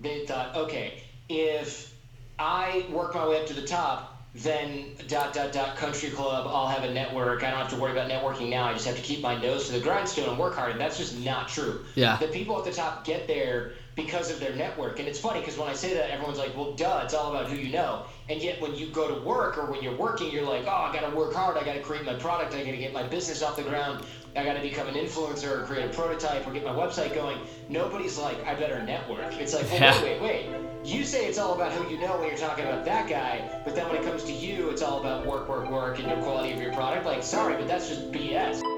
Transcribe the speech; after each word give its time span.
they 0.00 0.26
thought, 0.26 0.56
okay, 0.56 1.02
if 1.28 1.92
I 2.38 2.86
work 2.90 3.14
my 3.14 3.26
way 3.28 3.40
up 3.40 3.46
to 3.48 3.54
the 3.54 3.66
top, 3.66 4.14
then 4.34 4.84
dot 5.08 5.32
dot 5.32 5.52
dot 5.52 5.76
country 5.76 6.10
club 6.10 6.46
i'll 6.46 6.68
have 6.68 6.84
a 6.84 6.92
network. 6.92 7.42
I 7.42 7.50
don't 7.50 7.58
have 7.58 7.70
to 7.70 7.76
worry 7.76 7.92
about 7.92 8.08
networking 8.10 8.50
now. 8.50 8.64
I 8.64 8.72
just 8.72 8.86
have 8.86 8.96
to 8.96 9.02
keep 9.02 9.20
my 9.20 9.40
nose 9.40 9.66
to 9.66 9.72
the 9.72 9.80
grindstone 9.80 10.28
and 10.28 10.38
work 10.38 10.54
hard. 10.54 10.72
And 10.72 10.80
that's 10.80 10.98
just 10.98 11.18
not 11.18 11.48
true. 11.48 11.84
Yeah. 11.94 12.16
the 12.18 12.28
people 12.28 12.56
at 12.58 12.64
the 12.64 12.72
top 12.72 13.04
get 13.04 13.26
there 13.26 13.72
because 13.98 14.30
of 14.30 14.38
their 14.38 14.54
network. 14.54 15.00
And 15.00 15.08
it's 15.08 15.18
funny 15.18 15.40
because 15.40 15.58
when 15.58 15.68
i 15.68 15.74
say 15.74 15.92
that 15.92 16.10
everyone's 16.10 16.38
like 16.38 16.56
well 16.56 16.72
duh 16.72 17.02
it's 17.04 17.14
all 17.14 17.34
about 17.34 17.50
who 17.50 17.56
you 17.56 17.72
know. 17.72 18.04
And 18.30 18.40
yet 18.40 18.60
when 18.62 18.74
you 18.76 18.86
go 18.86 19.12
to 19.12 19.20
work 19.26 19.58
or 19.58 19.70
when 19.70 19.82
you're 19.82 19.96
working 19.96 20.30
you're 20.30 20.48
like 20.48 20.64
oh 20.66 20.70
i 20.88 20.92
gotta 20.92 21.14
work 21.14 21.34
hard. 21.34 21.58
I 21.58 21.64
gotta 21.64 21.80
create 21.80 22.04
my 22.04 22.14
product. 22.14 22.54
I 22.54 22.64
gotta 22.64 22.76
get 22.76 22.92
my 22.92 23.02
business 23.02 23.42
off 23.42 23.56
the 23.56 23.64
ground. 23.64 24.06
I 24.36 24.44
gotta 24.44 24.60
become 24.60 24.86
an 24.86 24.94
influencer 24.94 25.50
or 25.50 25.64
create 25.64 25.84
a 25.84 25.88
prototype 25.88 26.46
or 26.46 26.52
get 26.52 26.64
my 26.64 26.70
website 26.70 27.12
going. 27.12 27.38
Nobody's 27.68 28.16
like 28.16 28.38
i 28.46 28.54
better 28.54 28.80
network. 28.82 29.34
It's 29.34 29.52
like 29.52 29.68
well, 29.70 29.80
Yeah. 29.80 30.02
wait 30.02 30.22
wait. 30.22 30.48
Wait 30.48 30.60
you 30.84 31.04
say 31.04 31.26
it's 31.26 31.38
all 31.38 31.54
about 31.54 31.72
who 31.72 31.92
you 31.92 32.00
know 32.00 32.16
when 32.18 32.28
you're 32.28 32.38
talking 32.38 32.64
about 32.64 32.84
that 32.84 33.08
guy, 33.08 33.60
but 33.64 33.74
then 33.74 33.88
when 33.88 33.96
it 33.96 34.04
comes 34.04 34.22
to 34.24 34.32
you, 34.32 34.70
it's 34.70 34.80
all 34.80 35.00
about 35.00 35.26
work, 35.26 35.48
work, 35.48 35.68
work, 35.68 35.98
and 35.98 36.06
your 36.06 36.16
quality 36.18 36.52
of 36.52 36.62
your 36.62 36.72
product. 36.72 37.04
Like, 37.04 37.22
sorry, 37.22 37.56
but 37.56 37.66
that's 37.66 37.88
just 37.88 38.12
BS. 38.12 38.77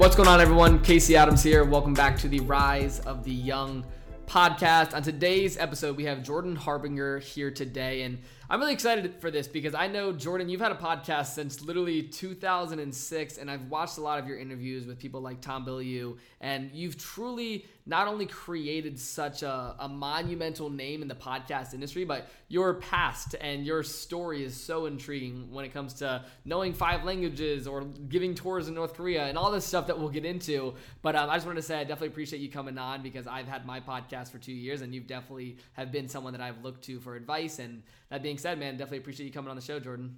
What's 0.00 0.16
going 0.16 0.30
on, 0.30 0.40
everyone? 0.40 0.82
Casey 0.82 1.14
Adams 1.14 1.42
here. 1.42 1.62
Welcome 1.62 1.92
back 1.92 2.16
to 2.20 2.28
the 2.28 2.40
Rise 2.40 3.00
of 3.00 3.22
the 3.22 3.34
Young 3.34 3.84
podcast. 4.24 4.94
On 4.94 5.02
today's 5.02 5.58
episode, 5.58 5.94
we 5.94 6.04
have 6.04 6.22
Jordan 6.22 6.56
Harbinger 6.56 7.18
here 7.18 7.50
today, 7.50 8.04
and 8.04 8.18
I'm 8.52 8.58
really 8.58 8.72
excited 8.72 9.14
for 9.20 9.30
this 9.30 9.46
because 9.46 9.76
I 9.76 9.86
know 9.86 10.12
Jordan, 10.12 10.48
you've 10.48 10.60
had 10.60 10.72
a 10.72 10.74
podcast 10.74 11.34
since 11.34 11.62
literally 11.62 12.02
2006, 12.02 13.38
and 13.38 13.48
I've 13.48 13.66
watched 13.66 13.96
a 13.96 14.00
lot 14.00 14.18
of 14.18 14.26
your 14.26 14.40
interviews 14.40 14.86
with 14.86 14.98
people 14.98 15.20
like 15.20 15.40
Tom 15.40 15.64
Bilyeu, 15.64 16.18
and 16.40 16.68
you've 16.72 16.98
truly 16.98 17.64
not 17.86 18.08
only 18.08 18.26
created 18.26 18.98
such 18.98 19.42
a, 19.42 19.74
a 19.78 19.88
monumental 19.88 20.68
name 20.68 21.00
in 21.00 21.06
the 21.08 21.14
podcast 21.14 21.74
industry, 21.74 22.04
but 22.04 22.28
your 22.48 22.74
past 22.74 23.34
and 23.40 23.64
your 23.64 23.82
story 23.82 24.44
is 24.44 24.54
so 24.54 24.86
intriguing 24.86 25.48
when 25.52 25.64
it 25.64 25.72
comes 25.72 25.94
to 25.94 26.24
knowing 26.44 26.72
five 26.72 27.04
languages 27.04 27.66
or 27.66 27.84
giving 28.08 28.34
tours 28.34 28.68
in 28.68 28.74
North 28.74 28.94
Korea 28.94 29.26
and 29.26 29.38
all 29.38 29.50
this 29.50 29.64
stuff 29.64 29.86
that 29.86 29.98
we'll 29.98 30.08
get 30.08 30.24
into. 30.24 30.74
But 31.02 31.16
um, 31.16 31.30
I 31.30 31.36
just 31.36 31.46
wanted 31.46 31.60
to 31.60 31.66
say 31.66 31.80
I 31.80 31.84
definitely 31.84 32.08
appreciate 32.08 32.42
you 32.42 32.48
coming 32.48 32.78
on 32.78 33.02
because 33.02 33.26
I've 33.26 33.48
had 33.48 33.64
my 33.64 33.80
podcast 33.80 34.30
for 34.30 34.38
two 34.38 34.52
years 34.52 34.82
and 34.82 34.94
you've 34.94 35.06
definitely 35.06 35.56
have 35.72 35.90
been 35.90 36.08
someone 36.08 36.32
that 36.32 36.42
I've 36.42 36.62
looked 36.62 36.84
to 36.84 37.00
for 37.00 37.16
advice. 37.16 37.58
And 37.58 37.82
that 38.10 38.22
being 38.22 38.38
said, 38.40 38.58
man, 38.58 38.76
definitely 38.76 38.98
appreciate 38.98 39.26
you 39.26 39.32
coming 39.32 39.50
on 39.50 39.56
the 39.56 39.62
show, 39.62 39.78
Jordan. 39.78 40.16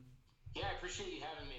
Yeah, 0.55 0.65
I 0.73 0.77
appreciate 0.77 1.12
you 1.12 1.20
having 1.20 1.48
me. 1.48 1.52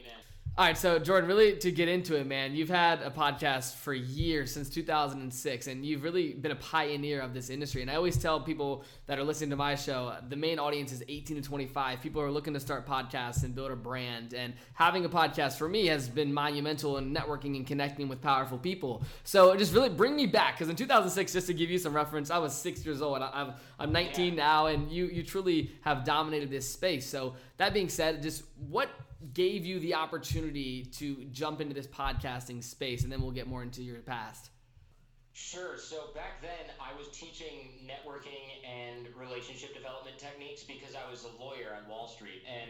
All 0.56 0.64
right, 0.64 0.78
so 0.78 1.00
Jordan, 1.00 1.28
really 1.28 1.58
to 1.58 1.72
get 1.72 1.88
into 1.88 2.16
it, 2.16 2.28
man, 2.28 2.54
you've 2.54 2.70
had 2.70 3.02
a 3.02 3.10
podcast 3.10 3.74
for 3.74 3.92
years 3.92 4.54
since 4.54 4.70
2006, 4.70 5.66
and 5.66 5.84
you've 5.84 6.04
really 6.04 6.34
been 6.34 6.52
a 6.52 6.56
pioneer 6.56 7.22
of 7.22 7.34
this 7.34 7.50
industry. 7.50 7.82
And 7.82 7.90
I 7.90 7.96
always 7.96 8.18
tell 8.18 8.40
people 8.40 8.84
that 9.08 9.18
are 9.18 9.24
listening 9.24 9.50
to 9.50 9.56
my 9.56 9.74
show, 9.74 10.16
the 10.30 10.36
main 10.36 10.60
audience 10.60 10.92
is 10.92 11.02
18 11.10 11.38
to 11.38 11.42
25. 11.42 12.02
People 12.02 12.22
are 12.22 12.30
looking 12.30 12.54
to 12.54 12.60
start 12.60 12.86
podcasts 12.86 13.44
and 13.44 13.56
build 13.56 13.72
a 13.72 13.76
brand. 13.76 14.36
And 14.36 14.54
having 14.76 15.06
a 15.06 15.10
podcast 15.10 15.58
for 15.58 15.68
me 15.68 15.88
has 15.88 16.08
been 16.08 16.32
monumental 16.32 17.00
in 17.00 17.12
networking 17.12 17.56
and 17.56 17.66
connecting 17.66 18.08
with 18.08 18.22
powerful 18.22 18.60
people. 18.60 19.02
So 19.24 19.56
just 19.56 19.74
really 19.74 19.90
bring 19.90 20.16
me 20.16 20.28
back, 20.28 20.54
because 20.54 20.70
in 20.70 20.76
2006, 20.76 21.34
just 21.34 21.48
to 21.48 21.56
give 21.56 21.72
you 21.72 21.80
some 21.80 21.96
reference, 21.96 22.30
I 22.30 22.38
was 22.38 22.54
six 22.54 22.86
years 22.86 23.02
old. 23.02 23.24
I'm 23.24 23.54
I'm 23.80 23.92
19 23.92 24.36
now, 24.36 24.68
and 24.68 24.92
you 24.92 25.08
you 25.08 25.24
truly 25.24 25.72
have 25.82 26.04
dominated 26.04 26.52
this 26.52 26.72
space. 26.72 27.08
So 27.08 27.34
that 27.58 27.74
being 27.74 27.90
said, 27.90 28.22
just 28.22 28.44
what 28.70 28.92
gave 29.34 29.66
you 29.66 29.80
the 29.80 29.94
opportunity 29.94 30.84
to 30.84 31.26
jump 31.32 31.62
into 31.62 31.74
this 31.74 31.88
podcasting 31.88 32.64
space 32.64 33.04
and 33.04 33.12
then 33.12 33.22
we'll 33.22 33.32
get 33.32 33.48
more 33.48 33.64
into 33.64 33.82
your 33.82 34.00
past 34.00 34.50
Sure. 35.34 35.82
So 35.82 36.14
back 36.14 36.46
then, 36.46 36.70
I 36.78 36.94
was 36.94 37.10
teaching 37.10 37.82
networking 37.82 38.62
and 38.62 39.10
relationship 39.18 39.74
development 39.74 40.22
techniques 40.22 40.62
because 40.62 40.94
I 40.94 41.10
was 41.10 41.26
a 41.26 41.34
lawyer 41.42 41.74
on 41.74 41.90
Wall 41.90 42.08
Street. 42.08 42.46
And 42.46 42.70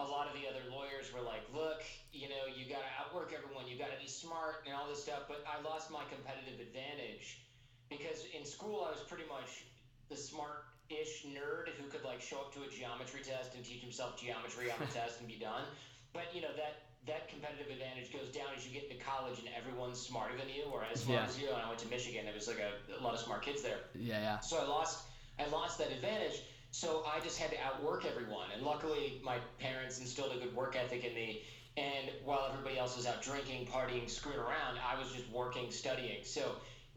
a 0.00 0.04
lot 0.04 0.24
of 0.24 0.32
the 0.32 0.48
other 0.48 0.64
lawyers 0.72 1.12
were 1.12 1.20
like, 1.20 1.44
look, 1.52 1.84
you 2.10 2.32
know, 2.32 2.48
you 2.48 2.64
got 2.64 2.80
to 2.80 2.92
outwork 2.96 3.36
everyone, 3.36 3.68
you 3.68 3.76
got 3.76 3.92
to 3.92 4.00
be 4.00 4.08
smart 4.08 4.64
and 4.64 4.72
all 4.72 4.88
this 4.88 5.04
stuff. 5.04 5.28
But 5.28 5.44
I 5.44 5.60
lost 5.60 5.92
my 5.92 6.00
competitive 6.08 6.56
advantage 6.56 7.44
because 7.92 8.24
in 8.32 8.48
school, 8.48 8.88
I 8.88 8.96
was 8.96 9.04
pretty 9.04 9.28
much 9.28 9.68
the 10.08 10.16
smart 10.16 10.64
ish 10.90 11.24
nerd 11.26 11.68
who 11.76 11.88
could 11.88 12.04
like 12.04 12.20
show 12.20 12.38
up 12.38 12.52
to 12.54 12.62
a 12.62 12.68
geometry 12.68 13.20
test 13.20 13.54
and 13.54 13.64
teach 13.64 13.80
himself 13.80 14.16
geometry 14.20 14.70
on 14.70 14.78
the 14.80 14.86
test 14.98 15.20
and 15.20 15.28
be 15.28 15.36
done. 15.36 15.64
But 16.12 16.34
you 16.34 16.40
know 16.40 16.52
that 16.56 16.82
that 17.06 17.28
competitive 17.28 17.70
advantage 17.70 18.12
goes 18.12 18.28
down 18.28 18.48
as 18.56 18.66
you 18.66 18.72
get 18.72 18.90
into 18.90 19.02
college 19.02 19.38
and 19.38 19.48
everyone's 19.56 19.98
smarter 20.00 20.36
than 20.36 20.48
you 20.48 20.64
or 20.72 20.84
as 20.90 21.00
smart 21.00 21.20
Yeah. 21.22 21.28
as 21.28 21.38
you. 21.40 21.48
And 21.48 21.56
I 21.62 21.68
went 21.68 21.78
to 21.80 21.88
Michigan. 21.88 22.24
There 22.24 22.34
was 22.34 22.48
like 22.48 22.60
a, 22.60 23.00
a 23.00 23.02
lot 23.02 23.14
of 23.14 23.20
smart 23.20 23.42
kids 23.42 23.62
there. 23.62 23.80
yeah 23.94 24.20
yeah 24.20 24.38
So 24.40 24.58
I 24.58 24.64
lost 24.66 25.04
I 25.38 25.46
lost 25.48 25.78
that 25.78 25.90
advantage. 25.92 26.42
So 26.70 27.02
I 27.06 27.20
just 27.20 27.38
had 27.38 27.50
to 27.52 27.56
outwork 27.64 28.04
everyone. 28.04 28.48
And 28.54 28.62
luckily 28.62 29.20
my 29.22 29.38
parents 29.58 30.00
instilled 30.00 30.32
a 30.32 30.38
good 30.38 30.54
work 30.54 30.76
ethic 30.76 31.04
in 31.04 31.14
me. 31.14 31.42
And 31.76 32.10
while 32.24 32.44
everybody 32.50 32.76
else 32.76 32.96
was 32.96 33.06
out 33.06 33.22
drinking, 33.22 33.66
partying, 33.66 34.10
screwing 34.10 34.40
around, 34.40 34.78
I 34.84 34.98
was 34.98 35.12
just 35.12 35.30
working, 35.30 35.70
studying. 35.70 36.24
So 36.24 36.56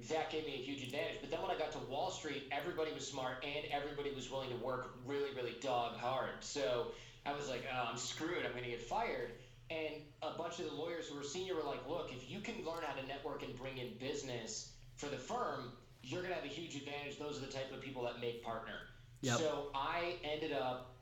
that 0.09 0.31
gave 0.31 0.45
me 0.45 0.53
a 0.53 0.63
huge 0.63 0.83
advantage. 0.83 1.17
But 1.21 1.31
then 1.31 1.41
when 1.41 1.51
I 1.51 1.57
got 1.57 1.71
to 1.73 1.79
Wall 1.89 2.11
Street, 2.11 2.43
everybody 2.51 2.91
was 2.93 3.07
smart 3.07 3.43
and 3.43 3.65
everybody 3.71 4.11
was 4.13 4.29
willing 4.29 4.49
to 4.49 4.55
work 4.57 4.95
really, 5.05 5.33
really 5.35 5.55
dog 5.61 5.97
hard. 5.97 6.41
So 6.41 6.87
I 7.25 7.33
was 7.33 7.49
like, 7.49 7.63
oh, 7.71 7.89
I'm 7.91 7.97
screwed. 7.97 8.45
I'm 8.45 8.51
going 8.51 8.63
to 8.63 8.69
get 8.69 8.81
fired. 8.81 9.31
And 9.69 9.95
a 10.21 10.37
bunch 10.37 10.59
of 10.59 10.65
the 10.65 10.73
lawyers 10.73 11.07
who 11.07 11.15
were 11.15 11.23
senior 11.23 11.55
were 11.55 11.63
like, 11.63 11.87
look, 11.87 12.11
if 12.11 12.29
you 12.29 12.39
can 12.39 12.55
learn 12.65 12.83
how 12.85 12.99
to 12.99 13.07
network 13.07 13.43
and 13.43 13.57
bring 13.57 13.77
in 13.77 13.93
business 13.99 14.71
for 14.95 15.07
the 15.07 15.17
firm, 15.17 15.71
you're 16.03 16.21
going 16.21 16.33
to 16.33 16.39
have 16.39 16.49
a 16.49 16.53
huge 16.53 16.75
advantage. 16.75 17.17
Those 17.19 17.37
are 17.37 17.45
the 17.45 17.51
type 17.51 17.71
of 17.73 17.81
people 17.81 18.03
that 18.03 18.19
make 18.19 18.43
partner. 18.43 18.73
Yep. 19.21 19.37
So 19.37 19.67
I 19.75 20.15
ended 20.23 20.51
up 20.51 20.95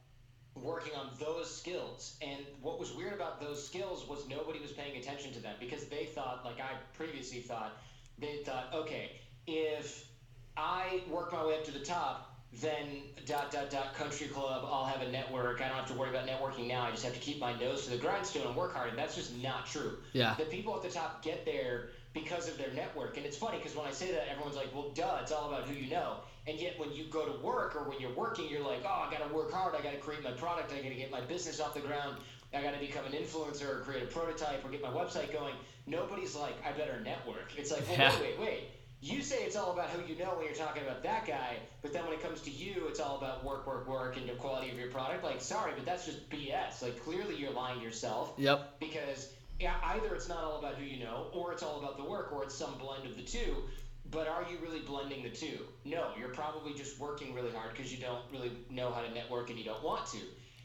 working 0.56 0.94
on 0.96 1.10
those 1.20 1.56
skills. 1.56 2.18
And 2.22 2.46
what 2.62 2.80
was 2.80 2.94
weird 2.94 3.14
about 3.14 3.40
those 3.40 3.66
skills 3.66 4.08
was 4.08 4.28
nobody 4.28 4.60
was 4.60 4.72
paying 4.72 4.98
attention 4.98 5.32
to 5.34 5.40
them 5.40 5.56
because 5.60 5.86
they 5.86 6.06
thought, 6.06 6.44
like 6.44 6.60
I 6.60 6.76
previously 6.94 7.40
thought, 7.40 7.82
they 8.20 8.42
thought, 8.46 8.70
okay, 8.74 9.12
if 9.48 10.06
I 10.58 11.02
work 11.10 11.32
my 11.32 11.46
way 11.46 11.56
up 11.56 11.64
to 11.66 11.72
the 11.72 11.80
top, 11.80 12.26
then 12.62 13.04
dot 13.26 13.52
dot 13.52 13.70
dot 13.70 13.94
country 13.94 14.28
club, 14.28 14.66
I'll 14.66 14.86
have 14.86 15.02
a 15.02 15.12
network. 15.12 15.62
I 15.62 15.68
don't 15.68 15.78
have 15.78 15.88
to 15.88 15.94
worry 15.94 16.10
about 16.10 16.28
networking 16.28 16.68
now. 16.68 16.82
I 16.82 16.92
just 16.92 17.04
have 17.04 17.14
to 17.14 17.20
keep 17.20 17.40
my 17.40 17.58
nose 17.60 17.86
to 17.86 17.92
the 17.92 17.98
grindstone 17.98 18.48
and 18.48 18.56
work 18.56 18.74
hard. 18.74 18.90
And 18.90 18.98
that's 18.98 19.16
just 19.16 19.38
not 19.38 19.68
true. 19.68 19.98
Yeah. 20.14 20.34
The 20.36 20.46
people 20.46 20.76
at 20.76 20.82
the 20.82 20.90
top 20.90 21.24
get 21.24 21.46
there 21.46 21.90
because 22.14 22.50
of 22.50 22.58
their 22.58 22.72
network. 22.74 23.18
And 23.18 23.26
it's 23.26 23.38
funny 23.38 23.60
because 23.60 23.76
when 23.76 23.86
I 23.86 23.92
say 23.92 24.12
that, 24.12 24.28
everyone's 24.32 24.56
like, 24.56 24.74
well, 24.74 24.90
duh, 24.96 25.20
it's 25.22 25.32
all 25.32 25.50
about 25.50 25.68
who 25.68 25.76
you 25.76 25.92
know. 25.92 26.18
And 26.48 26.60
yet 26.60 26.80
when 26.80 26.92
you 26.92 27.06
go 27.06 27.26
to 27.26 27.46
work 27.46 27.76
or 27.76 27.88
when 27.88 28.00
you're 28.00 28.14
working, 28.16 28.50
you're 28.50 28.66
like, 28.66 28.82
oh, 28.84 29.06
I 29.08 29.12
got 29.12 29.28
to 29.28 29.34
work 29.34 29.52
hard. 29.52 29.76
I 29.76 29.82
got 29.82 29.92
to 29.92 30.00
create 30.00 30.24
my 30.24 30.32
product. 30.32 30.72
I 30.74 30.82
got 30.82 30.90
to 30.90 30.96
get 30.96 31.12
my 31.12 31.22
business 31.22 31.60
off 31.60 31.76
the 31.76 31.82
ground. 31.82 32.18
I 32.54 32.62
got 32.62 32.74
to 32.74 32.80
become 32.80 33.06
an 33.06 33.12
influencer 33.12 33.70
or 33.70 33.80
create 33.82 34.04
a 34.04 34.08
prototype 34.08 34.66
or 34.66 34.70
get 34.70 34.82
my 34.82 34.90
website 34.90 35.32
going. 35.32 35.54
Nobody's 35.86 36.36
like, 36.36 36.56
I 36.66 36.72
better 36.72 37.00
network. 37.04 37.52
It's 37.58 37.72
like, 37.72 37.88
well, 37.88 37.98
Yeah. 37.98 38.20
wait, 38.20 38.22
wait, 38.22 38.40
wait. 38.40 38.64
You 39.02 39.22
say 39.22 39.44
it's 39.44 39.56
all 39.56 39.72
about 39.72 39.90
who 39.92 40.06
you 40.12 40.20
know 40.20 40.32
when 40.36 40.46
you're 40.46 40.56
talking 40.56 40.84
about 40.84 41.04
that 41.04 41.26
guy, 41.26 41.56
but 41.82 41.94
then 41.94 42.04
when 42.04 42.14
it 42.14 42.22
comes 42.22 42.42
to 42.42 42.52
you, 42.52 42.88
it's 42.90 43.00
all 43.00 43.18
about 43.18 43.46
work, 43.46 43.66
work, 43.66 43.88
work, 43.88 44.18
and 44.18 44.28
the 44.28 44.34
quality 44.34 44.70
of 44.72 44.78
your 44.78 44.90
product. 44.90 45.24
Like, 45.24 45.40
sorry, 45.40 45.72
but 45.76 45.86
that's 45.86 46.06
just 46.06 46.30
BS. 46.30 46.82
Like, 46.82 47.02
clearly 47.02 47.38
you're 47.38 47.52
lying 47.52 47.80
to 47.80 47.86
yourself 47.86 48.34
yep 48.38 48.78
because 48.80 49.30
yeah, 49.58 49.76
either 49.86 50.14
it's 50.16 50.28
not 50.28 50.44
all 50.44 50.60
about 50.60 50.76
who 50.76 50.84
you 50.86 51.04
know, 51.04 51.28
or 51.34 51.54
it's 51.54 51.64
all 51.64 51.80
about 51.80 51.98
the 51.98 52.04
work, 52.04 52.34
or 52.34 52.44
it's 52.44 52.56
some 52.56 52.78
blend 52.78 53.06
of 53.06 53.16
the 53.16 53.24
two. 53.24 53.64
But 54.12 54.28
are 54.28 54.44
you 54.50 54.58
really 54.62 54.80
blending 54.80 55.24
the 55.24 55.30
two? 55.30 55.60
No, 55.86 56.08
you're 56.20 56.30
probably 56.30 56.74
just 56.74 57.00
working 57.00 57.34
really 57.34 57.52
hard 57.52 57.72
because 57.74 57.94
you 57.94 58.00
don't 58.02 58.24
really 58.32 58.52
know 58.70 58.92
how 58.92 59.02
to 59.02 59.14
network 59.14 59.50
and 59.50 59.60
you 59.60 59.66
don't 59.66 59.84
want 59.84 60.08
to. 60.08 60.18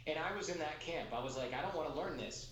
And 0.06 0.18
I 0.18 0.36
was 0.36 0.48
in 0.48 0.58
that 0.58 0.80
camp. 0.80 1.08
I 1.14 1.22
was 1.22 1.36
like, 1.36 1.54
I 1.54 1.62
don't 1.62 1.74
want 1.74 1.92
to 1.94 2.00
learn 2.00 2.16
this. 2.16 2.48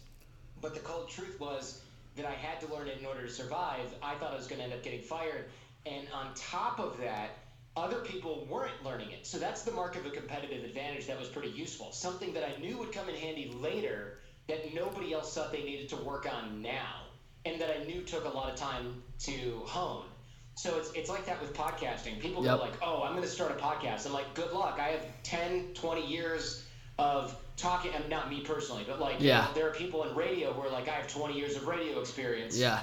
But 0.60 0.74
the 0.74 0.80
cold 0.80 1.10
truth 1.10 1.38
was 1.38 1.82
that 2.16 2.26
I 2.26 2.32
had 2.32 2.60
to 2.60 2.72
learn 2.74 2.88
it 2.88 2.98
in 2.98 3.06
order 3.06 3.22
to 3.26 3.32
survive. 3.32 3.92
I 4.02 4.14
thought 4.14 4.32
I 4.32 4.36
was 4.36 4.46
going 4.46 4.58
to 4.58 4.64
end 4.64 4.72
up 4.72 4.82
getting 4.82 5.02
fired. 5.02 5.46
And 5.86 6.06
on 6.14 6.32
top 6.34 6.78
of 6.78 6.98
that, 7.00 7.30
other 7.76 8.00
people 8.00 8.46
weren't 8.50 8.84
learning 8.84 9.10
it. 9.10 9.26
So 9.26 9.38
that's 9.38 9.62
the 9.62 9.72
mark 9.72 9.96
of 9.96 10.06
a 10.06 10.10
competitive 10.10 10.64
advantage 10.64 11.06
that 11.06 11.18
was 11.18 11.28
pretty 11.28 11.48
useful. 11.50 11.90
Something 11.92 12.34
that 12.34 12.44
I 12.44 12.60
knew 12.60 12.78
would 12.78 12.92
come 12.92 13.08
in 13.08 13.14
handy 13.14 13.54
later 13.58 14.18
that 14.48 14.74
nobody 14.74 15.12
else 15.12 15.34
thought 15.34 15.52
they 15.52 15.62
needed 15.62 15.88
to 15.90 15.96
work 15.96 16.28
on 16.32 16.62
now. 16.62 17.06
And 17.44 17.60
that 17.60 17.74
I 17.76 17.84
knew 17.84 18.02
took 18.02 18.24
a 18.24 18.28
lot 18.28 18.50
of 18.50 18.56
time 18.56 19.02
to 19.20 19.62
hone. 19.66 20.04
So 20.54 20.76
it's, 20.78 20.92
it's 20.92 21.10
like 21.10 21.26
that 21.26 21.40
with 21.40 21.54
podcasting. 21.54 22.20
People 22.20 22.44
Yep. 22.44 22.58
go 22.58 22.62
like, 22.62 22.74
oh, 22.82 23.02
I'm 23.02 23.12
going 23.12 23.22
to 23.22 23.28
start 23.28 23.50
a 23.50 23.54
podcast. 23.54 24.06
I'm 24.06 24.12
like, 24.12 24.34
good 24.34 24.52
luck. 24.52 24.78
I 24.78 24.88
have 24.88 25.04
10, 25.22 25.72
20 25.74 26.06
years 26.06 26.62
of 27.02 27.34
talking, 27.56 27.92
and 27.94 28.08
not 28.08 28.30
me 28.30 28.40
personally, 28.40 28.84
but 28.86 29.00
like, 29.00 29.16
Yeah. 29.20 29.48
there 29.54 29.66
are 29.68 29.72
people 29.74 30.04
in 30.04 30.14
radio 30.14 30.52
who 30.52 30.62
are 30.62 30.70
like, 30.70 30.88
I 30.88 30.92
have 30.92 31.08
20 31.08 31.34
years 31.34 31.56
of 31.56 31.66
radio 31.66 31.98
experience. 32.00 32.56
yeah 32.56 32.80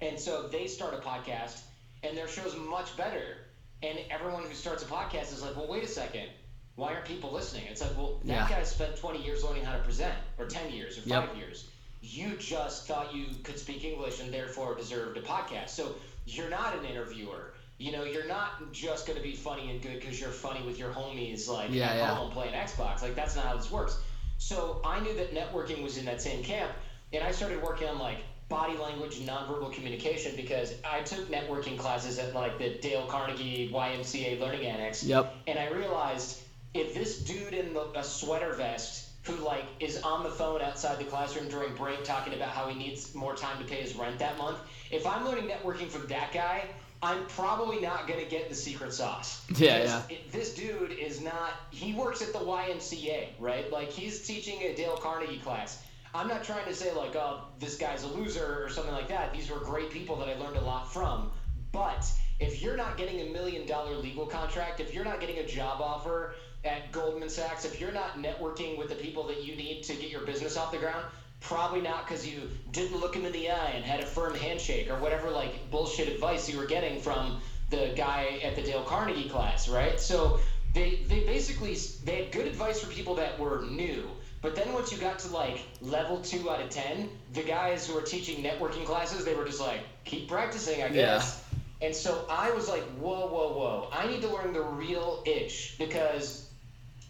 And 0.00 0.18
so 0.20 0.46
they 0.48 0.66
start 0.66 0.94
a 0.94 0.98
podcast, 0.98 1.60
and 2.02 2.16
their 2.16 2.28
show's 2.28 2.54
much 2.56 2.96
better. 2.96 3.38
And 3.82 3.98
everyone 4.10 4.44
who 4.44 4.54
starts 4.54 4.82
a 4.82 4.86
podcast 4.86 5.32
is 5.32 5.42
like, 5.42 5.56
well, 5.56 5.66
wait 5.68 5.82
a 5.84 5.88
second. 5.88 6.28
Why 6.76 6.92
aren't 6.92 7.06
people 7.06 7.32
listening? 7.32 7.64
It's 7.70 7.80
like, 7.80 7.96
well, 7.96 8.20
that 8.24 8.26
Yeah. 8.26 8.48
guy 8.48 8.62
spent 8.62 8.96
20 8.96 9.22
years 9.24 9.42
learning 9.42 9.64
how 9.64 9.72
to 9.76 9.82
present, 9.82 10.14
or 10.38 10.46
10 10.46 10.70
years, 10.72 10.98
or 10.98 11.02
Yep. 11.08 11.28
5 11.28 11.36
years. 11.36 11.64
you 12.02 12.36
just 12.36 12.86
thought 12.86 13.14
you 13.14 13.26
could 13.42 13.58
speak 13.58 13.82
English 13.82 14.20
and 14.20 14.32
therefore 14.32 14.74
deserved 14.76 15.16
a 15.16 15.22
podcast. 15.22 15.70
So 15.70 15.94
you're 16.26 16.50
not 16.50 16.76
an 16.78 16.84
interviewer. 16.84 17.52
You 17.78 17.92
know, 17.92 18.04
you're 18.04 18.26
not 18.26 18.72
just 18.72 19.06
going 19.06 19.18
to 19.18 19.22
be 19.22 19.34
funny 19.34 19.70
and 19.70 19.82
good 19.82 20.00
because 20.00 20.18
you're 20.20 20.30
funny 20.30 20.64
with 20.64 20.78
your 20.78 20.90
homies, 20.90 21.48
like 21.48 21.70
Yeah, 21.70 21.90
at 21.90 21.96
yeah. 21.96 22.14
home 22.14 22.30
playing 22.30 22.54
Xbox. 22.54 23.02
Like 23.02 23.14
that's 23.14 23.36
not 23.36 23.44
how 23.46 23.56
this 23.56 23.70
works. 23.70 23.98
So 24.38 24.80
I 24.84 25.00
knew 25.00 25.14
that 25.14 25.34
networking 25.34 25.82
was 25.82 25.98
in 25.98 26.04
that 26.06 26.22
same 26.22 26.42
camp, 26.42 26.70
and 27.12 27.22
I 27.22 27.30
started 27.32 27.62
working 27.62 27.88
on 27.88 27.98
like 27.98 28.18
body 28.48 28.76
language 28.78 29.18
and 29.18 29.28
nonverbal 29.28 29.72
communication 29.72 30.36
because 30.36 30.74
I 30.84 31.00
took 31.02 31.28
networking 31.28 31.76
classes 31.78 32.18
at 32.18 32.34
like 32.34 32.58
the 32.58 32.78
Dale 32.80 33.06
Carnegie 33.06 33.70
YMCA 33.72 34.40
Learning 34.40 34.66
Annex. 34.66 35.02
Yep. 35.02 35.34
And 35.46 35.58
I 35.58 35.68
realized 35.70 36.42
if 36.74 36.94
this 36.94 37.18
dude 37.18 37.54
in 37.54 37.74
the, 37.74 37.90
a 37.98 38.04
sweater 38.04 38.52
vest 38.54 39.08
who 39.24 39.34
like 39.36 39.64
is 39.80 40.00
on 40.02 40.22
the 40.22 40.30
phone 40.30 40.62
outside 40.62 40.98
the 40.98 41.04
classroom 41.04 41.48
during 41.48 41.74
break 41.74 42.04
talking 42.04 42.32
about 42.34 42.50
how 42.50 42.68
he 42.68 42.78
needs 42.78 43.14
more 43.14 43.34
time 43.34 43.58
to 43.58 43.64
pay 43.64 43.82
his 43.82 43.96
rent 43.96 44.18
that 44.20 44.38
month, 44.38 44.58
if 44.90 45.06
I'm 45.06 45.24
learning 45.24 45.48
networking 45.48 45.88
from 45.88 46.06
that 46.06 46.32
guy, 46.32 46.64
I'm 47.02 47.26
probably 47.26 47.80
not 47.80 48.08
going 48.08 48.22
to 48.22 48.30
get 48.30 48.48
the 48.48 48.54
secret 48.54 48.92
sauce. 48.92 49.44
Yeah, 49.56 49.82
yeah. 49.82 50.02
it- 50.08 50.32
this 50.32 50.54
dude 50.54 50.92
is 50.92 51.20
not. 51.20 51.52
He 51.70 51.92
works 51.92 52.22
at 52.22 52.32
the 52.32 52.38
YMCA, 52.38 53.28
right? 53.38 53.70
Like 53.70 53.90
he's 53.90 54.26
teaching 54.26 54.60
a 54.62 54.74
Dale 54.74 54.96
Carnegie 54.96 55.38
class. 55.38 55.82
I'm 56.14 56.28
not 56.28 56.44
trying 56.44 56.64
to 56.66 56.74
say 56.74 56.92
like, 56.94 57.14
oh, 57.14 57.42
this 57.58 57.76
guy's 57.76 58.02
a 58.02 58.08
loser 58.08 58.64
or 58.64 58.70
something 58.70 58.94
like 58.94 59.08
that. 59.08 59.32
These 59.34 59.50
were 59.50 59.58
great 59.58 59.90
people 59.90 60.16
that 60.16 60.28
I 60.28 60.34
learned 60.38 60.56
a 60.56 60.62
lot 60.62 60.90
from. 60.92 61.30
But 61.72 62.10
if 62.40 62.62
you're 62.62 62.76
not 62.76 62.96
getting 62.96 63.20
a 63.20 63.32
million 63.32 63.66
dollar 63.66 63.94
legal 63.96 64.26
contract, 64.26 64.80
if 64.80 64.94
you're 64.94 65.04
not 65.04 65.20
getting 65.20 65.38
a 65.38 65.46
job 65.46 65.80
offer 65.82 66.34
at 66.64 66.90
Goldman 66.90 67.28
Sachs, 67.28 67.64
if 67.66 67.80
you're 67.80 67.92
not 67.92 68.16
networking 68.16 68.78
with 68.78 68.88
the 68.88 68.94
people 68.94 69.26
that 69.26 69.44
you 69.44 69.56
need 69.56 69.82
to 69.84 69.94
get 69.94 70.10
your 70.10 70.22
business 70.22 70.56
off 70.56 70.72
the 70.72 70.78
ground, 70.78 71.04
probably 71.40 71.80
not 71.80 72.06
because 72.06 72.26
you 72.26 72.50
didn't 72.72 72.98
look 72.98 73.14
him 73.14 73.24
in 73.24 73.32
the 73.32 73.50
eye 73.50 73.72
and 73.74 73.84
had 73.84 74.00
a 74.00 74.06
firm 74.06 74.34
handshake 74.34 74.90
or 74.90 74.98
whatever 74.98 75.30
like 75.30 75.70
bullshit 75.70 76.08
advice 76.08 76.48
you 76.48 76.58
were 76.58 76.66
getting 76.66 77.00
from 77.00 77.40
the 77.70 77.92
guy 77.96 78.40
at 78.42 78.56
the 78.56 78.62
Dale 78.62 78.82
Carnegie 78.82 79.28
class, 79.28 79.68
right? 79.68 79.98
So 80.00 80.40
they 80.74 81.00
they 81.08 81.20
basically 81.20 81.76
they 82.04 82.24
had 82.24 82.32
good 82.32 82.46
advice 82.46 82.80
for 82.80 82.90
people 82.90 83.14
that 83.16 83.38
were 83.38 83.64
new. 83.70 84.08
But 84.42 84.54
then 84.54 84.72
once 84.72 84.92
you 84.92 84.98
got 84.98 85.18
to 85.20 85.28
like 85.28 85.60
level 85.80 86.20
two 86.20 86.50
out 86.50 86.60
of 86.60 86.70
ten, 86.70 87.08
the 87.32 87.42
guys 87.42 87.86
who 87.86 87.94
were 87.94 88.02
teaching 88.02 88.44
networking 88.44 88.84
classes, 88.84 89.24
they 89.24 89.34
were 89.34 89.44
just 89.44 89.60
like, 89.60 89.80
keep 90.04 90.28
practicing, 90.28 90.82
I 90.82 90.88
guess. 90.88 91.42
Yeah. 91.52 91.86
And 91.86 91.94
so 91.94 92.24
I 92.30 92.50
was 92.52 92.68
like, 92.68 92.82
whoa, 92.98 93.26
whoa, 93.26 93.52
whoa. 93.52 93.88
I 93.92 94.06
need 94.06 94.22
to 94.22 94.28
learn 94.28 94.52
the 94.52 94.62
real 94.62 95.22
itch 95.26 95.74
because 95.78 96.48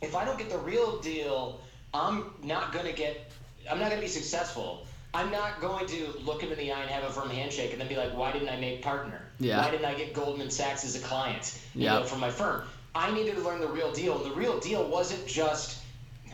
if 0.03 0.17
I 0.17 0.25
don't 0.25 0.39
get 0.39 0.51
the 0.51 0.59
real 0.59 1.01
deal, 1.01 1.61
I'm 1.95 2.31
not 2.43 2.73
going 2.73 2.87
to 2.87 2.93
get, 2.93 3.26
I'm 3.71 3.79
not 3.79 3.91
going 3.91 4.01
to 4.01 4.07
be 4.07 4.13
successful. 4.13 4.87
I'm 5.15 5.31
not 5.31 5.61
going 5.61 5.87
to 5.87 6.13
look 6.25 6.43
him 6.43 6.53
in 6.53 6.59
the 6.59 6.73
eye 6.73 6.83
and 6.83 6.91
have 6.91 7.05
a 7.05 7.13
firm 7.13 7.31
handshake 7.31 7.73
and 7.73 7.81
then 7.81 7.89
be 7.89 7.97
like, 7.97 8.17
why 8.17 8.33
didn't 8.33 8.49
I 8.49 8.57
make 8.57 8.83
partner? 8.83 9.23
Yeah. 9.39 9.63
Why 9.63 9.71
didn't 9.71 9.87
I 9.87 9.95
get 9.95 10.13
Goldman 10.13 10.51
Sachs 10.51 10.85
as 10.85 10.95
a 10.97 11.01
client 11.01 11.59
you 11.75 11.85
Yep. 11.85 11.93
know, 11.93 12.05
from 12.05 12.21
my 12.21 12.31
firm? 12.31 12.63
I 12.95 13.11
needed 13.13 13.35
to 13.37 13.41
learn 13.43 13.61
the 13.61 13.69
real 13.69 13.93
deal. 13.93 14.17
And 14.17 14.31
the 14.31 14.35
real 14.37 14.59
deal 14.61 14.87
wasn't 14.89 15.25
just, 15.27 15.79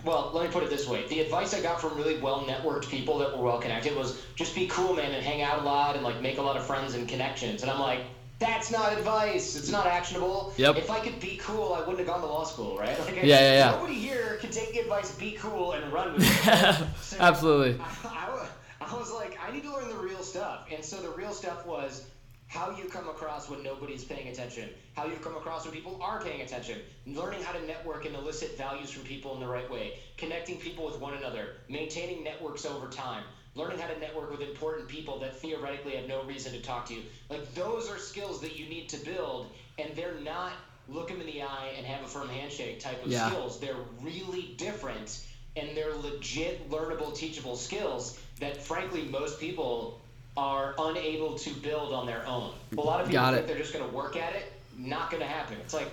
well, 0.05 0.31
let 0.33 0.45
me 0.47 0.53
put 0.53 0.63
it 0.65 0.71
this 0.71 0.89
way. 0.89 1.07
The 1.07 1.21
advice 1.21 1.55
I 1.55 1.61
got 1.61 1.81
from 1.81 1.97
really 1.97 2.19
well 2.19 2.43
networked 2.45 2.89
people 2.89 3.19
that 3.19 3.37
were 3.37 3.45
well 3.45 3.59
connected 3.59 3.97
was 3.97 4.19
just 4.35 4.55
be 4.55 4.67
cool, 4.67 4.95
man, 4.95 5.13
and 5.13 5.25
hang 5.25 5.43
out 5.43 5.59
a 5.61 5.63
lot 5.63 5.95
and 5.95 6.05
like 6.05 6.21
make 6.21 6.39
a 6.39 6.43
lot 6.43 6.57
of 6.57 6.65
friends 6.67 6.95
and 6.95 7.09
connections. 7.09 7.63
And 7.63 7.71
I'm 7.71 7.81
like, 7.81 8.01
that's 8.43 8.71
not 8.71 8.93
advice. 8.93 9.57
It's 9.57 9.71
not 9.71 9.87
actionable. 9.87 10.53
Yep. 10.57 10.77
If 10.77 10.91
I 10.91 11.01
could 11.01 11.19
be 11.21 11.37
cool, 11.43 11.73
I 11.75 11.81
wouldn't 11.81 11.99
have 11.99 12.07
gone 12.09 12.21
to 12.21 12.27
law 12.27 12.45
school, 12.45 12.77
right? 12.77 12.99
Like, 12.99 13.11
I- 13.11 13.23
Yeah, 13.23 13.23
yeah, 13.41 13.53
yeah. 13.53 13.71
Nobody 13.73 13.95
here 13.95 14.37
can 14.41 14.51
take 14.51 14.73
the 14.73 14.81
advice, 14.81 15.15
be 15.17 15.33
cool, 15.33 15.73
and 15.73 15.93
run 15.93 16.15
with 16.15 16.23
it. 16.25 16.87
So 17.01 17.17
Absolutely. 17.21 17.81
I, 17.81 18.09
I 18.09 18.49
I 18.81 18.97
was 18.97 19.13
like, 19.13 19.39
I 19.47 19.53
need 19.53 19.63
to 19.63 19.73
learn 19.73 19.89
the 19.89 19.97
real 19.97 20.23
stuff. 20.23 20.67
And 20.75 20.85
so 20.85 20.97
the 21.01 21.11
real 21.11 21.33
stuff 21.33 21.65
was 21.67 22.09
how 22.49 22.77
you 22.77 22.85
come 22.85 23.09
across 23.09 23.49
when 23.49 23.63
nobody's 23.63 24.05
paying 24.05 24.29
attention, 24.29 24.69
how 24.95 25.07
you 25.07 25.15
come 25.23 25.37
across 25.37 25.65
when 25.65 25.73
people 25.73 25.99
are 26.03 26.21
paying 26.21 26.43
attention, 26.43 26.79
learning 27.07 27.43
how 27.43 27.53
to 27.53 27.65
network 27.67 28.05
and 28.05 28.15
elicit 28.15 28.59
values 28.59 28.91
from 28.91 29.05
people 29.05 29.35
in 29.35 29.41
the 29.41 29.47
right 29.47 29.71
way, 29.71 29.95
connecting 30.19 30.59
people 30.59 30.85
with 30.85 31.01
one 31.01 31.15
another, 31.15 31.55
maintaining 31.71 32.23
networks 32.23 32.67
over 32.67 32.89
time, 32.89 33.23
learning 33.55 33.79
how 33.79 33.87
to 33.87 33.99
network 34.01 34.31
with 34.31 34.41
important 34.41 34.89
people 34.89 35.19
that 35.21 35.37
theoretically 35.41 35.95
have 35.97 36.09
no 36.09 36.23
reason 36.23 36.53
to 36.53 36.61
talk 36.61 36.87
to 36.87 36.95
you. 36.95 37.03
Like, 37.29 37.55
those 37.55 37.89
are 37.91 37.99
skills 37.99 38.41
that 38.41 38.59
you 38.59 38.67
need 38.67 38.89
to 38.91 38.97
build, 38.99 39.47
and 39.79 39.95
they're 39.95 40.19
not 40.25 40.53
look 40.89 41.09
them 41.09 41.21
in 41.21 41.27
the 41.27 41.43
eye 41.43 41.75
and 41.77 41.87
have 41.87 42.05
a 42.05 42.09
firm 42.09 42.29
handshake 42.29 42.81
type 42.81 43.05
of 43.05 43.11
Yeah. 43.11 43.29
skills. 43.29 43.61
They're 43.61 43.77
really 44.01 44.55
different 44.57 45.21
and 45.55 45.77
they're 45.77 45.95
legit 45.95 46.71
learnable 46.71 47.15
teachable 47.15 47.57
skills 47.57 48.19
that 48.41 48.63
frankly 48.63 49.03
most 49.05 49.39
people 49.39 50.01
are 50.37 50.75
unable 50.79 51.37
to 51.37 51.51
build 51.51 51.93
on 51.93 52.07
their 52.07 52.27
own 52.27 52.51
a 52.77 52.81
lot 52.81 53.01
of 53.01 53.07
people 53.07 53.21
Got 53.23 53.35
think 53.35 53.45
it. 53.45 53.47
they're 53.49 53.59
just 53.59 53.75
going 53.75 53.85
to 53.87 53.95
work 53.95 54.17
at 54.17 54.35
it 54.35 54.51
not 54.79 55.11
going 55.11 55.21
to 55.23 55.29
happen 55.29 55.59
it's 55.61 55.75
like 55.75 55.91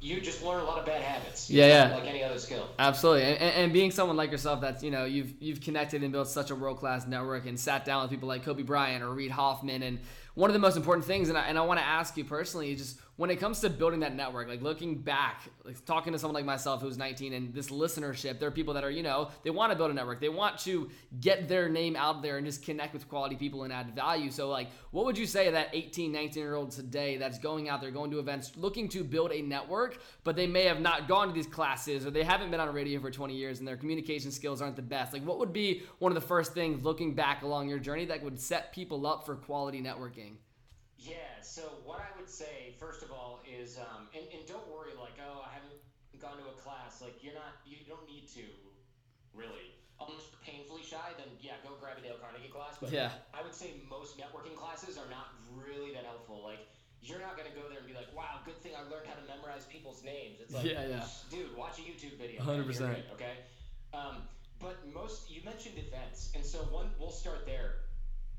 you 0.00 0.20
just 0.20 0.42
learn 0.42 0.60
a 0.60 0.64
lot 0.64 0.78
of 0.78 0.86
bad 0.86 1.02
habits. 1.02 1.50
Yeah, 1.50 1.88
yeah. 1.88 1.94
like 1.94 2.06
any 2.06 2.22
other 2.22 2.38
skill. 2.38 2.68
Absolutely, 2.78 3.24
and, 3.24 3.38
and 3.38 3.54
and 3.54 3.72
being 3.72 3.90
someone 3.90 4.16
like 4.16 4.30
yourself, 4.30 4.60
that's 4.60 4.82
you 4.82 4.90
know 4.90 5.04
you've 5.04 5.32
you've 5.40 5.60
connected 5.60 6.02
and 6.02 6.12
built 6.12 6.28
such 6.28 6.50
a 6.50 6.54
world 6.54 6.78
class 6.78 7.06
network, 7.06 7.46
and 7.46 7.58
sat 7.58 7.84
down 7.84 8.02
with 8.02 8.10
people 8.10 8.28
like 8.28 8.44
Kobe 8.44 8.62
Bryant 8.62 9.02
or 9.02 9.10
Reid 9.10 9.30
Hoffman, 9.30 9.82
and 9.82 9.98
one 10.36 10.50
of 10.50 10.54
the 10.54 10.60
most 10.60 10.76
important 10.76 11.06
things, 11.06 11.30
and 11.30 11.38
I, 11.38 11.46
and 11.46 11.58
I 11.58 11.62
want 11.62 11.80
to 11.80 11.86
ask 11.86 12.14
you 12.18 12.22
personally, 12.22 12.70
is 12.70 12.78
just 12.78 13.00
when 13.16 13.30
it 13.30 13.36
comes 13.36 13.60
to 13.60 13.70
building 13.70 14.00
that 14.00 14.14
network, 14.14 14.48
like 14.48 14.60
looking 14.60 14.98
back, 14.98 15.40
like 15.64 15.82
talking 15.86 16.12
to 16.12 16.18
someone 16.18 16.34
like 16.34 16.44
myself 16.44 16.82
who's 16.82 16.98
19, 16.98 17.32
and 17.32 17.54
this 17.54 17.70
listenership, 17.70 18.38
there 18.38 18.48
are 18.48 18.52
people 18.52 18.74
that 18.74 18.84
are 18.84 18.90
you 18.90 19.02
know 19.02 19.30
they 19.44 19.50
want 19.50 19.72
to 19.72 19.76
build 19.76 19.90
a 19.90 19.94
network, 19.94 20.20
they 20.20 20.28
want 20.28 20.58
to 20.58 20.90
get 21.22 21.48
their 21.48 21.70
name 21.70 21.96
out 21.96 22.20
there 22.20 22.36
and 22.36 22.44
just 22.44 22.62
connect 22.62 22.92
with 22.92 23.08
quality 23.08 23.34
people 23.34 23.62
and 23.62 23.72
add 23.72 23.94
value. 23.94 24.30
So 24.30 24.50
like, 24.50 24.68
what 24.90 25.06
would 25.06 25.16
you 25.16 25.24
say 25.24 25.50
that 25.50 25.70
18, 25.72 26.12
19 26.12 26.42
year 26.42 26.54
old 26.54 26.70
today 26.70 27.16
that's 27.16 27.38
going 27.38 27.70
out 27.70 27.80
there, 27.80 27.90
going 27.90 28.10
to 28.10 28.18
events, 28.18 28.52
looking 28.56 28.90
to 28.90 29.04
build 29.04 29.32
a 29.32 29.40
network, 29.40 29.98
but 30.22 30.36
they 30.36 30.46
may 30.46 30.64
have 30.64 30.82
not 30.82 31.08
gone 31.08 31.28
to 31.28 31.32
these 31.32 31.46
classes 31.46 32.04
or 32.04 32.10
they 32.10 32.22
haven't 32.24 32.50
been 32.50 32.60
on 32.60 32.70
radio 32.74 33.00
for 33.00 33.10
20 33.10 33.34
years 33.34 33.58
and 33.58 33.66
their 33.66 33.78
communication 33.78 34.30
skills 34.30 34.60
aren't 34.60 34.76
the 34.76 34.82
best. 34.82 35.14
Like, 35.14 35.24
what 35.24 35.38
would 35.38 35.54
be 35.54 35.82
one 35.98 36.12
of 36.12 36.14
the 36.14 36.28
first 36.28 36.52
things 36.52 36.84
looking 36.84 37.14
back 37.14 37.42
along 37.42 37.70
your 37.70 37.78
journey 37.78 38.04
that 38.04 38.22
would 38.22 38.38
set 38.38 38.74
people 38.74 39.06
up 39.06 39.24
for 39.24 39.34
quality 39.34 39.80
networking? 39.80 40.25
Yeah 41.08 41.38
so 41.42 41.62
what 41.84 42.00
i 42.00 42.10
would 42.18 42.28
say 42.28 42.74
first 42.78 43.02
of 43.02 43.10
all 43.10 43.40
is 43.46 43.78
um, 43.78 44.08
and, 44.14 44.26
and 44.34 44.42
don't 44.46 44.66
worry 44.68 44.90
like 44.98 45.14
oh 45.22 45.40
i 45.46 45.50
haven't 45.54 45.78
gone 46.20 46.36
to 46.36 46.46
a 46.50 46.56
class 46.60 47.00
like 47.00 47.14
you're 47.22 47.34
not 47.34 47.60
you 47.64 47.76
don't 47.86 48.06
need 48.08 48.26
to 48.26 48.42
really 49.34 49.72
unless 50.00 50.28
you're 50.32 50.42
painfully 50.44 50.82
shy 50.82 51.12
then 51.16 51.28
yeah 51.40 51.56
go 51.64 51.70
grab 51.80 51.96
a 51.98 52.02
dale 52.02 52.16
carnegie 52.20 52.48
class 52.48 52.76
but 52.80 52.90
Yeah. 52.92 53.10
I 53.32 53.42
would 53.42 53.54
say 53.54 53.80
most 53.88 54.18
networking 54.18 54.56
classes 54.56 54.96
are 54.98 55.08
not 55.08 55.32
really 55.56 55.92
that 55.94 56.04
helpful. 56.04 56.42
Like, 56.44 56.60
you're 57.00 57.20
not 57.20 57.36
going 57.36 57.48
to 57.48 57.56
go 57.56 57.68
there 57.68 57.78
and 57.78 57.86
be 57.86 57.94
like, 57.94 58.08
wow, 58.16 58.40
good 58.44 58.60
thing 58.62 58.72
I 58.76 58.82
learned 58.90 59.06
how 59.06 59.14
to 59.14 59.24
memorize 59.28 59.64
people's 59.64 60.02
names. 60.02 60.40
It's 60.40 60.52
like, 60.52 60.64
Yeah, 60.64 60.86
yeah. 60.86 61.04
dude, 61.30 61.56
watch 61.56 61.78
a 61.78 61.82
YouTube 61.82 62.18
video. 62.18 62.42
100%. 62.42 63.12
Okay? 63.14 63.36
Um, 63.94 64.22
but 64.60 64.76
most, 64.92 65.30
you 65.30 65.42
mentioned 65.44 65.76
events. 65.78 66.32
And 66.34 66.44
so, 66.44 66.58
one, 66.72 66.90
we'll 66.98 67.10
start 67.12 67.46
there. 67.46 67.84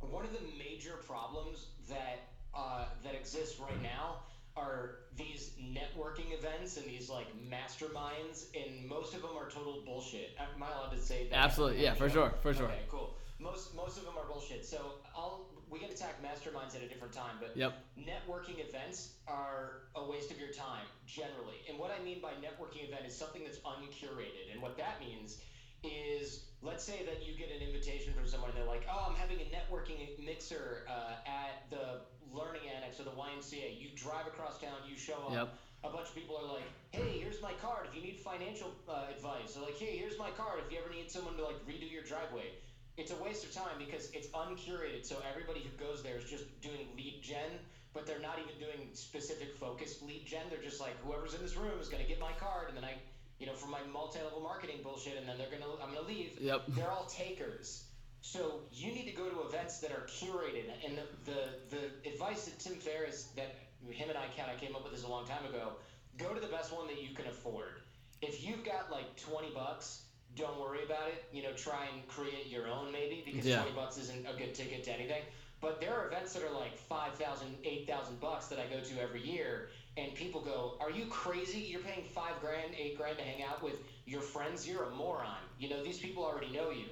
One 0.02 0.26
of 0.26 0.34
the 0.34 0.44
major 0.58 0.98
problems 1.08 1.68
that, 1.90 2.20
uh, 2.54 2.86
that 3.04 3.14
exists 3.16 3.60
right 3.60 3.82
now 3.82 4.18
are 4.56 4.92
these 5.16 5.52
networking 5.62 6.34
events 6.34 6.78
and 6.78 6.86
these 6.88 7.10
like 7.10 7.28
masterminds, 7.50 8.46
and 8.56 8.88
most 8.88 9.14
of 9.14 9.22
them 9.22 9.32
are 9.38 9.48
total 9.50 9.82
bullshit. 9.86 10.32
Am 10.40 10.62
I 10.64 10.68
allowed 10.72 10.92
to 10.92 11.00
say 11.00 11.28
that? 11.30 11.38
Absolutely. 11.38 11.84
Yeah, 11.84 11.94
for 11.94 12.10
sure. 12.10 12.32
For 12.42 12.54
sure. 12.54 12.66
Okay, 12.66 12.82
cool. 12.88 13.14
Most 13.40 13.76
most 13.76 13.98
of 13.98 14.04
them 14.04 14.18
are 14.18 14.26
bullshit. 14.26 14.66
So 14.66 14.96
I'll 15.16 15.46
we 15.70 15.80
can 15.80 15.90
attack 15.92 16.22
masterminds 16.24 16.76
at 16.76 16.82
a 16.82 16.88
different 16.88 17.14
time, 17.14 17.36
but 17.40 17.52
Yep. 17.56 17.74
networking 18.00 18.60
events 18.60 19.10
are 19.28 19.74
a 19.96 20.04
waste 20.04 20.32
of 20.32 20.40
your 20.40 20.50
time 20.50 20.86
generally. 21.06 21.62
And 21.68 21.78
what 21.78 21.92
I 21.92 22.00
mean 22.04 22.20
by 22.22 22.32
networking 22.34 22.88
event 22.88 23.06
is 23.06 23.16
something 23.16 23.44
that's 23.44 23.60
uncurated. 23.66 24.50
And 24.52 24.62
what 24.62 24.78
that 24.78 25.00
means 25.00 25.38
is 25.84 26.46
let's 26.62 26.84
say 26.84 27.04
that 27.06 27.22
you 27.22 27.34
get 27.36 27.52
an 27.52 27.62
invitation 27.62 28.14
from 28.14 28.26
someone 28.26 28.50
and 28.50 28.58
they're 28.58 28.66
like, 28.66 28.86
"Oh, 28.90 29.06
I'm 29.08 29.16
having 29.16 29.40
a 29.42 29.46
networking 29.46 30.18
mixer 30.24 30.84
uh, 30.88 31.16
at 31.26 31.70
the 31.70 32.00
Learning 32.34 32.62
Annex 32.76 33.00
or 33.00 33.04
the 33.04 33.16
YMCA." 33.16 33.80
You 33.80 33.90
drive 33.96 34.28
across 34.28 34.60
town, 34.60 34.78
you 34.88 34.98
show 34.98 35.18
up. 35.28 35.34
Yep. 35.34 35.50
A 35.84 35.90
bunch 35.90 36.10
of 36.10 36.16
people 36.16 36.36
are 36.38 36.48
like, 36.54 36.68
"Hey, 36.92 37.20
here's 37.20 37.42
my 37.42 37.54
card 37.62 37.88
if 37.88 37.96
you 37.96 38.02
need 38.02 38.20
financial 38.20 38.72
uh, 38.90 39.06
advice." 39.14 39.56
Or 39.56 39.62
like, 39.62 39.78
"Hey, 39.78 39.98
here's 39.98 40.18
my 40.18 40.32
card 40.32 40.60
if 40.66 40.72
you 40.72 40.80
ever 40.80 40.90
need 40.94 41.10
someone 41.12 41.38
to 41.38 41.44
like 41.44 41.60
redo 41.68 41.90
your 41.90 42.04
driveway." 42.04 42.52
It's 42.98 43.12
a 43.12 43.16
waste 43.24 43.46
of 43.46 43.54
time 43.54 43.78
because 43.78 44.10
it's 44.12 44.28
uncurated. 44.34 45.06
So 45.06 45.22
everybody 45.30 45.62
who 45.62 45.70
goes 45.78 46.02
there 46.02 46.18
is 46.18 46.26
just 46.26 46.46
doing 46.62 46.90
lead 46.98 47.22
gen, 47.22 47.62
but 47.94 48.08
they're 48.08 48.20
not 48.20 48.40
even 48.40 48.58
doing 48.60 48.90
specific 48.94 49.54
focused 49.56 50.02
lead 50.02 50.26
gen. 50.26 50.50
They're 50.50 50.62
just 50.64 50.82
like, 50.82 50.98
whoever's 51.06 51.36
in 51.36 51.42
this 51.42 51.56
room 51.56 51.80
is 51.80 51.90
going 51.90 52.02
to 52.02 52.10
get 52.10 52.20
my 52.20 52.32
card, 52.34 52.70
and 52.70 52.78
then 52.78 52.84
I, 52.84 52.96
you 53.40 53.46
know, 53.46 53.54
for 53.54 53.68
my 53.68 53.80
multi-level 53.94 54.42
marketing 54.42 54.82
bullshit, 54.82 55.16
and 55.16 55.30
then 55.30 55.38
they're 55.38 55.50
gonna, 55.50 55.72
I'm 55.82 55.94
gonna 55.94 56.08
leave. 56.08 56.40
Yep. 56.42 56.64
They're 56.70 56.90
all 56.90 57.06
takers. 57.06 57.87
So 58.28 58.60
you 58.74 58.92
need 58.92 59.06
to 59.06 59.12
go 59.12 59.30
to 59.30 59.40
events 59.40 59.78
that 59.78 59.90
are 59.92 60.02
curated. 60.02 60.66
And 60.84 60.98
the 60.98 61.06
the, 61.24 61.50
the 61.70 62.10
advice 62.10 62.44
that 62.44 62.60
Tim 62.60 62.76
Ferriss, 62.76 63.24
that 63.36 63.50
him 63.90 64.10
and 64.10 64.18
I 64.18 64.28
kind 64.28 64.52
of 64.52 64.58
came 64.58 64.76
up 64.76 64.84
with 64.84 64.92
this 64.92 65.04
a 65.04 65.08
long 65.08 65.24
time 65.24 65.46
ago, 65.46 65.72
go 66.18 66.34
to 66.34 66.40
the 66.40 66.48
best 66.48 66.70
one 66.74 66.88
that 66.88 66.98
you 66.98 67.10
can 67.10 67.28
afford. 67.28 67.80
If 68.22 68.42
you've 68.42 68.64
got 68.64 68.90
like 68.90 69.16
20 69.16 69.50
bucks, 69.52 70.00
don't 70.36 70.58
worry 70.58 70.84
about 70.84 71.08
it. 71.08 71.20
You 71.32 71.42
know, 71.42 71.54
try 71.54 71.86
and 71.86 72.06
create 72.06 72.46
your 72.48 72.68
own 72.68 72.92
maybe 72.92 73.22
because 73.24 73.46
Yeah. 73.46 73.56
20 73.56 73.72
bucks 73.72 73.96
isn't 73.98 74.26
a 74.28 74.34
good 74.34 74.54
ticket 74.54 74.84
to 74.84 74.92
anything. 74.92 75.24
But 75.62 75.80
there 75.80 75.94
are 75.94 76.04
events 76.04 76.34
that 76.34 76.44
are 76.44 76.50
like 76.52 76.76
5,000, 76.76 77.58
8,000 77.64 78.20
bucks 78.20 78.48
that 78.48 78.60
I 78.60 78.66
go 78.66 78.82
to 78.82 79.00
every 79.00 79.22
year, 79.22 79.64
and 79.96 80.14
people 80.14 80.42
go, 80.42 80.76
"Are 80.80 80.90
you 80.92 81.06
crazy? 81.06 81.60
You're 81.62 81.80
paying 81.80 82.04
five 82.04 82.40
grand, 82.40 82.76
eight 82.76 82.94
grand 82.94 83.18
to 83.18 83.24
hang 83.24 83.42
out 83.42 83.62
with 83.62 83.80
your 84.06 84.22
friends? 84.22 84.68
You're 84.68 84.84
a 84.84 84.90
moron. 84.90 85.42
You 85.58 85.70
know, 85.70 85.82
these 85.82 85.98
people 85.98 86.24
already 86.26 86.50
know 86.50 86.70
you." 86.70 86.90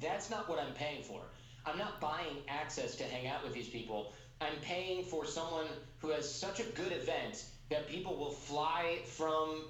That's 0.00 0.30
not 0.30 0.48
what 0.48 0.58
I'm 0.58 0.72
paying 0.74 1.02
for. 1.02 1.20
I'm 1.66 1.78
not 1.78 2.00
buying 2.00 2.38
access 2.48 2.96
to 2.96 3.04
hang 3.04 3.26
out 3.26 3.44
with 3.44 3.52
these 3.52 3.68
people. 3.68 4.14
I'm 4.40 4.56
paying 4.62 5.04
for 5.04 5.26
someone 5.26 5.66
who 6.00 6.08
has 6.08 6.32
such 6.32 6.60
a 6.60 6.64
good 6.64 6.92
event 6.92 7.44
that 7.68 7.86
people 7.88 8.16
will 8.16 8.30
fly 8.30 9.00
from 9.04 9.64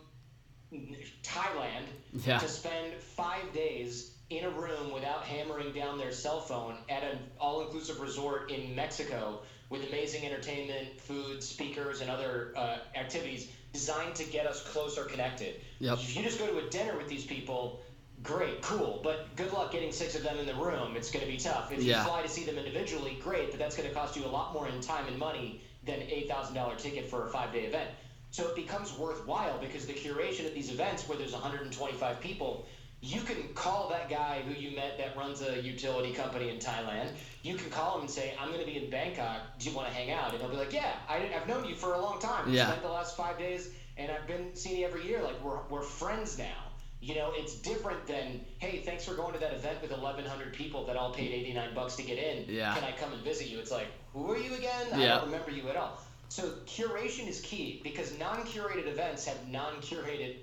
Thailand 1.23 1.85
Yeah. 2.25 2.39
to 2.39 2.49
spend 2.49 2.95
five 2.95 3.53
days 3.53 4.13
in 4.31 4.45
a 4.45 4.51
room 4.51 4.93
without 4.93 5.25
hammering 5.25 5.73
down 5.73 5.99
their 5.99 6.13
cell 6.13 6.41
phone 6.41 6.77
at 6.89 7.03
an 7.03 7.19
all-inclusive 7.41 8.01
resort 8.01 8.51
in 8.51 8.75
Mexico 8.77 9.41
with 9.69 9.87
amazing 9.89 10.25
entertainment, 10.25 11.01
food, 11.01 11.43
speakers, 11.43 12.01
and 12.01 12.11
other 12.11 12.53
uh, 12.57 12.79
activities 12.95 13.49
designed 13.73 14.15
to 14.17 14.25
get 14.25 14.47
us 14.47 14.63
closer 14.63 15.05
connected. 15.05 15.61
Yep. 15.81 15.99
If 15.99 16.17
you 16.17 16.23
just 16.23 16.39
go 16.39 16.47
to 16.47 16.65
a 16.65 16.71
dinner 16.71 16.97
with 16.97 17.09
these 17.09 17.25
people, 17.25 17.81
great, 18.23 18.61
cool, 18.63 19.01
but 19.03 19.35
good 19.37 19.53
luck 19.53 19.73
getting 19.73 19.93
six 19.93 20.15
of 20.15 20.23
them 20.23 20.39
in 20.39 20.47
the 20.47 20.55
room. 20.55 20.95
It's 20.97 21.11
going 21.11 21.25
to 21.25 21.31
be 21.31 21.39
tough. 21.39 21.73
If 21.73 21.83
Yeah. 21.83 21.99
you 22.03 22.09
fly 22.09 22.23
to 22.23 22.29
see 22.29 22.45
them 22.45 22.59
individually, 22.59 23.19
great, 23.23 23.51
but 23.51 23.59
that's 23.59 23.77
going 23.77 23.89
to 23.89 23.95
cost 23.95 24.17
you 24.17 24.25
a 24.25 24.29
lot 24.29 24.53
more 24.53 24.69
in 24.69 24.81
time 24.81 25.07
and 25.07 25.19
money 25.19 25.61
than 25.85 26.01
eight 26.03 26.29
thousand 26.29 26.55
dollar 26.55 26.75
ticket 26.77 27.09
for 27.09 27.27
a 27.27 27.31
five 27.31 27.53
day 27.53 27.65
event. 27.65 27.89
So 28.31 28.47
it 28.49 28.55
becomes 28.55 28.97
worthwhile 28.97 29.59
because 29.59 29.87
the 29.87 29.93
curation 29.95 30.47
at 30.47 30.55
these 30.55 30.71
events 30.71 31.09
where 31.09 31.19
there's 31.19 31.33
125 31.33 32.21
people, 32.21 32.65
you 33.01 33.23
can 33.23 33.55
call 33.55 33.89
that 33.89 34.09
guy 34.09 34.43
who 34.47 34.53
you 34.53 34.77
met 34.77 34.99
that 34.99 35.17
runs 35.17 35.43
a 35.43 35.61
utility 35.63 36.13
company 36.13 36.51
in 36.51 36.59
Thailand. 36.59 37.09
You 37.43 37.55
can 37.57 37.71
call 37.71 37.97
him 37.97 38.03
and 38.03 38.11
say, 38.11 38.35
"I'm 38.39 38.49
going 38.49 38.61
to 38.61 38.67
be 38.67 38.77
in 38.85 38.91
Bangkok. 38.91 39.59
Do 39.59 39.71
you 39.71 39.75
want 39.75 39.89
to 39.89 39.95
hang 39.95 40.11
out?" 40.11 40.33
And 40.33 40.41
he'll 40.41 40.51
be 40.51 40.59
like, 40.59 40.73
"Yeah, 40.73 40.93
I, 41.09 41.31
I've 41.35 41.49
known 41.49 41.65
you 41.65 41.75
for 41.75 41.95
a 41.95 42.01
long 42.01 42.21
time. 42.21 42.53
Yeah. 42.53 42.67
spent 42.67 42.83
the 42.83 42.89
last 42.91 43.17
five 43.17 43.39
days, 43.39 43.71
and 43.97 44.13
I've 44.13 44.27
been 44.27 44.55
seeing 44.55 44.79
you 44.81 44.87
every 44.87 45.07
year. 45.07 45.23
Like 45.23 45.43
we're 45.43 45.63
we're 45.71 45.83
friends 45.83 46.37
now." 46.39 46.70
You 47.03 47.15
know, 47.15 47.33
it's 47.35 47.55
different 47.55 48.07
than, 48.07 48.45
hey, 48.59 48.83
thanks 48.85 49.07
for 49.07 49.15
going 49.15 49.33
to 49.33 49.41
that 49.41 49.55
event 49.55 49.81
with 49.81 49.91
1,100 49.91 50.53
people 50.53 50.85
that 50.87 50.97
all 50.97 51.15
paid 51.15 51.33
89 51.33 51.75
bucks 51.75 51.97
to 51.97 52.03
get 52.03 52.19
in. 52.19 52.45
Yeah. 52.47 52.75
Can 52.75 52.85
I 52.85 52.93
come 52.93 53.13
and 53.13 53.23
visit 53.23 53.49
you? 53.49 53.59
It's 53.59 53.71
like, 53.71 53.87
who 54.13 54.31
are 54.31 54.37
you 54.37 54.55
again? 54.55 54.89
I 54.93 55.07
don't 55.07 55.27
remember 55.27 55.51
you 55.51 55.69
at 55.71 55.77
all. 55.77 55.99
So 56.29 56.51
curation 56.67 57.27
is 57.27 57.41
key 57.41 57.81
because 57.83 58.17
non-curated 58.19 58.87
events 58.87 59.25
have 59.25 59.49
non-curated, 59.49 60.37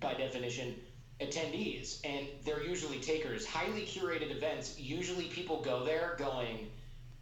by 0.00 0.14
definition, 0.14 0.76
attendees, 1.20 2.00
and 2.04 2.26
they're 2.44 2.64
usually 2.64 3.00
takers. 3.00 3.46
Highly 3.46 3.82
curated 3.82 4.34
events, 4.34 4.78
usually 4.78 5.24
people 5.24 5.60
go 5.60 5.84
there 5.84 6.16
going, 6.18 6.70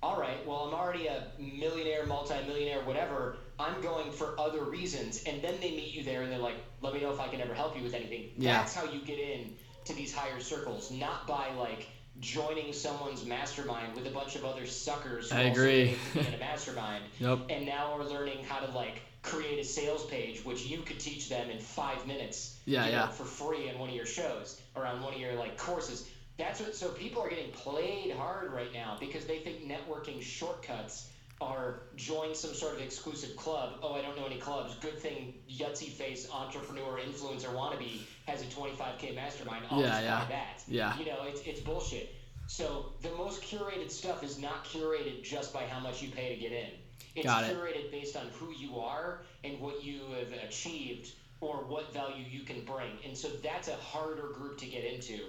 all 0.03 0.21
right, 0.21 0.47
well, 0.47 0.59
I'm 0.59 0.75
already 0.75 1.07
a 1.09 1.25
millionaire, 1.39 2.07
multimillionaire, 2.07 2.85
whatever. 2.85 3.39
I'm 3.59 3.81
going 3.83 4.13
for 4.13 4.39
other 4.39 4.65
reasons, 4.65 5.23
and 5.25 5.43
then 5.43 5.55
they 5.61 5.71
meet 5.71 5.95
you 5.95 6.03
there, 6.05 6.23
and 6.23 6.31
they're 6.33 6.39
like, 6.39 6.57
let 6.83 6.93
me 6.95 7.01
know 7.01 7.11
if 7.13 7.21
I 7.21 7.29
can 7.29 7.41
ever 7.41 7.55
help 7.55 7.77
you 7.77 7.83
with 7.83 7.95
anything. 7.95 8.31
Yeah. 8.37 8.59
That's 8.59 8.75
how 8.75 8.85
you 8.85 9.01
get 9.01 9.19
in 9.19 9.55
to 9.87 9.95
these 9.95 10.13
higher 10.15 10.41
circles, 10.41 10.91
not 10.91 11.27
by 11.27 11.51
like 11.59 11.87
joining 12.21 12.73
someone's 12.73 13.25
mastermind 13.27 13.95
with 13.95 14.07
a 14.07 14.11
bunch 14.11 14.37
of 14.37 14.45
other 14.45 14.67
suckers. 14.67 15.31
I 15.33 15.43
agree. 15.43 15.89
paid 15.89 15.99
to 16.13 16.19
be 16.21 16.27
in 16.29 16.35
a 16.35 16.39
mastermind 16.51 17.05
Yep. 17.21 17.39
and 17.51 17.67
now 17.67 17.95
we're 17.97 18.05
learning 18.05 18.39
how 18.49 18.59
to 18.65 18.71
like 18.73 19.03
create 19.23 19.59
a 19.59 19.65
sales 19.65 20.07
page 20.07 20.43
which 20.45 20.65
you 20.65 20.79
could 20.79 20.99
teach 20.99 21.29
them 21.29 21.51
in 21.51 21.59
five 21.59 22.07
minutes 22.07 22.59
Yeah, 22.65 22.87
you 22.87 22.93
know, 22.93 22.99
yeah. 22.99 23.09
for 23.09 23.25
free 23.25 23.69
in 23.69 23.79
one 23.79 23.91
of 23.91 23.95
your 23.95 24.07
shows 24.07 24.59
or 24.75 24.87
on 24.87 25.03
one 25.03 25.13
of 25.13 25.21
your 25.21 25.35
like 25.35 25.59
courses 25.59 26.09
that's 26.39 26.59
what 26.61 26.75
so 26.75 26.89
people 26.89 27.21
are 27.23 27.29
getting 27.29 27.51
played 27.53 28.13
hard 28.13 28.51
right 28.53 28.73
now 28.73 28.97
because 28.99 29.27
they 29.27 29.41
think 29.41 29.69
networking 29.69 30.23
shortcuts 30.23 31.11
are 31.41 31.83
join 31.97 32.35
some 32.35 32.55
sort 32.55 32.75
of 32.75 32.81
exclusive 32.81 33.37
club 33.37 33.75
oh 33.83 33.95
i 33.95 34.01
don't 34.01 34.17
know 34.17 34.25
any 34.25 34.39
clubs 34.39 34.75
good 34.77 34.99
thing 34.99 35.35
yutzy 35.51 35.91
face 35.91 36.29
entrepreneur 36.33 36.99
influencer 36.99 37.53
wannabe 37.55 38.01
has 38.27 38.41
a 38.43 38.47
25k 38.47 39.15
mastermind 39.15 39.65
i'll 39.71 39.81
Yeah, 39.81 39.89
just 39.89 40.03
yeah. 40.05 40.19
buy 40.21 40.27
that 40.31 40.63
Yeah. 40.67 40.99
you 40.99 41.05
know 41.05 41.19
it's, 41.25 41.43
it's 41.43 41.61
bullshit 41.61 42.15
so 42.47 42.93
the 43.03 43.11
most 43.17 43.43
curated 43.43 43.91
stuff 43.91 44.23
is 44.23 44.39
not 44.39 44.65
curated 44.65 45.23
just 45.23 45.53
by 45.53 45.65
how 45.67 45.81
much 45.81 46.01
you 46.03 46.09
pay 46.11 46.35
to 46.35 46.41
get 46.41 46.53
in 46.53 46.71
it's 47.15 47.27
Got 47.27 47.45
it. 47.45 47.57
curated 47.57 47.91
based 47.91 48.17
on 48.17 48.27
who 48.35 48.53
you 48.53 48.79
are 48.79 49.23
and 49.45 49.59
what 49.59 49.83
you 49.83 50.01
have 50.19 50.33
achieved 50.49 51.13
or 51.41 51.65
what 51.65 51.93
value 51.93 52.25
you 52.31 52.41
can 52.45 52.63
bring. 52.65 52.91
And 53.07 53.17
so 53.17 53.29
that's 53.43 53.69
a 53.69 53.77
harder 53.77 54.29
group 54.35 54.59
to 54.59 54.67
get 54.67 54.85
into. 54.85 55.21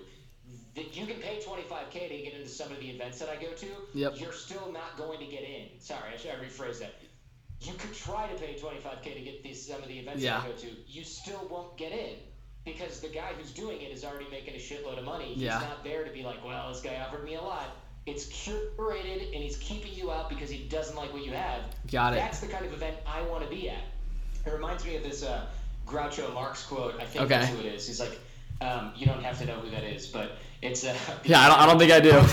You 0.94 1.06
can 1.08 1.18
pay 1.22 1.40
25k 1.40 1.92
to 2.10 2.18
get 2.24 2.34
into 2.34 2.48
some 2.50 2.72
of 2.72 2.80
the 2.80 2.90
events 2.90 3.20
that 3.20 3.30
I 3.30 3.36
go 3.36 3.52
to. 3.52 3.68
Yep. 3.94 4.20
You're 4.20 4.34
still 4.34 4.72
not 4.72 4.98
going 4.98 5.20
to 5.20 5.26
get 5.26 5.42
in. 5.44 5.68
Sorry, 5.80 6.14
I 6.14 6.18
should 6.18 6.32
rephrase 6.42 6.80
that. 6.80 6.94
You 7.62 7.74
could 7.74 7.94
try 7.94 8.28
to 8.28 8.36
pay 8.36 8.56
25k 8.56 9.14
to 9.16 9.20
get 9.22 9.44
these 9.44 9.68
some 9.68 9.82
of 9.82 9.88
the 9.88 9.98
events 10.00 10.22
Yeah. 10.22 10.40
that 10.40 10.46
I 10.46 10.50
go 10.50 10.54
to. 10.58 10.68
You 10.88 11.04
still 11.04 11.48
won't 11.50 11.76
get 11.78 11.92
in 11.92 12.16
because 12.66 13.00
the 13.00 13.08
guy 13.08 13.30
who's 13.38 13.52
doing 13.52 13.82
it 13.82 13.92
is 13.92 14.04
already 14.06 14.28
making 14.30 14.54
a 14.54 14.58
shitload 14.60 15.00
of 15.00 15.06
money. 15.06 15.34
He's 15.34 15.44
Yeah. 15.44 15.60
not 15.60 15.84
there 15.84 16.04
to 16.04 16.12
be 16.12 16.22
like, 16.24 16.46
well, 16.46 16.72
this 16.72 16.82
guy 16.82 16.96
offered 17.00 17.24
me 17.24 17.36
a 17.36 17.42
lot. 17.42 17.76
It's 18.06 18.26
curated 18.28 19.34
and 19.34 19.44
he's 19.44 19.58
keeping 19.58 19.94
you 19.94 20.12
out 20.12 20.30
because 20.30 20.50
he 20.50 20.64
doesn't 20.68 20.96
like 20.96 21.12
what 21.12 21.26
you 21.26 21.32
have. 21.32 21.62
Got 21.92 22.14
it. 22.14 22.18
That's 22.18 22.40
the 22.40 22.48
kind 22.48 22.66
of 22.66 22.74
event 22.74 22.96
I 23.08 23.22
want 23.24 23.44
to 23.44 23.50
be 23.50 23.70
at. 23.70 23.82
It 24.46 24.54
reminds 24.54 24.86
me 24.86 24.96
of 24.96 25.04
this 25.04 25.24
uh, 25.24 25.46
Groucho 25.86 26.34
Marx 26.34 26.64
quote. 26.64 26.96
I 27.02 27.06
think 27.06 27.26
Okay. 27.26 27.40
that's 27.40 27.50
who 27.50 27.60
it 27.60 27.66
is. 27.66 27.88
He's 27.88 28.00
like, 28.00 28.18
um, 28.62 28.94
you 28.96 29.06
don't 29.08 29.24
have 29.24 29.40
to 29.40 29.46
know 29.46 29.56
who 29.60 29.70
that 29.72 29.84
is, 29.84 30.08
but 30.08 30.32
it's. 30.62 30.84
Uh, 30.84 30.96
Yeah, 31.24 31.42
I 31.42 31.48
don't, 31.50 31.60
I 31.60 31.66
don't 31.66 31.80
think 31.80 31.92
I 31.92 32.00
do. 32.00 32.22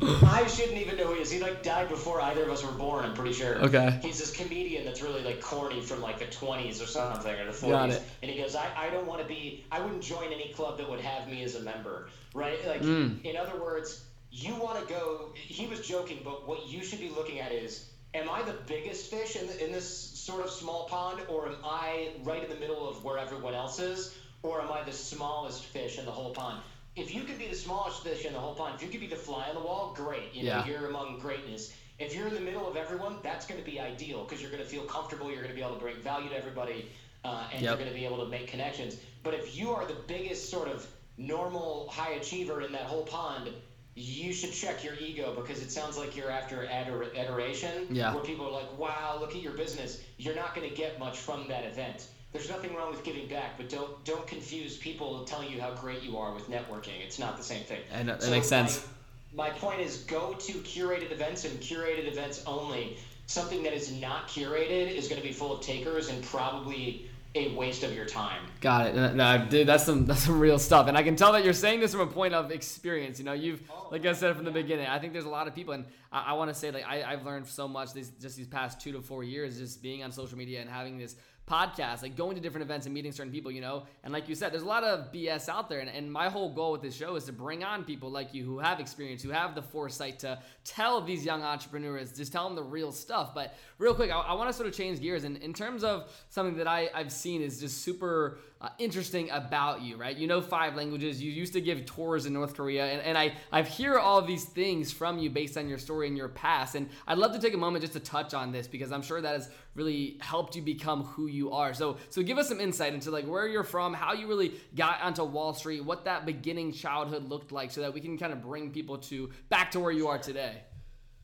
I 0.26 0.46
shouldn't 0.46 0.78
even 0.78 0.96
know 0.96 1.06
who 1.08 1.14
he 1.14 1.22
is. 1.22 1.30
He 1.30 1.40
like 1.40 1.62
died 1.64 1.88
before 1.88 2.20
either 2.20 2.44
of 2.44 2.50
us 2.50 2.64
were 2.64 2.70
born. 2.72 3.04
I'm 3.04 3.14
pretty 3.14 3.32
sure. 3.32 3.56
Okay. 3.56 3.98
He's 4.00 4.18
this 4.18 4.30
comedian 4.30 4.84
that's 4.84 5.02
really 5.02 5.22
like 5.24 5.40
corny 5.40 5.80
from 5.80 6.00
like 6.00 6.20
the 6.20 6.26
20s 6.26 6.80
or 6.82 6.86
something 6.86 7.34
or 7.34 7.46
the 7.46 7.50
40s. 7.50 7.68
Got 7.70 7.90
it. 7.90 8.02
And 8.22 8.30
he 8.30 8.40
goes, 8.40 8.54
I, 8.54 8.66
I 8.76 8.90
don't 8.90 9.06
want 9.06 9.22
to 9.22 9.26
be. 9.26 9.64
I 9.72 9.80
wouldn't 9.80 10.02
join 10.02 10.32
any 10.32 10.52
club 10.52 10.78
that 10.78 10.88
would 10.88 11.00
have 11.00 11.28
me 11.28 11.42
as 11.42 11.56
a 11.56 11.60
member. 11.60 12.08
Right. 12.32 12.64
Like 12.66 12.82
Mm. 12.82 13.24
in 13.24 13.36
other 13.36 13.60
words, 13.60 14.04
you 14.30 14.54
want 14.54 14.78
to 14.86 14.94
go. 14.94 15.30
He 15.34 15.66
was 15.66 15.86
joking, 15.86 16.20
but 16.24 16.46
what 16.46 16.68
you 16.68 16.84
should 16.84 17.00
be 17.00 17.08
looking 17.10 17.40
at 17.40 17.50
is. 17.52 17.86
Am 18.14 18.30
I 18.30 18.40
the 18.42 18.54
biggest 18.66 19.10
fish 19.10 19.36
in, 19.36 19.46
in 19.62 19.70
this 19.70 19.86
sort 20.18 20.42
of 20.42 20.48
small 20.50 20.86
pond, 20.88 21.20
or 21.28 21.46
am 21.46 21.56
I 21.62 22.12
right 22.24 22.42
in 22.42 22.48
the 22.48 22.56
middle 22.56 22.88
of 22.88 23.04
where 23.04 23.18
everyone 23.18 23.52
else 23.52 23.78
is, 23.80 24.14
or 24.42 24.62
am 24.62 24.72
I 24.72 24.82
the 24.82 24.92
smallest 24.92 25.64
fish 25.66 25.98
in 25.98 26.06
the 26.06 26.10
whole 26.10 26.30
pond? 26.30 26.62
If 26.98 27.14
you 27.14 27.22
could 27.22 27.38
be 27.38 27.46
the 27.46 27.54
smallest 27.54 28.02
fish 28.02 28.24
in 28.24 28.32
the 28.32 28.40
whole 28.40 28.54
pond, 28.54 28.74
if 28.74 28.82
you 28.82 28.88
could 28.88 29.00
be 29.00 29.06
the 29.06 29.16
fly 29.16 29.46
on 29.48 29.54
the 29.54 29.60
wall, 29.60 29.92
great. 29.94 30.34
You 30.34 30.44
know, 30.44 30.48
Yeah. 30.50 30.66
you're 30.66 30.88
among 30.88 31.18
greatness. 31.20 31.72
If 31.98 32.14
you're 32.14 32.26
in 32.28 32.34
the 32.34 32.40
middle 32.40 32.66
of 32.68 32.76
everyone, 32.76 33.18
that's 33.22 33.46
going 33.46 33.60
to 33.60 33.64
be 33.68 33.78
ideal 33.80 34.24
because 34.24 34.40
you're 34.42 34.50
going 34.50 34.62
to 34.62 34.68
feel 34.68 34.82
comfortable. 34.82 35.26
You're 35.30 35.42
going 35.42 35.54
to 35.54 35.54
be 35.54 35.62
able 35.62 35.74
to 35.74 35.80
bring 35.80 35.96
value 35.96 36.28
to 36.28 36.36
everybody, 36.36 36.90
uh, 37.24 37.44
and 37.52 37.62
you're 37.62 37.76
going 37.76 37.88
to 37.88 37.94
be 37.94 38.04
able 38.04 38.18
to 38.24 38.26
make 38.26 38.48
connections. 38.48 38.96
But 39.22 39.34
if 39.34 39.56
you 39.56 39.70
are 39.70 39.84
the 39.86 39.96
biggest 40.06 40.50
sort 40.50 40.68
of 40.68 40.86
normal 41.16 41.88
high 41.88 42.12
achiever 42.12 42.60
in 42.62 42.72
that 42.72 42.82
whole 42.82 43.02
pond, 43.04 43.50
you 43.94 44.32
should 44.32 44.52
check 44.52 44.84
your 44.84 44.94
ego 44.94 45.34
because 45.34 45.60
it 45.60 45.72
sounds 45.72 45.98
like 45.98 46.16
you're 46.16 46.30
after 46.30 46.62
ador- 46.62 47.16
adoration. 47.16 47.88
Yeah. 47.90 48.14
Where 48.14 48.22
people 48.22 48.46
are 48.46 48.52
like, 48.52 48.78
"Wow, 48.78 49.18
look 49.20 49.34
at 49.34 49.42
your 49.42 49.54
business." 49.54 50.00
You're 50.18 50.36
not 50.36 50.54
going 50.54 50.68
to 50.68 50.74
get 50.74 50.98
much 51.00 51.16
from 51.18 51.48
that 51.48 51.64
event. 51.64 52.06
There's 52.32 52.50
nothing 52.50 52.74
wrong 52.74 52.90
with 52.90 53.04
giving 53.04 53.26
back, 53.26 53.56
but 53.56 53.68
don't 53.68 54.04
don't 54.04 54.26
confuse 54.26 54.76
people 54.76 55.24
telling 55.24 55.50
you 55.50 55.60
how 55.60 55.74
great 55.74 56.02
you 56.02 56.18
are 56.18 56.34
with 56.34 56.50
networking. 56.50 57.00
It's 57.02 57.18
not 57.18 57.36
the 57.36 57.42
same 57.42 57.64
thing. 57.64 57.80
And 57.90 58.08
that 58.08 58.22
So 58.22 58.30
makes 58.30 58.46
sense. 58.46 58.86
My, 59.34 59.48
my 59.48 59.58
point 59.58 59.80
is 59.80 59.98
go 60.04 60.34
to 60.34 60.52
curated 60.58 61.10
events 61.10 61.44
and 61.44 61.58
curated 61.60 62.10
events 62.10 62.42
only. 62.46 62.98
Something 63.26 63.62
that 63.62 63.74
is 63.74 63.92
not 63.92 64.28
curated 64.28 64.90
is 64.90 65.08
going 65.08 65.20
to 65.20 65.26
be 65.26 65.32
full 65.32 65.52
of 65.54 65.60
takers 65.62 66.08
and 66.08 66.22
probably 66.24 67.10
a 67.34 67.54
waste 67.54 67.82
of 67.82 67.94
your 67.94 68.06
time. 68.06 68.42
Got 68.60 68.86
it. 68.88 69.14
No, 69.14 69.46
dude, 69.48 69.66
that's 69.66 69.84
some 69.84 70.06
that's 70.06 70.24
some 70.24 70.40
real 70.40 70.58
stuff, 70.58 70.88
and 70.88 70.96
I 70.96 71.02
can 71.02 71.16
tell 71.16 71.32
that 71.32 71.44
you're 71.44 71.52
saying 71.52 71.80
this 71.80 71.92
from 71.92 72.00
a 72.00 72.06
point 72.06 72.34
of 72.34 72.50
experience. 72.50 73.18
You 73.18 73.24
know, 73.24 73.34
you've 73.34 73.62
oh, 73.70 73.88
like 73.90 74.04
I 74.06 74.12
said 74.12 74.34
from 74.36 74.44
the 74.44 74.50
beginning. 74.50 74.86
I 74.86 74.98
think 74.98 75.12
there's 75.12 75.26
a 75.26 75.30
lot 75.30 75.46
of 75.46 75.54
people, 75.54 75.74
and 75.74 75.84
I, 76.10 76.28
I 76.28 76.32
want 76.34 76.50
to 76.50 76.54
say 76.54 76.70
like 76.70 76.84
I, 76.86 77.04
I've 77.04 77.24
learned 77.24 77.46
so 77.46 77.68
much 77.68 77.92
these 77.92 78.10
just 78.20 78.36
these 78.36 78.46
past 78.46 78.80
two 78.80 78.92
to 78.92 79.02
four 79.02 79.24
years, 79.24 79.58
just 79.58 79.82
being 79.82 80.02
on 80.02 80.10
social 80.10 80.38
media 80.38 80.60
and 80.60 80.70
having 80.70 80.98
this 80.98 81.16
podcast, 81.48 82.02
like 82.02 82.16
going 82.16 82.34
to 82.36 82.40
different 82.40 82.64
events 82.64 82.86
and 82.86 82.94
meeting 82.94 83.12
certain 83.12 83.32
people. 83.32 83.50
You 83.50 83.60
know, 83.60 83.84
and 84.04 84.12
like 84.12 84.28
you 84.28 84.34
said, 84.34 84.52
there's 84.52 84.62
a 84.62 84.66
lot 84.66 84.84
of 84.84 85.12
BS 85.12 85.48
out 85.48 85.68
there, 85.68 85.80
and, 85.80 85.88
and 85.88 86.12
my 86.12 86.28
whole 86.28 86.52
goal 86.52 86.72
with 86.72 86.82
this 86.82 86.94
show 86.94 87.16
is 87.16 87.24
to 87.24 87.32
bring 87.32 87.64
on 87.64 87.84
people 87.84 88.10
like 88.10 88.34
you 88.34 88.44
who 88.44 88.58
have 88.58 88.80
experience, 88.80 89.22
who 89.22 89.30
have 89.30 89.54
the 89.54 89.62
foresight 89.62 90.18
to 90.20 90.38
tell 90.64 91.00
these 91.00 91.24
young 91.24 91.42
entrepreneurs, 91.42 92.12
just 92.12 92.32
tell 92.32 92.44
them 92.44 92.56
the 92.56 92.62
real 92.62 92.92
stuff. 92.92 93.34
But 93.34 93.54
real 93.78 93.94
quick, 93.94 94.10
I, 94.10 94.18
I 94.20 94.32
want 94.34 94.48
to 94.48 94.52
sort 94.52 94.68
of 94.68 94.74
change 94.74 95.00
gears, 95.00 95.24
and 95.24 95.36
in 95.38 95.52
terms 95.52 95.84
of 95.84 96.10
something 96.28 96.56
that 96.56 96.68
I, 96.68 96.90
I've 96.94 97.12
seen 97.12 97.42
is 97.42 97.60
just 97.60 97.82
super 97.82 98.38
uh, 98.60 98.70
interesting 98.78 99.30
about 99.30 99.82
you, 99.82 99.96
right? 99.96 100.16
You 100.16 100.26
know 100.26 100.40
five 100.40 100.74
languages. 100.74 101.22
You 101.22 101.30
used 101.30 101.52
to 101.52 101.60
give 101.60 101.86
tours 101.86 102.26
in 102.26 102.32
North 102.32 102.54
Korea, 102.54 102.86
and, 102.86 103.00
and 103.02 103.16
I 103.16 103.34
I 103.52 103.62
hear 103.62 103.98
all 103.98 104.20
these 104.20 104.44
things 104.44 104.90
from 104.90 105.18
you 105.18 105.30
based 105.30 105.56
on 105.56 105.68
your 105.68 105.78
story 105.78 106.08
and 106.08 106.16
your 106.16 106.28
past. 106.28 106.74
And 106.74 106.88
I'd 107.06 107.18
love 107.18 107.32
to 107.34 107.38
take 107.40 107.54
a 107.54 107.58
moment 107.58 107.82
just 107.82 107.92
to 107.92 108.00
touch 108.00 108.34
on 108.34 108.50
this 108.50 108.66
because 108.66 108.90
I'm 108.90 109.02
sure 109.02 109.20
that 109.20 109.32
has 109.32 109.50
really 109.76 110.18
helped 110.20 110.56
you 110.56 110.62
become 110.62 111.04
who 111.04 111.28
you 111.28 111.52
are. 111.52 111.72
So 111.72 111.98
so 112.10 112.20
give 112.20 112.36
us 112.36 112.48
some 112.48 112.60
insight 112.60 112.94
into 112.94 113.12
like 113.12 113.26
where 113.26 113.46
you're 113.46 113.62
from, 113.62 113.94
how 113.94 114.12
you 114.12 114.26
really 114.26 114.54
got 114.74 115.00
onto 115.02 115.22
Wall 115.22 115.54
Street, 115.54 115.84
what 115.84 116.04
that 116.06 116.26
beginning 116.26 116.72
childhood 116.72 117.28
looked 117.28 117.52
like, 117.52 117.70
so 117.70 117.80
that 117.82 117.94
we 117.94 118.00
can 118.00 118.18
kind 118.18 118.32
of 118.32 118.42
bring 118.42 118.72
people 118.72 118.98
to 118.98 119.30
back 119.50 119.70
to 119.70 119.80
where 119.80 119.92
you 119.92 120.08
are 120.08 120.18
today. 120.18 120.62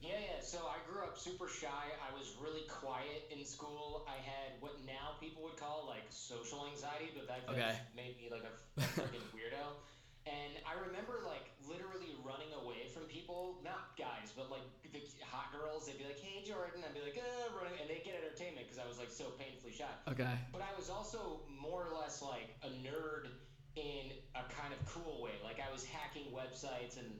Yeah, 0.00 0.10
yeah. 0.10 0.40
So 0.40 0.58
I 0.58 0.76
grew 0.88 1.02
up 1.02 1.18
super 1.18 1.48
shy. 1.48 1.66
I 1.68 2.16
was 2.16 2.36
really 2.40 2.66
quiet 2.68 3.28
in 3.36 3.44
school. 3.44 4.06
I 4.06 4.22
had 4.24 4.43
people 5.24 5.42
would 5.48 5.56
call 5.56 5.88
like 5.88 6.04
social 6.12 6.68
anxiety, 6.68 7.10
but 7.16 7.24
that 7.32 7.48
Okay. 7.48 7.72
made 7.96 8.20
me 8.20 8.28
like 8.28 8.44
a, 8.44 8.52
a 8.80 8.84
freaking 8.92 9.24
weirdo. 9.36 9.64
And 10.28 10.56
I 10.64 10.76
remember 10.80 11.20
like 11.24 11.52
literally 11.68 12.16
running 12.24 12.48
away 12.56 12.88
from 12.92 13.04
people, 13.08 13.60
not 13.64 13.92
guys, 13.96 14.32
but 14.36 14.48
like 14.52 14.64
the 14.92 15.00
hot 15.28 15.52
girls. 15.52 15.84
They'd 15.84 15.98
be 16.00 16.04
like, 16.08 16.16
"Hey, 16.20 16.40
Jordan," 16.44 16.80
I'd 16.80 16.96
be 16.96 17.04
like, 17.04 17.20
"Uh," 17.20 17.52
running, 17.60 17.76
and 17.80 17.88
they 17.92 18.00
get 18.00 18.16
entertainment 18.16 18.64
because 18.64 18.80
I 18.80 18.88
was 18.88 18.96
like 18.96 19.12
so 19.12 19.32
painfully 19.36 19.72
shy. 19.76 19.90
Okay. 20.08 20.32
But 20.52 20.62
I 20.64 20.72
was 20.80 20.88
also 20.88 21.44
more 21.52 21.84
or 21.84 21.92
less 22.00 22.22
like 22.24 22.56
a 22.64 22.72
nerd 22.80 23.28
in 23.76 24.16
a 24.32 24.44
kind 24.48 24.72
of 24.72 24.80
cool 24.88 25.20
way. 25.20 25.36
Like 25.44 25.60
I 25.60 25.68
was 25.68 25.84
hacking 25.84 26.32
websites 26.32 26.96
and 26.96 27.10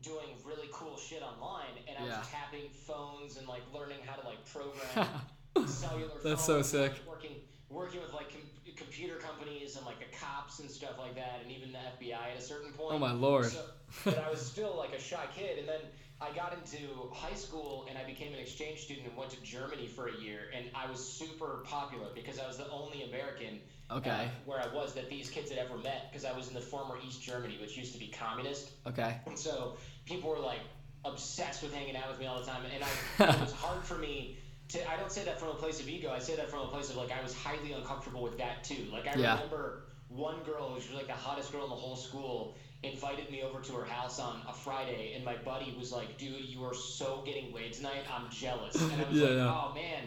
doing 0.00 0.32
really 0.44 0.68
cool 0.72 0.96
shit 0.96 1.20
online, 1.20 1.76
and 1.84 2.00
I 2.00 2.06
Yeah. 2.08 2.18
was 2.24 2.28
tapping 2.32 2.72
phones 2.72 3.36
and 3.36 3.44
like 3.44 3.62
learning 3.76 4.00
how 4.08 4.16
to 4.16 4.24
like 4.24 4.40
program 4.56 5.20
cellular. 5.68 6.16
That's 6.24 6.44
so 6.44 6.62
sick. 6.62 6.96
working 7.06 7.44
working 7.74 8.00
with 8.00 8.12
like 8.12 8.30
com- 8.30 8.74
computer 8.76 9.16
companies 9.16 9.76
and 9.76 9.84
like 9.84 9.98
the 9.98 10.16
cops 10.16 10.60
and 10.60 10.70
stuff 10.70 10.98
like 10.98 11.14
that, 11.16 11.40
and 11.42 11.50
even 11.52 11.72
the 11.72 11.78
FBI 11.78 12.32
at 12.32 12.38
a 12.38 12.42
certain 12.42 12.72
point. 12.72 12.94
Oh 12.94 12.98
my 12.98 13.12
lord. 13.12 13.46
So, 13.46 13.64
but 14.04 14.18
I 14.18 14.30
was 14.30 14.40
still 14.40 14.76
like 14.76 14.94
a 14.94 15.00
shy 15.00 15.24
kid, 15.34 15.58
and 15.58 15.68
then 15.68 15.80
I 16.20 16.34
got 16.34 16.54
into 16.54 17.10
high 17.12 17.34
school 17.34 17.86
and 17.88 17.98
I 17.98 18.04
became 18.04 18.32
an 18.32 18.38
exchange 18.38 18.80
student 18.80 19.08
and 19.08 19.16
went 19.16 19.30
to 19.32 19.42
Germany 19.42 19.86
for 19.86 20.08
a 20.08 20.16
year, 20.16 20.40
and 20.56 20.66
I 20.74 20.90
was 20.90 21.06
super 21.06 21.62
popular 21.64 22.06
because 22.14 22.38
I 22.38 22.46
was 22.46 22.56
the 22.56 22.70
only 22.70 23.02
American. 23.02 23.60
Okay. 23.90 24.10
Uh, 24.10 24.24
where 24.46 24.58
I 24.58 24.74
was 24.74 24.94
that 24.94 25.10
these 25.10 25.28
kids 25.28 25.50
had 25.50 25.58
ever 25.58 25.76
met 25.76 26.10
because 26.10 26.24
I 26.24 26.32
was 26.32 26.48
in 26.48 26.54
the 26.54 26.60
former 26.60 26.96
East 27.06 27.20
Germany, 27.20 27.58
which 27.60 27.76
used 27.76 27.92
to 27.92 27.98
be 27.98 28.06
communist. 28.06 28.70
Okay. 28.86 29.18
And 29.26 29.38
so 29.38 29.76
people 30.06 30.30
were 30.30 30.38
like 30.38 30.60
obsessed 31.04 31.62
with 31.62 31.74
hanging 31.74 31.94
out 31.94 32.08
with 32.08 32.18
me 32.18 32.26
all 32.26 32.40
the 32.40 32.46
time, 32.46 32.62
and 32.64 32.82
I 32.82 33.34
it 33.34 33.40
was 33.40 33.52
hard 33.52 33.84
for 33.84 33.98
me 33.98 34.38
to. 34.68 34.90
I 34.90 34.96
don't 34.96 35.10
say 35.12 35.24
that 35.24 35.38
from 35.40 35.48
a 35.50 35.54
place 35.54 35.80
of 35.80 35.88
ego. 35.88 36.10
I 36.12 36.18
say 36.18 36.36
that 36.36 36.50
from 36.50 36.60
a 36.60 36.66
place 36.68 36.90
of 36.90 36.96
like 36.96 37.12
I 37.12 37.22
was 37.22 37.34
highly 37.34 37.72
uncomfortable 37.72 38.22
with 38.22 38.38
that 38.38 38.64
too. 38.64 38.86
Like 38.92 39.06
I 39.06 39.18
Yeah. 39.18 39.34
remember 39.34 39.84
one 40.08 40.36
girl 40.44 40.68
who 40.68 40.74
was 40.74 40.90
like 40.90 41.06
the 41.06 41.12
hottest 41.12 41.52
girl 41.52 41.64
in 41.64 41.70
the 41.70 41.76
whole 41.76 41.96
school 41.96 42.56
invited 42.82 43.30
me 43.30 43.42
over 43.42 43.60
to 43.60 43.72
her 43.72 43.84
house 43.84 44.20
on 44.20 44.40
a 44.48 44.52
Friday, 44.52 45.14
and 45.14 45.24
my 45.24 45.36
buddy 45.36 45.74
was 45.78 45.90
like, 45.92 46.18
"Dude, 46.18 46.44
you 46.44 46.64
are 46.64 46.74
so 46.74 47.22
getting 47.24 47.52
laid 47.54 47.72
tonight. 47.72 48.02
I'm 48.12 48.28
jealous." 48.30 48.74
And 48.80 48.92
I 49.00 49.04
was 49.08 49.18
Yeah, 49.18 49.26
like, 49.28 49.36
yeah. 49.36 49.54
"Oh 49.70 49.74
man, 49.74 50.02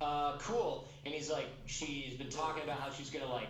uh, 0.00 0.38
cool." 0.38 0.88
And 1.04 1.12
he's 1.14 1.30
like, 1.30 1.46
"She's 1.66 2.14
been 2.14 2.30
talking 2.30 2.62
about 2.64 2.78
how 2.80 2.90
she's 2.90 3.10
gonna 3.10 3.30
like." 3.32 3.48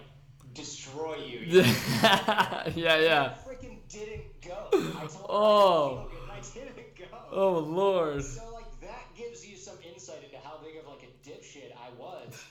Destroy 0.54 1.16
you. 1.16 1.38
you 1.38 1.62
know? 1.62 1.62
yeah, 2.76 2.98
yeah. 2.98 3.32
I 3.32 3.48
freaking 3.48 3.78
didn't 3.88 4.38
go. 4.46 4.68
I 4.70 5.06
told 5.06 5.26
Oh. 5.30 6.08
I 6.30 6.34
didn't 6.34 6.44
feel 6.44 6.62
I 6.64 6.66
didn't 6.76 6.96
go. 6.98 7.04
Oh 7.32 7.58
lord. 7.60 8.22
So 8.22 8.52
like 8.52 8.68
that 8.82 9.08
gives 9.16 9.46
you 9.48 9.56
some 9.56 9.76
insight 9.82 10.22
into 10.24 10.36
how 10.44 10.58
big 10.62 10.76
of 10.76 10.86
like 10.86 11.08
a 11.08 11.12
dipshit 11.26 11.72
I 11.72 11.88
was 11.98 12.44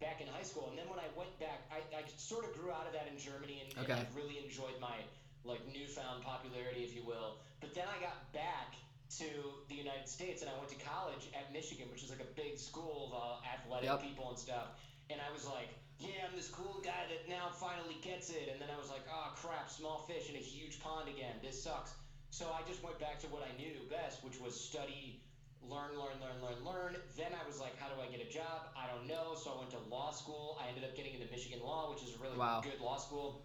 back 0.00 0.20
in 0.20 0.28
high 0.28 0.44
school. 0.44 0.68
And 0.70 0.78
then 0.78 0.86
when 0.88 1.00
I 1.00 1.08
went 1.16 1.36
back, 1.40 1.66
I, 1.72 1.78
I 1.98 2.02
sort 2.28 2.44
of 2.44 2.52
grew 2.60 2.68
out 2.68 2.84
of 2.84 2.92
that 2.92 3.08
in 3.08 3.16
Germany 3.16 3.64
and, 3.64 3.72
Okay. 3.88 3.96
and 3.96 4.04
I 4.04 4.06
really 4.12 4.36
enjoyed 4.44 4.76
my 4.84 5.00
like 5.48 5.64
newfound 5.72 6.20
popularity, 6.20 6.84
if 6.84 6.92
you 6.92 7.00
will. 7.00 7.40
But 7.64 7.72
then 7.72 7.88
I 7.88 7.96
got 8.04 8.20
back 8.36 8.76
to 9.16 9.24
the 9.72 9.74
United 9.74 10.04
States 10.04 10.44
and 10.44 10.50
I 10.52 10.54
went 10.60 10.68
to 10.76 10.80
college 10.84 11.32
at 11.32 11.48
Michigan, 11.56 11.88
which 11.88 12.04
is 12.04 12.10
like 12.12 12.20
a 12.20 12.28
big 12.36 12.60
school 12.60 13.08
of 13.08 13.10
uh, 13.16 13.40
athletic 13.48 13.88
Yep. 13.88 14.02
people 14.04 14.28
and 14.28 14.36
stuff. 14.38 14.76
And 15.08 15.16
I 15.24 15.32
was 15.32 15.48
like, 15.48 15.72
yeah, 15.96 16.28
I'm 16.28 16.36
this 16.36 16.52
cool 16.52 16.84
guy 16.84 17.08
that 17.08 17.24
now 17.32 17.48
finally 17.56 17.96
gets 18.04 18.28
it. 18.28 18.52
And 18.52 18.60
then 18.60 18.68
I 18.68 18.76
was 18.76 18.92
like, 18.92 19.08
oh 19.08 19.32
crap, 19.40 19.72
small 19.72 20.04
fish 20.04 20.28
in 20.28 20.36
a 20.36 20.44
huge 20.44 20.78
pond 20.84 21.08
again. 21.08 21.40
This 21.40 21.56
sucks. 21.56 21.96
So 22.28 22.52
I 22.52 22.60
just 22.68 22.84
went 22.84 23.00
back 23.00 23.18
to 23.24 23.26
what 23.32 23.40
I 23.40 23.56
knew 23.56 23.72
best, 23.88 24.20
which 24.22 24.36
was 24.38 24.52
study, 24.52 25.24
learn, 25.62 25.90
learn, 25.98 26.16
learn, 26.22 26.38
learn, 26.42 26.58
learn. 26.64 26.92
Then 27.16 27.32
I 27.34 27.46
was 27.46 27.60
like, 27.60 27.76
how 27.78 27.88
do 27.88 28.00
I 28.00 28.06
get 28.10 28.24
a 28.24 28.30
job? 28.30 28.70
I 28.76 28.86
don't 28.86 29.06
know. 29.06 29.34
So 29.34 29.50
I 29.54 29.58
went 29.58 29.70
to 29.72 29.78
law 29.90 30.10
school. 30.10 30.58
I 30.62 30.68
ended 30.68 30.84
up 30.84 30.94
getting 30.96 31.14
into 31.14 31.26
Michigan 31.30 31.60
Law, 31.62 31.90
which 31.90 32.02
is 32.02 32.14
a 32.14 32.18
really 32.22 32.36
Wow. 32.38 32.60
good 32.62 32.80
law 32.80 32.96
school, 32.96 33.42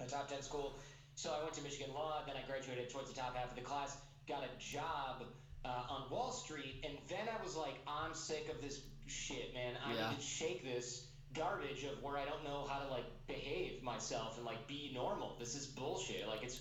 a 0.00 0.06
top 0.06 0.28
10 0.28 0.42
school. 0.42 0.76
So 1.14 1.32
I 1.32 1.42
went 1.42 1.54
to 1.54 1.62
Michigan 1.62 1.92
Law. 1.94 2.22
Then 2.26 2.36
I 2.36 2.46
graduated 2.46 2.90
towards 2.90 3.08
the 3.08 3.16
top 3.16 3.36
half 3.36 3.50
of 3.50 3.56
the 3.56 3.62
class, 3.62 3.96
got 4.28 4.42
a 4.44 4.50
job 4.58 5.24
uh, 5.64 5.68
on 5.88 6.10
Wall 6.10 6.30
Street. 6.32 6.76
And 6.84 6.94
then 7.08 7.28
I 7.28 7.42
was 7.42 7.56
like, 7.56 7.80
I'm 7.86 8.14
sick 8.14 8.48
of 8.48 8.60
this 8.60 8.80
shit, 9.06 9.54
man. 9.54 9.74
I 9.84 9.94
Yeah. 9.94 10.10
need 10.10 10.16
to 10.16 10.22
shake 10.22 10.62
this 10.62 11.06
garbage 11.32 11.82
of 11.84 12.00
where 12.02 12.16
I 12.16 12.24
don't 12.24 12.44
know 12.44 12.64
how 12.68 12.78
to 12.78 12.88
like 12.88 13.04
behave 13.26 13.82
myself 13.82 14.36
and 14.36 14.46
like 14.46 14.66
be 14.68 14.92
normal. 14.94 15.34
This 15.38 15.54
is 15.56 15.66
bullshit. 15.66 16.28
Like 16.28 16.42
it's 16.44 16.60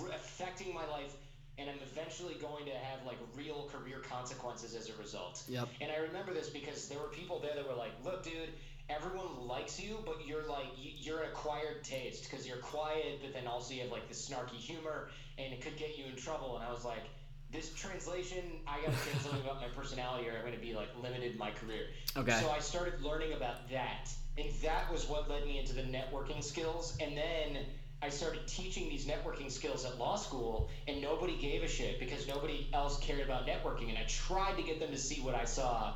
r- 0.00 0.08
affecting 0.14 0.72
my 0.72 0.86
life, 0.86 1.16
and 1.58 1.68
I'm 1.68 1.78
eventually 1.82 2.34
going 2.34 2.64
to 2.66 2.72
have 2.72 3.04
like 3.06 3.18
real 3.36 3.68
career 3.72 3.98
consequences 3.98 4.74
as 4.74 4.88
a 4.88 4.94
result. 5.00 5.42
Yep. 5.48 5.68
And 5.80 5.90
I 5.92 5.96
remember 5.96 6.32
this 6.32 6.48
because 6.50 6.88
there 6.88 6.98
were 6.98 7.08
people 7.08 7.40
there 7.40 7.54
that 7.54 7.66
were 7.68 7.74
like, 7.76 7.92
"Look, 8.04 8.22
dude." 8.24 8.50
Everyone 8.88 9.46
likes 9.46 9.80
you, 9.80 10.02
but 10.04 10.26
you're 10.26 10.46
like 10.48 10.66
you- 10.76 10.90
you're 10.96 11.22
an 11.22 11.30
acquired 11.30 11.84
taste 11.84 12.24
because 12.24 12.46
you're 12.46 12.58
quiet, 12.58 13.20
but 13.22 13.32
then 13.32 13.46
also 13.46 13.72
you 13.72 13.80
have 13.82 13.92
like 13.92 14.06
this 14.08 14.28
snarky 14.28 14.56
humor, 14.56 15.08
and 15.38 15.52
it 15.54 15.62
could 15.62 15.78
get 15.78 15.96
you 15.96 16.04
in 16.06 16.16
trouble. 16.16 16.56
And 16.56 16.64
I 16.66 16.70
was 16.70 16.84
like, 16.84 17.04
this 17.52 17.72
translation, 17.74 18.60
I 18.66 18.80
gotta 18.80 18.96
change 19.08 19.22
something 19.22 19.40
about 19.40 19.60
my 19.60 19.68
personality, 19.68 20.28
or 20.28 20.36
I'm 20.36 20.44
gonna 20.44 20.56
be 20.58 20.74
like 20.74 20.88
limited 21.00 21.32
in 21.32 21.38
my 21.38 21.52
career. 21.52 21.86
Okay. 22.16 22.38
So 22.40 22.50
I 22.50 22.58
started 22.58 23.00
learning 23.02 23.34
about 23.34 23.68
that, 23.70 24.10
and 24.36 24.52
that 24.62 24.90
was 24.92 25.06
what 25.06 25.30
led 25.30 25.46
me 25.46 25.58
into 25.58 25.74
the 25.74 25.82
networking 25.82 26.42
skills. 26.42 26.96
And 27.00 27.16
then 27.16 27.64
I 28.02 28.08
started 28.10 28.46
teaching 28.48 28.88
these 28.88 29.06
networking 29.06 29.50
skills 29.50 29.84
at 29.84 29.96
law 29.96 30.16
school, 30.16 30.68
and 30.88 31.00
nobody 31.00 31.36
gave 31.36 31.62
a 31.62 31.68
shit 31.68 32.00
because 32.00 32.26
nobody 32.26 32.68
else 32.72 32.96
cared 32.98 33.22
about 33.22 33.46
networking. 33.46 33.90
And 33.90 33.98
I 33.98 34.02
tried 34.04 34.56
to 34.56 34.62
get 34.62 34.80
them 34.80 34.90
to 34.90 34.98
see 34.98 35.20
what 35.20 35.34
I 35.36 35.44
saw 35.44 35.92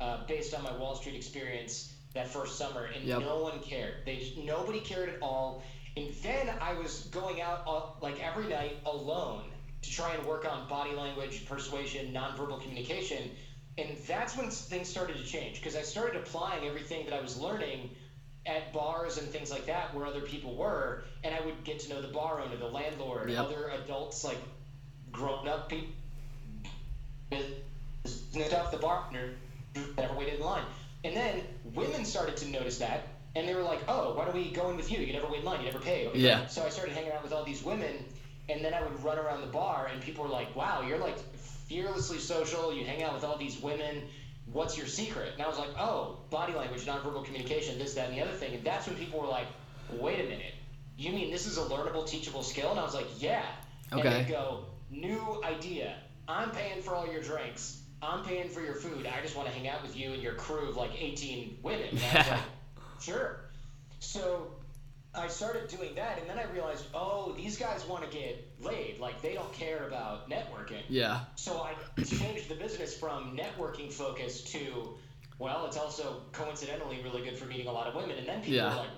uh, 0.00 0.18
based 0.18 0.54
on 0.54 0.62
my 0.62 0.72
Wall 0.72 0.94
Street 0.94 1.16
experience 1.16 1.84
that 2.14 2.28
first 2.28 2.56
summer, 2.56 2.84
and 2.84 3.04
Yep. 3.06 3.18
no 3.18 3.38
one 3.38 3.58
cared. 3.58 3.96
They 4.04 4.16
just, 4.18 4.36
nobody 4.36 4.80
cared 4.80 5.08
at 5.08 5.16
all. 5.20 5.58
And 5.96 6.10
then 6.22 6.52
I 6.60 6.74
was 6.74 7.00
going 7.10 7.40
out 7.40 7.60
uh, 7.66 7.80
like 8.00 8.18
every 8.20 8.46
night 8.46 8.76
alone 8.86 9.54
to 9.82 9.90
try 9.90 10.12
and 10.12 10.24
work 10.24 10.44
on 10.46 10.62
body 10.62 10.94
language, 10.94 11.44
persuasion, 11.44 12.14
nonverbal 12.14 12.58
communication. 12.60 13.30
And 13.78 13.96
that's 14.06 14.34
when 14.36 14.48
things 14.48 14.88
started 14.88 15.16
to 15.16 15.24
change 15.24 15.60
because 15.60 15.76
I 15.76 15.82
started 15.82 16.14
applying 16.16 16.66
everything 16.66 17.04
that 17.04 17.14
I 17.14 17.20
was 17.20 17.36
learning 17.36 17.88
at 18.46 18.72
bars 18.72 19.18
and 19.18 19.30
things 19.30 19.50
like 19.50 19.66
that 19.66 19.94
where 19.94 20.06
other 20.06 20.20
people 20.20 20.54
were, 20.54 21.02
and 21.24 21.34
I 21.34 21.40
would 21.40 21.64
get 21.64 21.80
to 21.80 21.88
know 21.88 22.00
the 22.00 22.08
bar 22.08 22.40
owner, 22.40 22.56
the 22.56 22.66
landlord, 22.66 23.30
Yep. 23.30 23.44
other 23.44 23.68
adults 23.68 24.24
like 24.24 24.40
grown 25.12 25.46
up 25.48 25.68
people, 25.68 25.88
stuff, 28.04 28.70
the 28.70 28.78
partner 28.78 29.30
that 29.74 30.04
ever 30.04 30.14
waited 30.14 30.36
in 30.36 30.40
line. 30.40 30.64
And 31.04 31.16
then 31.16 31.42
women 31.74 32.04
started 32.04 32.36
to 32.38 32.46
notice 32.46 32.78
that, 32.78 33.02
and 33.34 33.46
they 33.46 33.54
were 33.54 33.62
like, 33.62 33.80
"Oh, 33.88 34.10
why 34.12 34.24
don't 34.24 34.34
we 34.34 34.50
go 34.50 34.68
in 34.68 34.76
with 34.76 34.90
you? 34.90 35.00
You 35.00 35.12
never 35.12 35.26
wait 35.28 35.40
in 35.40 35.44
line. 35.44 35.60
You 35.60 35.66
never 35.66 35.78
pay." 35.78 36.08
Yeah. 36.14 36.40
So 36.46 36.64
I 36.64 36.70
started 36.70 36.94
hanging 36.94 37.12
out 37.12 37.22
with 37.22 37.32
all 37.32 37.44
these 37.44 37.62
women, 37.62 38.04
and 38.48 38.64
then 38.64 38.74
I 38.74 38.80
would 38.80 39.02
run 39.02 39.18
around 39.18 39.40
the 39.42 39.46
bar, 39.46 39.86
and 39.86 40.00
people 40.00 40.24
were 40.24 40.30
like, 40.30 40.54
"Wow, 40.56 40.80
you're 40.80 40.98
like 40.98 41.18
fearlessly 41.68 42.18
social. 42.18 42.72
You 42.72 42.84
hang 42.84 43.02
out 43.02 43.12
with 43.12 43.24
all 43.24 43.36
these 43.36 43.58
women. 43.58 44.02
What's 44.52 44.76
your 44.76 44.86
secret?" 44.86 45.32
And 45.34 45.42
I 45.42 45.46
was 45.46 45.56
like, 45.58 45.70
"Oh, 45.78 46.16
body 46.30 46.54
language, 46.54 46.84
nonverbal 46.84 47.24
communication, 47.24 47.78
this, 47.78 47.92
that, 47.94 48.06
and 48.06 48.14
the 48.14 48.20
other 48.20 48.32
thing." 48.32 48.54
And 48.54 48.64
that's 48.64 48.86
when 48.86 48.94
people 48.96 49.18
were 49.18 49.26
like, 49.26 49.46
"Wait 49.88 50.18
a 50.18 50.22
minute, 50.22 50.54
you 50.96 51.12
mean 51.12 51.30
this 51.30 51.46
is 51.46 51.56
a 51.56 51.62
learnable, 51.62 52.04
teachable 52.04 52.42
skill?" 52.42 52.70
And 52.70 52.78
I 52.78 52.82
was 52.82 52.94
like, 52.94 53.06
"Yeah." 53.18 53.44
And 53.96 54.00
Okay. 54.00 54.08
they 54.08 54.22
go, 54.22 54.60
"New 54.90 55.36
idea. 55.42 55.94
I'm 56.26 56.50
paying 56.50 56.80
for 56.80 56.94
all 56.94 57.06
your 57.06 57.20
drinks. 57.20 57.72
I'm 58.00 58.22
paying 58.22 58.48
for 58.48 58.60
your 58.60 58.74
food. 58.74 59.06
I 59.06 59.20
just 59.20 59.34
want 59.34 59.48
to 59.48 59.52
hang 59.52 59.66
out 59.66 59.82
with 59.82 59.94
you 59.94 60.12
and 60.12 60.22
your 60.22 60.32
crew 60.32 60.68
of 60.68 60.76
like 60.76 60.92
18 60.98 61.50
women." 61.62 61.88
And 61.94 62.04
I 62.04 62.14
was 62.14 62.26
Yeah. 62.26 62.36
like, 62.36 62.44
"Sure." 63.00 63.32
So 64.00 64.48
I 65.14 65.26
started 65.28 65.68
doing 65.68 65.94
that, 65.96 66.18
and 66.20 66.28
then 66.28 66.38
I 66.38 66.44
realized, 66.52 66.84
oh, 66.94 67.34
these 67.36 67.56
guys 67.56 67.84
want 67.86 68.08
to 68.08 68.16
get 68.16 68.46
laid. 68.60 69.00
Like 69.00 69.20
they 69.22 69.34
don't 69.34 69.52
care 69.52 69.86
about 69.86 70.28
networking. 70.30 70.82
Yeah. 70.88 71.20
So 71.36 71.62
I 71.62 71.74
changed 72.02 72.48
the 72.48 72.54
business 72.54 72.96
from 72.96 73.36
networking 73.36 73.92
focus 73.92 74.42
to, 74.52 74.96
well, 75.38 75.66
it's 75.66 75.76
also 75.76 76.22
coincidentally 76.32 77.00
really 77.02 77.22
good 77.22 77.38
for 77.38 77.46
meeting 77.46 77.68
a 77.68 77.72
lot 77.72 77.86
of 77.86 77.94
women. 77.94 78.18
And 78.18 78.26
then 78.28 78.40
people 78.40 78.56
Yeah. 78.56 78.70
were 78.70 78.80
like, 78.82 78.90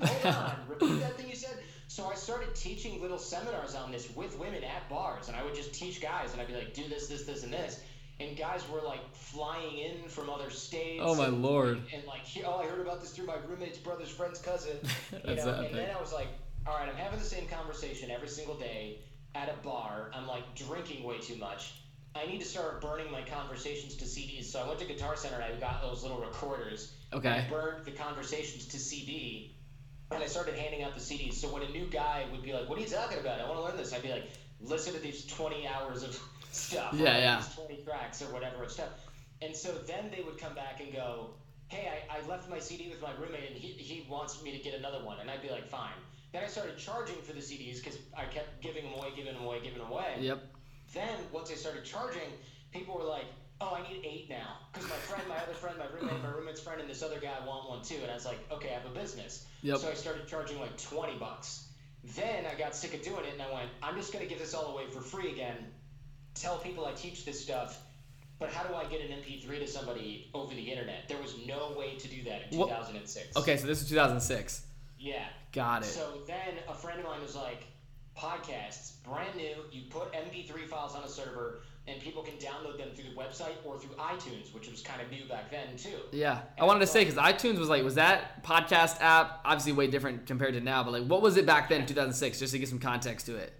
what? 0.00 0.08
Hold 0.08 0.34
on, 0.36 0.56
repeat 0.68 1.00
that 1.00 1.16
thing 1.16 1.28
you 1.30 1.36
said. 1.36 1.58
So 1.88 2.06
I 2.06 2.14
started 2.14 2.54
teaching 2.54 3.00
little 3.00 3.18
seminars 3.18 3.74
on 3.74 3.92
this 3.92 4.14
with 4.14 4.38
women 4.38 4.64
at 4.64 4.88
bars, 4.88 5.28
and 5.28 5.36
I 5.36 5.42
would 5.44 5.54
just 5.54 5.72
teach 5.72 6.00
guys, 6.00 6.32
and 6.32 6.40
I'd 6.40 6.48
be 6.48 6.54
like, 6.54 6.74
do 6.74 6.88
this, 6.88 7.08
this, 7.08 7.24
this, 7.24 7.42
and 7.44 7.52
this. 7.52 7.80
And 8.20 8.36
guys 8.36 8.62
were 8.68 8.80
like 8.80 9.00
flying 9.14 9.78
in 9.78 10.08
from 10.08 10.30
other 10.30 10.50
states. 10.50 11.02
Oh 11.04 11.14
my 11.14 11.26
and, 11.26 11.42
lord! 11.42 11.82
And 11.92 12.04
like, 12.06 12.22
oh, 12.44 12.58
I 12.58 12.66
heard 12.66 12.80
about 12.80 13.00
this 13.00 13.12
through 13.12 13.26
my 13.26 13.36
roommate's 13.48 13.78
brother's 13.78 14.10
friend's 14.10 14.40
cousin. 14.40 14.76
You 15.26 15.36
know, 15.36 15.48
and 15.48 15.74
then 15.74 15.90
I 15.96 16.00
was 16.00 16.12
like, 16.12 16.28
all 16.66 16.76
right, 16.76 16.88
I'm 16.88 16.96
having 16.96 17.18
the 17.18 17.24
same 17.24 17.46
conversation 17.48 18.10
every 18.10 18.28
single 18.28 18.56
day 18.56 18.98
at 19.34 19.48
a 19.48 19.66
bar. 19.66 20.10
I'm 20.14 20.26
like 20.26 20.54
drinking 20.54 21.04
way 21.04 21.18
too 21.18 21.36
much. 21.36 21.74
I 22.14 22.26
need 22.26 22.38
to 22.40 22.46
start 22.46 22.80
burning 22.80 23.10
my 23.10 23.22
conversations 23.22 23.96
to 23.96 24.04
CDs. 24.04 24.44
So 24.44 24.62
I 24.62 24.68
went 24.68 24.78
to 24.80 24.86
Guitar 24.86 25.16
Center 25.16 25.40
and 25.40 25.44
I 25.44 25.58
got 25.58 25.82
those 25.82 26.02
little 26.02 26.20
recorders. 26.20 26.92
Okay. 27.12 27.28
I 27.28 27.48
burned 27.48 27.84
the 27.84 27.90
conversations 27.90 28.66
to 28.66 28.78
CD, 28.78 29.56
and 30.10 30.22
I 30.22 30.26
started 30.26 30.54
handing 30.54 30.82
out 30.82 30.94
the 30.94 31.00
CDs. 31.00 31.34
So 31.34 31.48
when 31.48 31.62
a 31.62 31.70
new 31.70 31.86
guy 31.86 32.26
would 32.30 32.42
be 32.42 32.52
like, 32.52 32.68
"What 32.68 32.78
are 32.78 32.82
you 32.82 32.88
talking 32.88 33.18
about? 33.18 33.40
I 33.40 33.44
want 33.44 33.56
to 33.56 33.64
learn 33.64 33.76
this," 33.76 33.92
I'd 33.92 34.02
be 34.02 34.10
like, 34.10 34.30
"Listen 34.60 34.92
to 34.92 35.00
these 35.00 35.26
20 35.26 35.66
hours 35.66 36.02
of 36.02 36.18
stuff. 36.54 36.94
Yeah, 36.96 37.18
yeah. 37.18 37.42
20 37.54 37.76
tracks 37.84 38.22
or 38.22 38.28
whatever 38.28 38.62
of 38.62 38.70
stuff." 38.70 38.90
And 39.42 39.54
so 39.56 39.78
then 39.86 40.10
they 40.10 40.20
would 40.22 40.38
come 40.38 40.54
back 40.54 40.80
and 40.80 40.92
go, 40.92 41.30
"Hey, 41.68 41.86
I, 42.08 42.16
I 42.16 42.20
left 42.20 42.48
my 42.48 42.58
CD 42.58 42.88
with 42.88 43.00
my 43.00 43.10
roommate, 43.12 43.50
and 43.50 43.56
he 43.56 43.72
he 43.72 44.00
wants 44.08 44.40
me 44.42 44.50
to 44.52 44.58
get 44.58 44.74
another 44.74 45.00
one," 45.00 45.18
and 45.20 45.30
I'd 45.30 45.42
be 45.42 45.48
like, 45.50 45.66
"Fine." 45.66 46.04
Then 46.32 46.42
I 46.42 46.46
started 46.46 46.76
charging 46.76 47.20
for 47.22 47.32
the 47.32 47.40
CDs 47.40 47.76
because 47.76 47.98
I 48.16 48.24
kept 48.26 48.60
giving 48.60 48.82
them 48.84 48.92
away, 48.92 49.10
giving 49.14 49.32
them 49.34 49.42
away, 49.42 49.60
giving 49.60 49.78
them 49.78 49.90
away. 49.90 50.16
Yep. 50.18 50.38
Then 50.92 51.28
once 51.30 51.50
I 51.50 51.54
started 51.54 51.84
charging, 51.84 52.36
people 52.70 52.94
were 52.94 53.04
like, 53.04 53.26
"Oh, 53.60 53.74
I 53.74 53.80
need 53.80 54.00
eight 54.02 54.28
now," 54.28 54.58
because 54.72 54.88
my 54.88 54.98
friend, 54.98 55.26
my 55.28 55.38
other 55.38 55.54
friend, 55.54 55.76
my 55.78 55.86
roommate, 55.86 56.20
my 56.20 56.28
roommate's 56.28 56.60
friend, 56.60 56.80
and 56.80 56.88
this 56.88 57.02
other 57.02 57.18
guy 57.18 57.38
want 57.40 57.64
one 57.64 57.80
too. 57.82 57.98
And 58.02 58.10
I 58.10 58.14
was 58.14 58.24
like, 58.24 58.40
"Okay, 58.50 58.70
I 58.70 58.74
have 58.74 58.84
a 58.84 58.90
business." 58.90 59.40
Yep. 59.62 59.78
So 59.78 59.88
I 59.88 59.94
started 59.94 60.26
charging 60.26 60.58
like 60.58 60.76
twenty 60.76 61.14
bucks. 61.14 61.60
Then 62.02 62.46
I 62.46 62.54
got 62.54 62.74
sick 62.74 62.94
of 62.94 63.02
doing 63.02 63.24
it, 63.24 63.32
and 63.32 63.42
I 63.42 63.48
went, 63.48 63.70
"I'm 63.82 63.96
just 63.96 64.12
gonna 64.12 64.26
give 64.26 64.38
this 64.38 64.54
all 64.54 64.66
away 64.66 64.86
for 64.86 65.00
free 65.00 65.28
again. 65.28 65.68
Tell 66.34 66.58
people 66.58 66.86
I 66.86 66.92
teach 66.92 67.24
this 67.24 67.40
stuff." 67.40 67.80
But 68.38 68.52
how 68.52 68.64
do 68.64 68.74
I 68.74 68.84
get 68.86 69.00
an 69.00 69.12
MP3 69.12 69.60
to 69.60 69.66
somebody 69.66 70.28
over 70.34 70.52
the 70.54 70.70
internet? 70.70 71.08
There 71.08 71.20
was 71.22 71.34
no 71.46 71.72
way 71.78 71.96
to 71.96 72.08
do 72.08 72.24
that 72.24 72.52
in 72.52 72.58
What- 72.58 72.68
2006. 72.68 73.36
Okay, 73.36 73.56
so 73.56 73.66
this 73.66 73.80
is 73.80 73.88
2006. 73.88 74.66
Yeah. 74.98 75.28
Got 75.52 75.82
it. 75.82 75.86
So 75.86 76.22
then 76.26 76.58
a 76.68 76.74
friend 76.74 76.98
of 76.98 77.06
mine 77.06 77.22
was 77.22 77.36
like, 77.36 77.62
podcasts, 78.16 79.02
brand 79.02 79.36
new. 79.36 79.54
You 79.70 79.82
put 79.90 80.12
MP3 80.12 80.66
files 80.66 80.94
on 80.94 81.04
a 81.04 81.08
server, 81.08 81.62
and 81.86 82.00
people 82.00 82.22
can 82.22 82.34
download 82.34 82.78
them 82.78 82.90
through 82.94 83.10
the 83.10 83.16
website 83.16 83.54
or 83.64 83.78
through 83.78 83.94
iTunes, 83.96 84.52
which 84.54 84.68
was 84.70 84.82
kind 84.82 85.00
of 85.00 85.10
new 85.10 85.26
back 85.28 85.50
then 85.50 85.76
too. 85.76 85.98
Yeah, 86.12 86.42
I 86.58 86.64
wanted 86.64 86.80
to 86.80 86.86
say 86.86 87.04
because 87.04 87.18
iTunes 87.18 87.58
was 87.58 87.68
like, 87.68 87.84
was 87.84 87.96
that 87.96 88.42
podcast 88.44 89.00
app 89.00 89.40
obviously 89.44 89.72
way 89.72 89.86
different 89.86 90.26
compared 90.26 90.54
to 90.54 90.60
now? 90.60 90.82
But 90.82 90.92
like, 90.92 91.06
what 91.06 91.22
was 91.22 91.36
it 91.36 91.46
back 91.46 91.68
then, 91.68 91.82
in 91.82 91.86
2006, 91.86 92.38
just 92.38 92.52
to 92.52 92.58
get 92.58 92.68
some 92.68 92.78
context 92.78 93.26
to 93.26 93.36
it? 93.36 93.52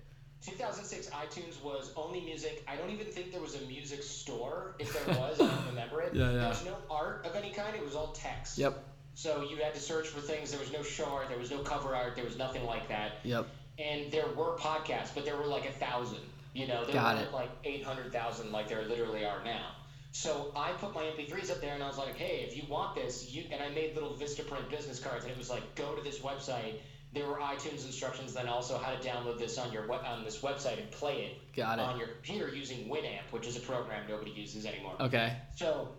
2006 0.46 1.08
iTunes 1.10 1.62
was 1.62 1.92
only 1.96 2.20
music. 2.20 2.64
I 2.68 2.76
don't 2.76 2.90
even 2.90 3.06
think 3.06 3.32
there 3.32 3.40
was 3.40 3.54
a 3.54 3.60
music 3.66 4.02
store. 4.02 4.74
If 4.78 4.92
there 4.92 5.16
was, 5.16 5.40
I 5.40 5.46
don't 5.46 5.66
remember 5.68 6.02
it. 6.02 6.12
Yeah, 6.14 6.26
yeah. 6.30 6.38
There 6.38 6.48
was 6.48 6.64
no 6.64 6.76
art 6.90 7.24
of 7.26 7.34
any 7.34 7.50
kind. 7.50 7.74
It 7.74 7.84
was 7.84 7.94
all 7.94 8.12
text. 8.12 8.58
Yep, 8.58 8.82
So 9.14 9.42
you 9.42 9.56
had 9.56 9.74
to 9.74 9.80
search 9.80 10.08
for 10.08 10.20
things. 10.20 10.50
There 10.50 10.60
was 10.60 10.72
no 10.72 10.82
show 10.82 11.06
art. 11.06 11.28
There 11.28 11.38
was 11.38 11.50
no 11.50 11.58
cover 11.58 11.94
art. 11.94 12.14
There 12.16 12.24
was 12.24 12.36
nothing 12.36 12.64
like 12.64 12.88
that. 12.88 13.12
yep. 13.24 13.46
and 13.78 14.12
there 14.12 14.26
were 14.36 14.56
podcasts, 14.56 15.14
but 15.14 15.24
there 15.24 15.36
were 15.36 15.46
like 15.46 15.66
a 15.68 15.72
thousand. 15.72 16.20
You 16.52 16.68
know, 16.68 16.84
there 16.84 16.94
Got 16.94 17.18
it. 17.18 17.32
like 17.32 17.50
eight 17.64 17.82
hundred 17.82 18.12
thousand 18.12 18.52
like 18.52 18.68
there 18.68 18.82
literally 18.84 19.24
are 19.24 19.42
now. 19.44 19.72
So 20.12 20.52
I 20.54 20.70
put 20.72 20.94
my 20.94 21.02
MP3s 21.02 21.50
up 21.50 21.60
there, 21.60 21.74
and 21.74 21.82
I 21.82 21.88
was 21.88 21.98
like, 21.98 22.16
"Hey, 22.16 22.44
if 22.46 22.56
you 22.56 22.62
want 22.68 22.94
this, 22.94 23.32
you..." 23.34 23.42
And 23.50 23.60
I 23.60 23.70
made 23.70 23.94
little 23.96 24.14
VistaPrint 24.14 24.70
business 24.70 25.00
cards, 25.00 25.24
and 25.24 25.32
it 25.32 25.38
was 25.38 25.50
like, 25.50 25.74
"Go 25.74 25.96
to 25.96 26.02
this 26.04 26.20
website." 26.20 26.74
There 27.14 27.26
were 27.26 27.36
iTunes 27.36 27.86
instructions, 27.86 28.34
then 28.34 28.48
also 28.48 28.76
how 28.76 28.90
to 28.92 28.98
download 29.08 29.38
this 29.38 29.56
on 29.56 29.72
your 29.72 29.90
on 29.92 30.24
this 30.24 30.40
website 30.40 30.80
and 30.80 30.90
play 30.90 31.26
it 31.26 31.56
Got 31.56 31.78
it. 31.78 31.82
on 31.82 31.98
your 31.98 32.08
computer 32.08 32.48
using 32.48 32.88
Winamp, 32.88 33.30
which 33.30 33.46
is 33.46 33.56
a 33.56 33.60
program 33.60 34.02
nobody 34.08 34.32
uses 34.32 34.66
anymore. 34.66 34.94
Okay. 35.00 35.32
So 35.54 35.90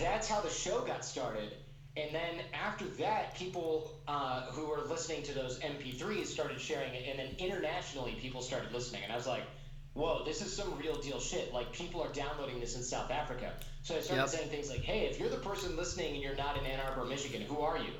that's 0.00 0.28
how 0.28 0.40
the 0.40 0.50
show 0.50 0.80
got 0.82 1.04
started. 1.04 1.54
And 1.96 2.12
then 2.12 2.44
after 2.52 2.84
that, 2.98 3.36
people 3.36 3.90
uh, 4.08 4.42
who 4.46 4.66
were 4.66 4.82
listening 4.88 5.22
to 5.24 5.32
those 5.32 5.60
MP3s 5.60 6.26
started 6.26 6.60
sharing 6.60 6.92
it. 6.92 7.06
And 7.08 7.18
then 7.18 7.36
internationally, 7.38 8.16
people 8.20 8.42
started 8.42 8.72
listening. 8.72 9.02
And 9.04 9.12
I 9.12 9.16
was 9.16 9.28
like, 9.28 9.44
whoa, 9.92 10.24
this 10.24 10.42
is 10.42 10.54
some 10.54 10.76
real 10.76 10.96
deal 10.96 11.20
shit. 11.20 11.54
Like, 11.54 11.72
people 11.72 12.02
are 12.02 12.12
downloading 12.12 12.58
this 12.58 12.74
in 12.74 12.82
South 12.82 13.12
Africa. 13.12 13.52
So 13.82 13.94
I 13.94 14.00
started 14.00 14.22
Yep. 14.22 14.28
saying 14.30 14.50
things 14.50 14.70
like, 14.70 14.80
hey, 14.80 15.06
if 15.06 15.20
you're 15.20 15.28
the 15.28 15.36
person 15.36 15.76
listening 15.76 16.14
and 16.14 16.22
you're 16.22 16.34
not 16.34 16.58
in 16.58 16.66
Ann 16.66 16.80
Arbor, 16.80 17.04
Michigan, 17.04 17.42
who 17.42 17.60
are 17.60 17.78
you? 17.78 17.92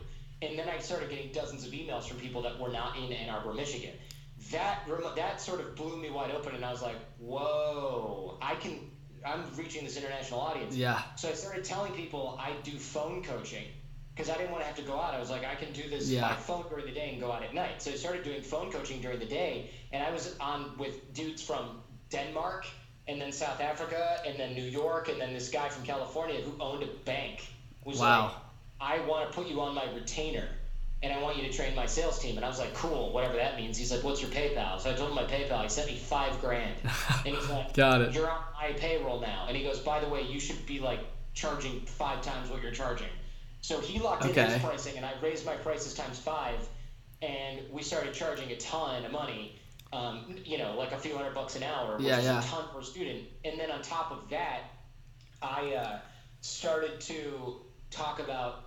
And 0.42 0.58
then 0.58 0.68
I 0.68 0.78
started 0.78 1.10
getting 1.10 1.32
dozens 1.32 1.66
of 1.66 1.72
emails 1.72 2.04
from 2.08 2.18
people 2.18 2.42
that 2.42 2.58
were 2.60 2.68
not 2.70 2.96
in 2.98 3.12
Ann 3.12 3.30
Arbor, 3.30 3.54
Michigan. 3.54 3.92
That 4.50 4.86
that 5.16 5.40
sort 5.40 5.60
of 5.60 5.74
blew 5.76 5.96
me 5.96 6.10
wide 6.10 6.30
open, 6.32 6.54
and 6.54 6.64
I 6.64 6.70
was 6.70 6.82
like, 6.82 6.96
"Whoa! 7.18 8.36
I 8.42 8.54
can. 8.56 8.90
I'm 9.24 9.42
reaching 9.56 9.84
this 9.84 9.96
international 9.96 10.40
audience." 10.40 10.76
Yeah. 10.76 11.00
So 11.16 11.28
I 11.28 11.32
started 11.32 11.64
telling 11.64 11.92
people 11.92 12.38
I 12.40 12.52
do 12.62 12.72
phone 12.72 13.22
coaching 13.22 13.64
because 14.14 14.28
I 14.28 14.36
didn't 14.36 14.50
want 14.50 14.62
to 14.62 14.66
have 14.66 14.76
to 14.76 14.82
go 14.82 15.00
out. 15.00 15.14
I 15.14 15.18
was 15.20 15.30
like, 15.30 15.44
I 15.44 15.54
can 15.54 15.72
do 15.72 15.88
this 15.88 16.08
Yeah. 16.10 16.28
by 16.28 16.34
phone 16.34 16.64
during 16.68 16.84
the 16.86 16.92
day 16.92 17.10
and 17.12 17.20
go 17.20 17.32
out 17.32 17.42
at 17.42 17.54
night. 17.54 17.80
So 17.82 17.90
I 17.90 17.94
started 17.94 18.22
doing 18.22 18.42
phone 18.42 18.70
coaching 18.70 19.00
during 19.00 19.18
the 19.18 19.26
day, 19.26 19.70
and 19.92 20.02
I 20.04 20.10
was 20.12 20.36
on 20.40 20.76
with 20.78 21.14
dudes 21.14 21.42
from 21.42 21.80
Denmark 22.10 22.66
and 23.08 23.20
then 23.20 23.32
South 23.32 23.60
Africa 23.60 24.20
and 24.26 24.38
then 24.38 24.54
New 24.54 24.64
York 24.64 25.08
and 25.08 25.20
then 25.20 25.32
this 25.34 25.48
guy 25.50 25.68
from 25.68 25.84
California 25.84 26.40
who 26.40 26.54
owned 26.62 26.82
a 26.82 26.86
bank 27.04 27.44
was 27.84 27.98
Wow. 27.98 28.26
like, 28.26 28.34
I 28.84 29.00
want 29.06 29.30
to 29.30 29.34
put 29.36 29.48
you 29.48 29.60
on 29.62 29.74
my 29.74 29.84
retainer. 29.94 30.46
And 31.02 31.12
I 31.12 31.20
want 31.20 31.36
you 31.36 31.42
to 31.42 31.52
train 31.52 31.74
my 31.74 31.84
sales 31.86 32.18
team. 32.18 32.36
And 32.36 32.44
I 32.46 32.48
was 32.48 32.58
like, 32.58 32.72
cool, 32.74 33.12
whatever 33.12 33.36
that 33.36 33.56
means. 33.58 33.76
He's 33.76 33.92
like, 33.92 34.02
what's 34.02 34.22
your 34.22 34.30
PayPal? 34.30 34.80
So 34.80 34.90
I 34.90 34.94
told 34.94 35.10
him 35.10 35.16
my 35.16 35.24
PayPal. 35.24 35.62
He 35.62 35.68
sent 35.68 35.86
me 35.90 35.96
five 35.98 36.40
grand. 36.40 36.74
And 37.26 37.34
he's 37.36 37.48
like, 37.50 37.74
Got 37.74 38.00
it. 38.02 38.14
you're 38.14 38.30
on 38.30 38.42
my 38.60 38.72
payroll 38.72 39.20
now. 39.20 39.44
And 39.48 39.56
he 39.56 39.62
goes, 39.64 39.80
by 39.80 40.00
the 40.00 40.08
way, 40.08 40.22
you 40.22 40.40
should 40.40 40.64
be 40.66 40.80
like 40.80 41.00
charging 41.34 41.80
five 41.82 42.22
times 42.22 42.50
what 42.50 42.62
you're 42.62 42.72
charging. 42.72 43.08
So 43.60 43.80
he 43.80 43.98
locked 43.98 44.24
in 44.24 44.34
his 44.34 44.62
pricing, 44.62 44.96
and 44.96 45.04
I 45.06 45.12
raised 45.22 45.44
my 45.46 45.56
prices 45.56 45.94
times 45.94 46.18
five, 46.18 46.58
and 47.22 47.60
we 47.70 47.82
started 47.82 48.12
charging 48.14 48.50
a 48.50 48.56
ton 48.56 49.04
of 49.04 49.12
money. 49.12 49.56
Um, 49.92 50.36
you 50.44 50.58
know, 50.58 50.74
like 50.78 50.92
a 50.92 50.98
few 50.98 51.14
hundred 51.16 51.34
bucks 51.34 51.54
an 51.56 51.62
hour, 51.62 51.96
which 51.98 52.06
Yeah, 52.06 52.18
is 52.18 52.24
yeah. 52.24 52.40
a 52.40 52.42
ton 52.42 52.64
per 52.74 52.82
student. 52.82 53.24
And 53.44 53.58
then 53.60 53.70
on 53.70 53.80
top 53.82 54.10
of 54.10 54.28
that, 54.30 54.60
I 55.42 55.74
uh, 55.74 55.98
started 56.40 57.00
to 57.02 57.56
talk 57.90 58.18
about 58.20 58.63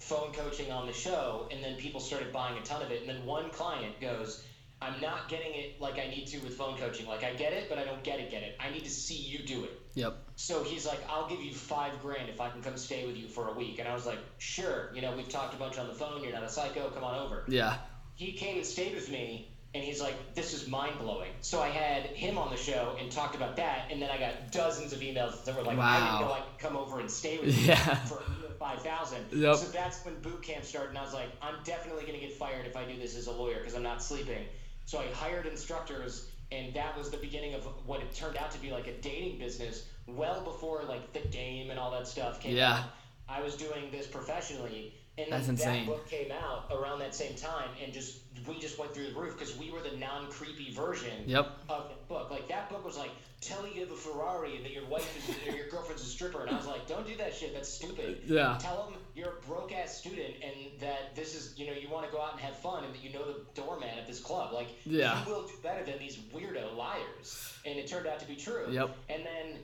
phone 0.00 0.32
coaching 0.32 0.70
on 0.72 0.86
the 0.86 0.92
show, 0.92 1.46
and 1.52 1.62
then 1.62 1.76
people 1.76 2.00
started 2.00 2.32
buying 2.32 2.58
a 2.58 2.62
ton 2.62 2.82
of 2.82 2.90
it. 2.90 3.00
And 3.02 3.08
then 3.08 3.24
one 3.24 3.50
client 3.50 4.00
goes, 4.00 4.42
I'm 4.82 4.98
not 5.00 5.28
getting 5.28 5.52
it 5.54 5.80
like 5.80 5.98
I 5.98 6.08
need 6.08 6.26
to 6.28 6.38
with 6.40 6.54
phone 6.56 6.76
coaching. 6.78 7.06
Like 7.06 7.22
I 7.22 7.32
get 7.34 7.52
it, 7.52 7.68
but 7.68 7.78
I 7.78 7.84
don't 7.84 8.02
get 8.02 8.18
it, 8.18 8.30
get 8.30 8.42
it. 8.42 8.56
I 8.58 8.70
need 8.70 8.84
to 8.84 8.90
see 8.90 9.14
you 9.16 9.40
do 9.46 9.64
it. 9.64 9.78
Yep. 9.94 10.16
So 10.36 10.64
he's 10.64 10.86
like, 10.86 11.00
I'll 11.08 11.28
give 11.28 11.40
you 11.42 11.52
five 11.52 12.00
grand 12.00 12.28
if 12.30 12.40
I 12.40 12.48
can 12.48 12.62
come 12.62 12.76
stay 12.78 13.06
with 13.06 13.16
you 13.16 13.28
for 13.28 13.48
a 13.48 13.52
week. 13.52 13.78
And 13.78 13.86
I 13.86 13.92
was 13.94 14.06
like, 14.06 14.18
sure. 14.38 14.90
You 14.94 15.02
know, 15.02 15.14
we've 15.14 15.28
talked 15.28 15.52
a 15.54 15.58
bunch 15.58 15.78
on 15.78 15.86
the 15.86 15.94
phone. 15.94 16.22
You're 16.22 16.32
not 16.32 16.44
a 16.44 16.48
psycho. 16.48 16.88
Come 16.90 17.04
on 17.04 17.18
over 17.18 17.44
Yeah. 17.46 17.76
he 18.14 18.32
came 18.32 18.56
and 18.56 18.66
stayed 18.66 18.94
with 18.94 19.10
me 19.10 19.48
and 19.74 19.84
he's 19.84 20.00
like 20.00 20.34
this 20.34 20.52
is 20.52 20.66
mind-blowing 20.66 21.30
so 21.42 21.60
i 21.60 21.68
had 21.68 22.02
him 22.06 22.36
on 22.38 22.50
the 22.50 22.56
show 22.56 22.96
and 23.00 23.08
talked 23.12 23.36
about 23.36 23.54
that 23.54 23.86
and 23.92 24.02
then 24.02 24.10
i 24.10 24.18
got 24.18 24.50
dozens 24.50 24.92
of 24.92 24.98
emails 24.98 25.44
that 25.44 25.54
were 25.56 25.62
like 25.62 25.78
i 25.78 26.00
Wow. 26.00 26.18
didn't 26.18 26.26
know 26.28 26.34
i 26.34 26.40
could 26.40 26.58
come 26.58 26.76
over 26.76 26.98
and 26.98 27.08
stay 27.08 27.38
with 27.38 27.56
you 27.56 27.66
Yeah. 27.68 27.76
for 27.76 28.20
5000 28.60 29.24
Yep. 29.32 29.56
so 29.56 29.66
that's 29.68 30.04
when 30.04 30.14
boot 30.20 30.42
camp 30.42 30.64
started 30.66 30.90
and 30.90 30.98
i 30.98 31.02
was 31.02 31.14
like 31.14 31.30
i'm 31.40 31.54
definitely 31.64 32.02
going 32.02 32.14
to 32.14 32.20
get 32.20 32.30
fired 32.36 32.66
if 32.66 32.76
i 32.76 32.84
do 32.84 32.94
this 32.98 33.16
as 33.16 33.26
a 33.26 33.32
lawyer 33.32 33.56
because 33.58 33.74
i'm 33.74 33.82
not 33.82 34.02
sleeping 34.02 34.44
so 34.84 34.98
i 35.00 35.06
hired 35.14 35.46
instructors 35.46 36.26
and 36.52 36.74
that 36.74 36.94
was 36.96 37.10
the 37.10 37.16
beginning 37.16 37.54
of 37.54 37.64
what 37.86 38.02
it 38.02 38.12
turned 38.14 38.36
out 38.36 38.50
to 38.50 38.60
be 38.60 38.70
like 38.70 38.86
a 38.86 38.92
dating 39.00 39.38
business 39.38 39.84
well 40.06 40.42
before 40.42 40.82
like 40.84 41.10
the 41.14 41.20
game 41.28 41.70
and 41.70 41.78
all 41.78 41.90
that 41.90 42.06
stuff 42.06 42.38
came 42.38 42.54
Yeah. 42.54 42.74
out 42.80 42.84
i 43.30 43.40
was 43.40 43.56
doing 43.56 43.90
this 43.90 44.06
professionally 44.06 44.92
and 45.22 45.32
That's 45.32 45.46
then 45.46 45.54
insane. 45.56 45.86
that 45.86 45.92
book 45.92 46.08
came 46.08 46.30
out 46.32 46.70
around 46.70 46.98
that 47.00 47.14
same 47.14 47.34
time 47.36 47.68
and 47.82 47.92
just 47.92 48.18
we 48.48 48.58
just 48.58 48.78
went 48.78 48.94
through 48.94 49.08
the 49.12 49.18
roof 49.20 49.38
because 49.38 49.56
we 49.58 49.70
were 49.70 49.80
the 49.80 49.96
non-creepy 49.96 50.72
version 50.72 51.12
Yep. 51.26 51.46
of 51.68 51.88
that 51.88 52.08
book 52.08 52.30
like 52.30 52.48
that 52.48 52.70
book 52.70 52.84
was 52.84 52.96
like 52.96 53.10
tell 53.40 53.66
you 53.66 53.80
have 53.80 53.90
a 53.90 53.96
ferrari 53.96 54.56
and 54.56 54.64
that 54.64 54.72
your 54.72 54.84
wife 54.86 55.28
is 55.28 55.52
or 55.52 55.56
your 55.56 55.68
girlfriend's 55.68 56.02
a 56.02 56.06
stripper 56.06 56.42
and 56.42 56.50
i 56.50 56.56
was 56.56 56.66
like 56.66 56.86
don't 56.86 57.06
do 57.06 57.16
that 57.16 57.34
shit 57.34 57.54
that's 57.54 57.68
stupid 57.68 58.18
uh, 58.30 58.34
Yeah. 58.34 58.58
tell 58.60 58.84
them 58.84 58.94
you're 59.14 59.38
a 59.38 59.46
broke 59.46 59.72
ass 59.72 59.96
student 59.96 60.34
and 60.42 60.54
that 60.80 61.14
this 61.16 61.34
is 61.34 61.58
you 61.58 61.66
know 61.66 61.72
you 61.72 61.88
want 61.88 62.06
to 62.06 62.12
go 62.12 62.20
out 62.20 62.32
and 62.32 62.40
have 62.40 62.56
fun 62.56 62.84
and 62.84 62.94
that 62.94 63.02
you 63.02 63.12
know 63.12 63.24
the 63.26 63.40
doorman 63.60 63.88
at 63.98 64.06
this 64.06 64.20
club 64.20 64.52
like 64.52 64.68
Yeah. 64.84 65.22
you 65.24 65.30
will 65.32 65.42
do 65.42 65.54
better 65.62 65.84
than 65.84 65.98
these 65.98 66.16
weirdo 66.34 66.76
liars 66.76 67.52
and 67.66 67.78
it 67.78 67.86
turned 67.86 68.06
out 68.06 68.20
to 68.20 68.26
be 68.26 68.36
true 68.36 68.66
Yep. 68.70 68.94
and 69.08 69.24
then 69.24 69.58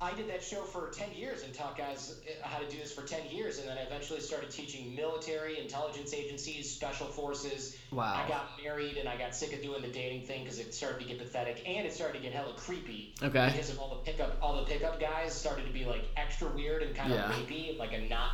I 0.00 0.12
did 0.12 0.28
that 0.28 0.42
show 0.42 0.62
for 0.62 0.88
10 0.90 1.12
years 1.14 1.44
and 1.44 1.54
taught 1.54 1.78
guys 1.78 2.20
how 2.42 2.58
to 2.58 2.68
do 2.68 2.76
this 2.76 2.92
for 2.92 3.02
10 3.06 3.30
years. 3.30 3.58
And 3.58 3.68
then 3.68 3.78
I 3.78 3.82
eventually 3.82 4.20
started 4.20 4.50
teaching 4.50 4.94
military, 4.94 5.60
intelligence 5.60 6.12
agencies, 6.12 6.70
special 6.70 7.06
forces. 7.06 7.76
Wow. 7.92 8.12
I 8.24 8.28
got 8.28 8.48
married 8.62 8.96
and 8.96 9.08
I 9.08 9.16
got 9.16 9.34
sick 9.36 9.52
of 9.54 9.62
doing 9.62 9.82
the 9.82 9.88
dating 9.92 10.26
thing 10.26 10.42
because 10.42 10.58
it 10.58 10.74
started 10.74 11.00
to 11.00 11.06
get 11.06 11.18
pathetic 11.18 11.62
and 11.66 11.86
it 11.86 11.94
started 11.94 12.18
to 12.18 12.22
get 12.22 12.32
hella 12.32 12.54
creepy. 12.54 13.14
Okay. 13.22 13.50
Because 13.52 13.70
of 13.70 13.78
all 13.78 13.88
the 13.90 14.10
pickup, 14.10 14.36
all 14.42 14.56
the 14.56 14.64
pickup 14.64 14.98
guys 15.00 15.34
started 15.34 15.66
to 15.66 15.72
be 15.72 15.84
like 15.84 16.04
extra 16.16 16.48
weird 16.48 16.82
and 16.82 16.94
kind 16.94 17.12
Yeah. 17.12 17.30
of 17.30 17.36
rapey, 17.36 17.78
like 17.78 17.92
a 17.92 18.00
not, 18.00 18.32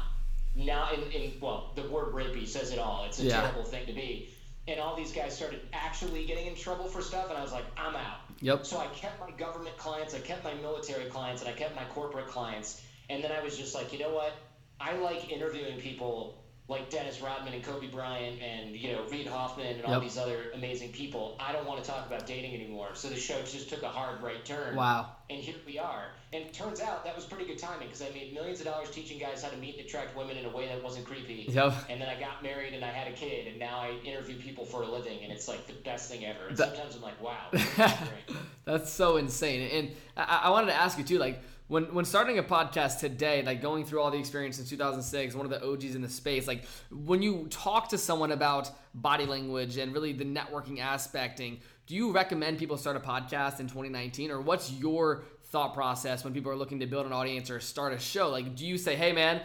not 0.56 0.94
in, 0.94 1.02
in, 1.12 1.32
well, 1.40 1.72
the 1.76 1.82
word 1.84 2.14
rapey 2.14 2.48
says 2.48 2.72
it 2.72 2.78
all. 2.78 3.04
It's 3.04 3.20
a 3.20 3.24
Yeah. 3.24 3.42
terrible 3.42 3.64
thing 3.64 3.86
to 3.86 3.92
be. 3.92 4.30
And 4.66 4.80
all 4.80 4.96
these 4.96 5.12
guys 5.12 5.36
started 5.36 5.60
actually 5.72 6.24
getting 6.26 6.46
in 6.46 6.54
trouble 6.54 6.86
for 6.86 7.00
stuff. 7.02 7.28
And 7.28 7.38
I 7.38 7.42
was 7.42 7.52
like, 7.52 7.64
I'm 7.76 7.94
out. 7.96 8.20
Yep. 8.40 8.64
So 8.64 8.78
I 8.78 8.86
kept 8.86 9.20
my 9.20 9.30
government 9.32 9.76
clients, 9.76 10.14
I 10.14 10.20
kept 10.20 10.44
my 10.44 10.54
military 10.54 11.04
clients, 11.04 11.42
and 11.42 11.50
I 11.50 11.52
kept 11.52 11.76
my 11.76 11.84
corporate 11.84 12.26
clients. 12.26 12.80
And 13.10 13.22
then 13.22 13.32
I 13.32 13.42
was 13.42 13.56
just 13.56 13.74
like, 13.74 13.92
you 13.92 13.98
know 13.98 14.10
what? 14.10 14.32
I 14.80 14.96
like 14.96 15.30
interviewing 15.30 15.78
people 15.78 16.39
like 16.70 16.88
Dennis 16.88 17.20
Rodman 17.20 17.52
and 17.52 17.62
Kobe 17.64 17.88
Bryant 17.88 18.40
and 18.40 18.74
you 18.76 18.92
know 18.92 19.02
Reid 19.10 19.26
Hoffman 19.26 19.66
and 19.76 19.84
all 19.84 19.94
Yep. 19.94 20.02
these 20.02 20.16
other 20.16 20.52
amazing 20.54 20.92
people. 20.92 21.36
I 21.40 21.52
don't 21.52 21.66
want 21.66 21.82
to 21.84 21.90
talk 21.90 22.06
about 22.06 22.26
dating 22.26 22.54
anymore. 22.54 22.90
So 22.94 23.08
the 23.08 23.16
show 23.16 23.42
just 23.42 23.68
took 23.68 23.82
a 23.82 23.88
hard 23.88 24.22
right 24.22 24.42
turn. 24.44 24.76
Wow. 24.76 25.10
And 25.28 25.40
here 25.40 25.56
we 25.66 25.78
are. 25.78 26.04
And 26.32 26.44
it 26.44 26.52
turns 26.54 26.80
out 26.80 27.04
that 27.04 27.14
was 27.16 27.24
pretty 27.24 27.44
good 27.44 27.58
timing 27.58 27.88
because 27.88 28.02
I 28.02 28.10
made 28.10 28.32
millions 28.32 28.60
of 28.60 28.66
dollars 28.66 28.90
teaching 28.90 29.18
guys 29.18 29.42
how 29.42 29.48
to 29.50 29.56
meet 29.56 29.78
and 29.78 29.84
attract 29.86 30.16
women 30.16 30.36
in 30.36 30.44
a 30.44 30.48
way 30.50 30.68
that 30.68 30.82
wasn't 30.82 31.06
creepy. 31.06 31.46
Yep. 31.48 31.74
And 31.90 32.00
then 32.00 32.08
I 32.08 32.18
got 32.20 32.42
married 32.42 32.72
and 32.72 32.84
I 32.84 32.88
had 32.88 33.08
a 33.12 33.16
kid, 33.16 33.48
and 33.48 33.58
now 33.58 33.78
I 33.80 33.90
interview 34.04 34.38
people 34.38 34.64
for 34.64 34.82
a 34.82 34.86
living, 34.88 35.18
and 35.24 35.32
it's 35.32 35.48
like 35.48 35.66
the 35.66 35.72
best 35.84 36.08
thing 36.08 36.24
ever. 36.24 36.46
And 36.48 36.56
That- 36.56 36.68
sometimes 36.76 36.94
I'm 36.96 37.02
like, 37.02 37.20
wow. 37.20 37.50
That's 38.70 38.92
so 38.92 39.16
insane. 39.16 39.68
And 39.70 39.90
I, 40.16 40.42
I 40.44 40.50
wanted 40.50 40.68
to 40.68 40.74
ask 40.74 40.96
you 40.96 41.04
too, 41.04 41.18
like 41.18 41.42
when 41.66 41.92
when 41.94 42.04
starting 42.04 42.38
a 42.38 42.42
podcast 42.42 43.00
today, 43.00 43.42
like 43.42 43.60
going 43.60 43.84
through 43.84 44.00
all 44.00 44.10
the 44.10 44.18
experience 44.18 44.58
in 44.58 44.66
2006, 44.66 45.34
one 45.34 45.44
of 45.44 45.50
the 45.50 45.64
OGs 45.64 45.94
in 45.94 46.02
the 46.02 46.08
space, 46.08 46.46
like 46.46 46.64
when 46.90 47.20
you 47.22 47.46
talk 47.50 47.88
to 47.88 47.98
someone 47.98 48.32
about 48.32 48.70
body 48.94 49.26
language 49.26 49.76
and 49.76 49.92
really 49.92 50.12
the 50.12 50.24
networking 50.24 50.80
aspecting, 50.80 51.60
do 51.86 51.94
you 51.94 52.12
recommend 52.12 52.58
people 52.58 52.76
start 52.76 52.96
a 52.96 53.00
podcast 53.00 53.60
in 53.60 53.66
2019, 53.66 54.30
or 54.30 54.40
what's 54.40 54.70
your 54.72 55.24
thought 55.46 55.74
process 55.74 56.22
when 56.22 56.32
people 56.32 56.52
are 56.52 56.56
looking 56.56 56.78
to 56.78 56.86
build 56.86 57.06
an 57.06 57.12
audience 57.12 57.50
or 57.50 57.58
start 57.58 57.92
a 57.92 57.98
show? 57.98 58.30
Like, 58.30 58.54
do 58.54 58.64
you 58.64 58.78
say, 58.78 58.94
hey 58.94 59.12
man, 59.12 59.42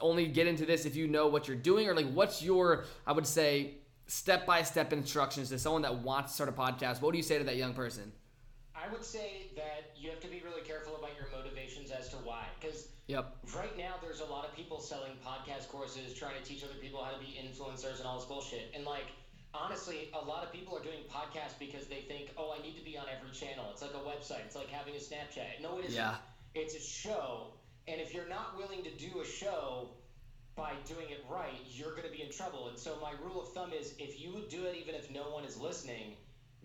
only 0.00 0.26
get 0.26 0.48
into 0.48 0.66
this 0.66 0.84
if 0.84 0.96
you 0.96 1.06
know 1.06 1.28
what 1.28 1.46
you're 1.46 1.56
doing, 1.56 1.88
or 1.88 1.94
like 1.94 2.10
what's 2.12 2.42
your, 2.42 2.86
I 3.06 3.12
would 3.12 3.26
say, 3.26 3.74
step 4.08 4.46
by 4.46 4.62
step 4.62 4.92
instructions 4.92 5.48
to 5.50 5.58
someone 5.58 5.82
that 5.82 5.94
wants 5.94 6.32
to 6.32 6.34
start 6.34 6.48
a 6.48 6.52
podcast? 6.52 7.00
What 7.00 7.12
do 7.12 7.18
you 7.18 7.22
say 7.22 7.38
to 7.38 7.44
that 7.44 7.56
young 7.56 7.72
person? 7.72 8.12
I 8.84 8.92
would 8.92 9.04
say 9.04 9.50
that 9.56 9.96
you 9.96 10.10
have 10.10 10.20
to 10.20 10.28
be 10.28 10.42
really 10.44 10.60
careful 10.62 10.96
about 10.96 11.10
your 11.16 11.28
motivations 11.32 11.90
as 11.90 12.08
to 12.10 12.16
why. 12.16 12.44
Because 12.60 12.88
Yep. 13.06 13.36
right 13.54 13.76
now, 13.78 13.94
there's 14.02 14.20
a 14.20 14.24
lot 14.26 14.44
of 14.44 14.54
people 14.54 14.80
selling 14.80 15.12
podcast 15.24 15.68
courses, 15.68 16.14
trying 16.14 16.36
to 16.36 16.44
teach 16.44 16.62
other 16.64 16.74
people 16.74 17.02
how 17.02 17.12
to 17.12 17.18
be 17.18 17.38
influencers 17.40 17.98
and 17.98 18.06
all 18.06 18.18
this 18.18 18.26
bullshit. 18.26 18.72
And, 18.74 18.84
like, 18.84 19.06
honestly, 19.54 20.10
a 20.12 20.24
lot 20.24 20.44
of 20.44 20.52
people 20.52 20.76
are 20.76 20.82
doing 20.82 21.04
podcasts 21.10 21.58
because 21.58 21.86
they 21.86 22.02
think, 22.02 22.32
oh, 22.36 22.54
I 22.58 22.62
need 22.62 22.76
to 22.76 22.84
be 22.84 22.98
on 22.98 23.06
every 23.08 23.30
channel. 23.30 23.66
It's 23.70 23.82
like 23.82 23.94
a 23.94 24.04
website, 24.04 24.44
it's 24.44 24.56
like 24.56 24.68
having 24.68 24.94
a 24.94 24.98
Snapchat. 24.98 25.60
No, 25.62 25.78
it 25.78 25.86
isn't. 25.86 25.96
Yeah. 25.96 26.16
It's 26.54 26.74
a 26.74 26.80
show. 26.80 27.54
And 27.88 28.00
if 28.00 28.14
you're 28.14 28.28
not 28.28 28.56
willing 28.56 28.82
to 28.82 28.90
do 28.90 29.20
a 29.20 29.24
show, 29.24 29.90
by 30.56 30.72
doing 30.86 31.10
it 31.10 31.24
right, 31.28 31.60
you're 31.68 31.90
going 31.90 32.04
to 32.04 32.12
be 32.12 32.22
in 32.22 32.30
trouble. 32.30 32.68
And 32.68 32.78
so 32.78 32.96
my 33.02 33.12
rule 33.22 33.42
of 33.42 33.52
thumb 33.52 33.72
is 33.72 33.94
if 33.98 34.20
you 34.20 34.32
would 34.34 34.48
do 34.48 34.66
it 34.66 34.76
even 34.76 34.94
if 34.94 35.10
no 35.10 35.30
one 35.30 35.44
is 35.44 35.58
listening, 35.58 36.16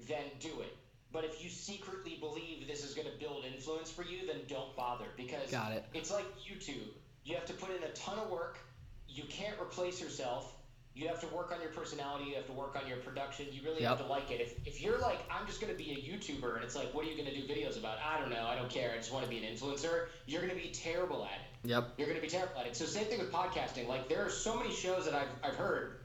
then 0.08 0.24
do 0.40 0.62
it. 0.62 0.76
But 1.12 1.26
if 1.26 1.43
you 1.43 1.50
secretly 1.50 2.17
believe 2.19 2.67
this 2.67 2.84
is 2.86 2.93
going 2.93 3.08
to 3.08 3.17
build 3.19 3.43
influence 3.45 3.89
for 3.89 4.04
you, 4.04 4.28
then 4.28 4.41
don't 4.48 4.76
bother 4.76 5.06
because 5.17 5.50
Got 5.50 5.72
it. 5.72 5.86
it's 5.93 6.12
like 6.12 6.26
YouTube. 6.38 6.88
You 7.26 7.36
have 7.36 7.45
to 7.45 7.54
put 7.54 7.76
in 7.76 7.84
a 7.84 7.89
ton 7.93 8.19
of 8.19 8.30
work. 8.30 8.60
You 9.08 9.24
can't 9.30 9.60
replace 9.60 10.00
yourself. 10.00 10.54
You 10.93 11.08
have 11.08 11.22
to 11.22 11.28
work 11.28 11.52
on 11.54 11.62
your 11.62 11.72
personality. 11.72 12.26
You 12.30 12.36
have 12.36 12.45
to 12.48 12.52
work 12.52 12.78
on 12.82 12.88
your 12.88 12.98
production. 12.98 13.48
You 13.52 13.62
really 13.63 13.84
have 13.84 14.00
to 14.00 14.06
like 14.06 14.30
it. 14.32 14.41
If, 14.41 14.67
if 14.67 14.82
you're 14.82 15.00
like, 15.00 15.19
I'm 15.32 15.48
just 15.48 15.62
going 15.62 15.72
to 15.72 15.78
be 15.78 15.91
a 15.91 15.95
YouTuber, 15.95 16.56
and 16.56 16.63
it's 16.63 16.76
like, 16.76 16.93
what 16.93 17.06
are 17.06 17.10
you 17.10 17.15
going 17.15 17.30
to 17.30 17.36
do 17.36 17.48
videos 17.48 17.78
about? 17.80 17.98
I 18.06 18.19
don't 18.19 18.30
know. 18.30 18.45
I 18.45 18.56
don't 18.56 18.69
care. 18.69 18.91
I 18.93 18.98
just 18.98 19.13
want 19.13 19.24
to 19.24 19.30
be 19.30 19.38
an 19.38 19.43
influencer. 19.56 20.08
You're 20.26 20.41
going 20.41 20.54
to 20.56 20.62
be 20.62 20.69
terrible 20.72 21.24
at 21.26 21.32
it 21.32 21.69
Yep. 21.69 21.93
you're 21.98 22.08
going 22.08 22.19
to 22.19 22.26
be 22.26 22.30
terrible 22.30 22.58
at 22.60 22.67
it. 22.67 22.76
So 22.76 22.86
same 22.86 23.06
thing 23.06 23.19
with 23.19 23.32
podcasting. 23.32 23.88
Like 23.88 24.08
there 24.10 24.26
are 24.26 24.30
so 24.30 24.58
many 24.58 24.74
shows 24.74 25.06
that 25.06 25.13
I've, 25.13 25.28
I've 25.43 25.56
heard 25.56 26.00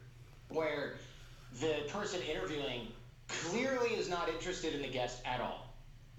where 0.49 0.95
the 1.61 1.85
person 1.89 2.21
interviewing 2.23 2.89
clearly 3.29 3.91
is 3.91 4.09
not 4.09 4.29
interested 4.29 4.75
in 4.75 4.83
the 4.83 4.89
guest 4.89 5.21
at 5.25 5.41
all. 5.41 5.73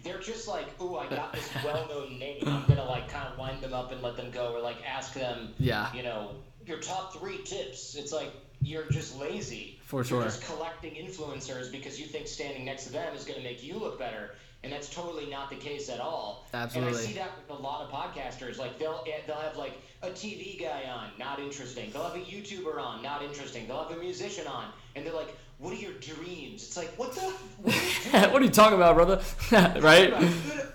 They're 0.03 0.19
just 0.19 0.47
like, 0.47 0.65
ooh, 0.81 0.97
I 0.97 1.07
got 1.07 1.33
this 1.33 1.49
well-known 1.63 2.19
name. 2.19 2.43
I'm 2.47 2.65
gonna 2.67 2.85
like 2.85 3.09
kind 3.09 3.27
of 3.31 3.37
wind 3.39 3.61
them 3.61 3.73
up 3.73 3.91
and 3.91 4.01
let 4.01 4.17
them 4.17 4.29
go, 4.31 4.53
or 4.53 4.61
like 4.61 4.77
ask 4.87 5.13
them, 5.13 5.53
Yeah. 5.57 5.91
you 5.93 6.03
know, 6.03 6.31
your 6.65 6.79
top 6.79 7.13
three 7.17 7.39
tips. 7.43 7.95
It's 7.95 8.11
like 8.11 8.31
you're 8.61 8.85
just 8.89 9.19
lazy. 9.19 9.79
For 9.83 9.97
You're 9.97 10.03
sure. 10.05 10.23
just 10.23 10.43
collecting 10.45 10.95
influencers 10.95 11.71
because 11.71 11.99
you 11.99 12.07
think 12.07 12.27
standing 12.27 12.65
next 12.65 12.85
to 12.85 12.91
them 12.91 13.15
is 13.15 13.23
going 13.23 13.37
to 13.37 13.43
make 13.43 13.63
you 13.63 13.77
look 13.77 13.99
better, 13.99 14.31
and 14.63 14.73
that's 14.73 14.89
totally 14.89 15.27
not 15.27 15.49
the 15.51 15.55
case 15.55 15.89
at 15.89 15.99
all. 15.99 16.47
Absolutely. 16.53 16.89
And 16.91 16.97
I 16.99 17.01
see 17.07 17.13
that 17.13 17.29
with 17.37 17.57
a 17.59 17.61
lot 17.61 17.81
of 17.83 17.91
podcasters. 17.91 18.57
Like 18.57 18.79
they'll 18.79 19.03
eh, 19.07 19.19
they'll 19.27 19.35
have 19.37 19.57
like 19.57 19.79
a 20.01 20.09
TV 20.09 20.59
guy 20.59 20.83
on, 20.89 21.09
not 21.19 21.39
interesting. 21.39 21.91
They'll 21.91 22.03
have 22.03 22.15
a 22.15 22.19
YouTuber 22.19 22.79
on, 22.79 23.01
not 23.03 23.21
interesting. 23.23 23.67
They'll 23.67 23.83
have 23.87 23.95
a 23.95 23.99
musician 23.99 24.45
on, 24.47 24.65
and 24.95 25.05
they're 25.05 25.13
like, 25.13 25.35
"What 25.59 25.73
are 25.73 25.77
your 25.77 25.93
dreams?" 25.93 26.63
It's 26.63 26.77
like, 26.77 26.93
what 26.97 27.13
the? 27.13 27.21
What 27.21 27.73
are 27.75 28.21
you 28.27 28.27
what 28.33 28.41
are 28.41 28.45
you 28.45 28.51
talking 28.51 28.75
about, 28.77 28.95
brother? 28.95 29.21
right? 29.81 30.13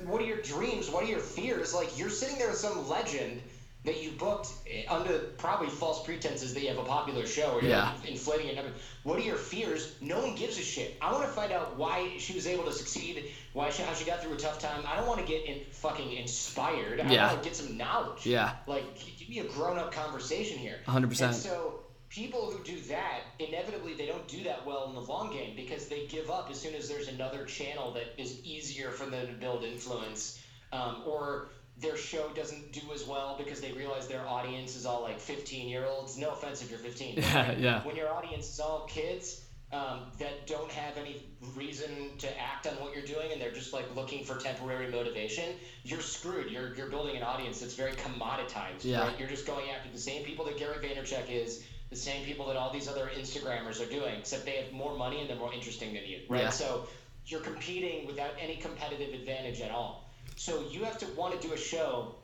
What 0.04 0.20
are 0.22 0.24
your 0.26 0.42
dreams? 0.42 0.90
What 0.90 1.04
are 1.04 1.08
your 1.08 1.20
fears? 1.20 1.74
Like 1.74 1.98
you're 1.98 2.10
sitting 2.10 2.38
there 2.38 2.48
with 2.48 2.58
some 2.58 2.88
legend 2.88 3.40
that 3.82 4.02
you 4.02 4.10
booked 4.10 4.48
eh, 4.70 4.82
under 4.90 5.18
probably 5.38 5.68
false 5.70 6.04
pretenses 6.04 6.52
that 6.52 6.60
you 6.60 6.68
have 6.68 6.76
a 6.76 6.82
popular 6.84 7.24
show 7.26 7.52
or 7.52 7.62
you're 7.62 7.70
Yeah. 7.70 7.94
inflating 8.06 8.48
your 8.48 8.56
number. 8.56 8.72
What 9.04 9.18
are 9.18 9.22
your 9.22 9.36
fears? 9.36 9.94
No 10.02 10.20
one 10.20 10.34
gives 10.34 10.58
a 10.58 10.62
shit. 10.62 10.98
I 11.00 11.10
want 11.12 11.24
to 11.24 11.30
find 11.30 11.50
out 11.50 11.78
why 11.78 12.10
she 12.18 12.34
was 12.34 12.46
able 12.46 12.64
to 12.64 12.72
succeed, 12.74 13.30
why 13.54 13.70
she, 13.70 13.82
how 13.82 13.94
she 13.94 14.04
got 14.04 14.22
through 14.22 14.34
a 14.34 14.36
tough 14.36 14.58
time. 14.58 14.84
I 14.86 14.96
don't 14.96 15.06
want 15.06 15.20
to 15.20 15.26
get 15.26 15.46
in, 15.46 15.60
fucking 15.72 16.12
inspired. 16.12 17.00
I 17.00 17.10
Yeah. 17.10 17.28
want 17.32 17.42
to 17.42 17.48
get 17.48 17.56
some 17.56 17.78
knowledge. 17.78 18.26
Yeah. 18.26 18.52
Like 18.66 18.84
give 19.18 19.30
me 19.30 19.38
a 19.38 19.44
grown 19.44 19.78
up 19.78 19.92
conversation 19.92 20.58
here. 20.58 20.76
100%. 20.86 21.22
And 21.28 21.34
so 21.34 21.80
people 22.10 22.50
who 22.50 22.62
do 22.64 22.78
that 22.82 23.20
inevitably 23.38 23.94
they 23.94 24.06
don't 24.06 24.26
do 24.28 24.42
that 24.42 24.66
well 24.66 24.88
in 24.88 24.94
the 24.94 25.00
long 25.00 25.32
game 25.32 25.54
because 25.56 25.86
they 25.88 26.06
give 26.06 26.28
up 26.28 26.48
as 26.50 26.60
soon 26.60 26.74
as 26.74 26.88
there's 26.88 27.08
another 27.08 27.44
channel 27.44 27.92
that 27.92 28.20
is 28.20 28.44
easier 28.44 28.90
for 28.90 29.06
them 29.06 29.26
to 29.26 29.32
build 29.34 29.62
influence 29.62 30.42
um, 30.72 31.02
or 31.06 31.48
their 31.78 31.96
show 31.96 32.28
doesn't 32.34 32.72
do 32.72 32.80
as 32.92 33.06
well 33.06 33.36
because 33.38 33.60
they 33.60 33.72
realize 33.72 34.06
their 34.08 34.26
audience 34.26 34.76
is 34.76 34.84
all 34.84 35.02
like 35.02 35.20
15 35.20 35.68
year 35.68 35.86
olds 35.86 36.18
no 36.18 36.30
offense 36.30 36.60
if 36.62 36.70
you're 36.70 36.80
15 36.80 37.14
Yeah, 37.18 37.52
yeah. 37.52 37.84
when 37.84 37.96
your 37.96 38.12
audience 38.12 38.52
is 38.52 38.60
all 38.60 38.86
kids 38.86 39.42
um, 39.72 40.00
that 40.18 40.48
don't 40.48 40.70
have 40.72 40.96
any 40.96 41.22
reason 41.54 42.10
to 42.18 42.40
act 42.40 42.66
on 42.66 42.74
what 42.74 42.92
you're 42.92 43.04
doing 43.04 43.30
and 43.32 43.40
they're 43.40 43.52
just 43.52 43.72
like 43.72 43.94
looking 43.94 44.24
for 44.24 44.36
temporary 44.36 44.90
motivation, 44.90 45.54
you're 45.84 46.00
screwed. 46.00 46.50
You're, 46.50 46.74
you're 46.74 46.88
building 46.88 47.16
an 47.16 47.22
audience 47.22 47.60
that's 47.60 47.74
very 47.74 47.92
commoditized. 47.92 48.82
Yeah. 48.82 49.02
Right? 49.06 49.18
You're 49.18 49.28
just 49.28 49.46
going 49.46 49.70
after 49.70 49.88
the 49.92 49.98
same 49.98 50.24
people 50.24 50.44
that 50.46 50.58
Gary 50.58 50.74
Vaynerchuk 50.84 51.30
is, 51.30 51.62
the 51.90 51.96
same 51.96 52.24
people 52.24 52.46
that 52.46 52.56
all 52.56 52.72
these 52.72 52.88
other 52.88 53.10
Instagrammers 53.18 53.84
are 53.84 53.90
doing, 53.90 54.14
except 54.18 54.44
they 54.44 54.56
have 54.62 54.72
more 54.72 54.96
money 54.96 55.20
and 55.20 55.28
they're 55.28 55.36
more 55.36 55.52
interesting 55.52 55.92
than 55.92 56.04
you. 56.06 56.20
Right? 56.28 56.42
Yeah. 56.42 56.50
So 56.50 56.86
you're 57.26 57.40
competing 57.40 58.06
without 58.06 58.30
any 58.40 58.56
competitive 58.56 59.12
advantage 59.12 59.60
at 59.60 59.70
all. 59.70 60.10
So 60.36 60.64
you 60.70 60.84
have 60.84 60.98
to 60.98 61.06
want 61.16 61.38
to 61.40 61.46
do 61.46 61.52
a 61.52 61.58
show 61.58 62.14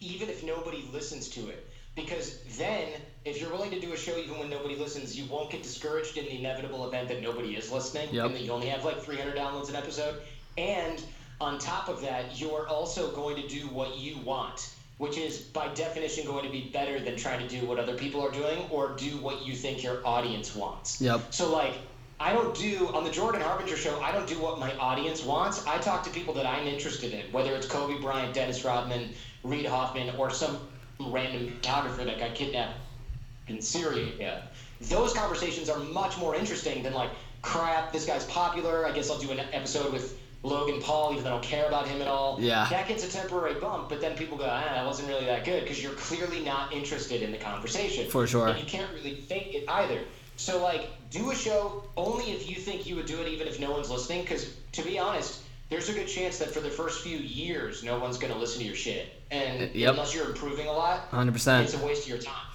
even 0.00 0.28
if 0.30 0.42
nobody 0.44 0.88
listens 0.92 1.28
to 1.30 1.48
it. 1.48 1.66
Because 1.96 2.38
then, 2.56 2.88
if 3.24 3.40
you're 3.40 3.50
willing 3.50 3.72
to 3.72 3.80
do 3.80 3.92
a 3.92 3.96
show 3.96 4.16
even 4.16 4.38
when 4.38 4.48
nobody 4.48 4.76
listens, 4.76 5.18
you 5.18 5.26
won't 5.26 5.50
get 5.50 5.62
discouraged 5.62 6.16
in 6.16 6.24
the 6.24 6.38
inevitable 6.38 6.86
event 6.88 7.08
that 7.08 7.20
nobody 7.20 7.56
is 7.56 7.70
listening 7.70 8.08
Yep. 8.14 8.26
and 8.26 8.34
that 8.36 8.42
you 8.42 8.52
only 8.52 8.68
have 8.68 8.84
like 8.84 9.02
300 9.02 9.36
downloads 9.36 9.68
an 9.68 9.76
episode. 9.76 10.22
And 10.56 11.02
on 11.40 11.58
top 11.58 11.88
of 11.88 12.00
that, 12.02 12.40
you're 12.40 12.66
also 12.68 13.10
going 13.10 13.36
to 13.36 13.48
do 13.48 13.66
what 13.68 13.98
you 13.98 14.18
want, 14.18 14.70
which 15.00 15.16
is 15.16 15.38
by 15.38 15.66
definition 15.68 16.26
going 16.26 16.44
to 16.44 16.50
be 16.50 16.68
better 16.74 17.00
than 17.00 17.16
trying 17.16 17.40
to 17.40 17.48
do 17.48 17.66
what 17.66 17.78
other 17.78 17.94
people 17.94 18.20
are 18.20 18.30
doing 18.30 18.58
or 18.68 18.94
do 18.98 19.16
what 19.16 19.46
you 19.46 19.54
think 19.54 19.82
your 19.82 20.06
audience 20.06 20.54
wants. 20.54 21.00
Yep. 21.00 21.32
So 21.32 21.50
like 21.50 21.72
I 22.20 22.34
don't 22.34 22.54
do 22.54 22.86
on 22.88 23.02
the 23.04 23.10
Jordan 23.10 23.40
Harbinger 23.40 23.78
show. 23.78 23.98
I 24.02 24.12
don't 24.12 24.26
do 24.26 24.38
what 24.38 24.60
my 24.60 24.76
audience 24.76 25.24
wants. 25.24 25.66
I 25.66 25.78
talk 25.78 26.02
to 26.02 26.10
people 26.10 26.34
that 26.34 26.44
I'm 26.44 26.66
interested 26.66 27.14
in, 27.14 27.32
whether 27.32 27.56
it's 27.56 27.66
Kobe 27.66 27.98
Bryant, 27.98 28.34
Dennis 28.34 28.62
Rodman, 28.62 29.08
Reid 29.42 29.64
Hoffman, 29.64 30.14
or 30.16 30.28
some 30.28 30.58
random 31.00 31.50
photographer 31.50 32.04
that 32.04 32.18
got 32.18 32.34
kidnapped 32.34 32.76
in 33.48 33.62
Syria. 33.62 34.12
Yeah. 34.18 34.42
Those 34.82 35.14
conversations 35.14 35.70
are 35.70 35.78
much 35.78 36.18
more 36.18 36.36
interesting 36.36 36.82
than 36.82 36.92
like, 36.92 37.10
crap, 37.40 37.90
this 37.90 38.04
guy's 38.04 38.26
popular. 38.26 38.86
I 38.86 38.92
guess 38.92 39.10
I'll 39.10 39.18
do 39.18 39.30
an 39.30 39.40
episode 39.54 39.94
with 39.94 40.18
Logan 40.42 40.80
Paul, 40.80 41.12
even 41.12 41.24
though 41.24 41.30
I 41.30 41.32
don't 41.34 41.42
care 41.42 41.66
about 41.66 41.86
him 41.86 42.00
at 42.00 42.08
all. 42.08 42.38
Yeah. 42.40 42.66
That 42.70 42.88
gets 42.88 43.04
a 43.04 43.10
temporary 43.10 43.60
bump, 43.60 43.88
but 43.90 44.00
then 44.00 44.16
people 44.16 44.38
go, 44.38 44.44
ah, 44.48 44.64
that 44.72 44.86
wasn't 44.86 45.08
really 45.08 45.26
that 45.26 45.44
good 45.44 45.62
because 45.62 45.82
you're 45.82 45.92
clearly 45.92 46.40
not 46.40 46.72
interested 46.72 47.22
in 47.22 47.30
the 47.30 47.36
conversation. 47.38 48.08
For 48.10 48.26
sure. 48.26 48.48
And 48.48 48.58
you 48.58 48.64
can't 48.64 48.90
really 48.94 49.16
fake 49.16 49.54
it 49.54 49.64
either. 49.68 50.00
So, 50.36 50.62
like, 50.62 50.88
do 51.10 51.30
a 51.30 51.34
show 51.34 51.84
only 51.98 52.30
if 52.30 52.48
you 52.48 52.56
think 52.56 52.86
you 52.86 52.96
would 52.96 53.04
do 53.04 53.20
it, 53.20 53.28
even 53.28 53.46
if 53.46 53.60
no 53.60 53.70
one's 53.72 53.90
listening. 53.90 54.22
Because, 54.22 54.54
to 54.72 54.82
be 54.82 54.98
honest, 54.98 55.42
there's 55.68 55.90
a 55.90 55.92
good 55.92 56.08
chance 56.08 56.38
that 56.38 56.50
for 56.50 56.60
the 56.60 56.70
first 56.70 57.02
few 57.02 57.18
years, 57.18 57.84
no 57.84 57.98
one's 57.98 58.16
going 58.16 58.32
to 58.32 58.38
listen 58.38 58.60
to 58.60 58.64
your 58.66 58.74
shit. 58.74 59.12
And 59.30 59.74
Yep. 59.74 59.90
unless 59.90 60.14
you're 60.14 60.26
improving 60.26 60.66
a 60.66 60.72
lot, 60.72 61.10
100%. 61.12 61.62
it's 61.64 61.74
a 61.74 61.78
waste 61.84 62.04
of 62.04 62.08
your 62.08 62.18
time. 62.18 62.46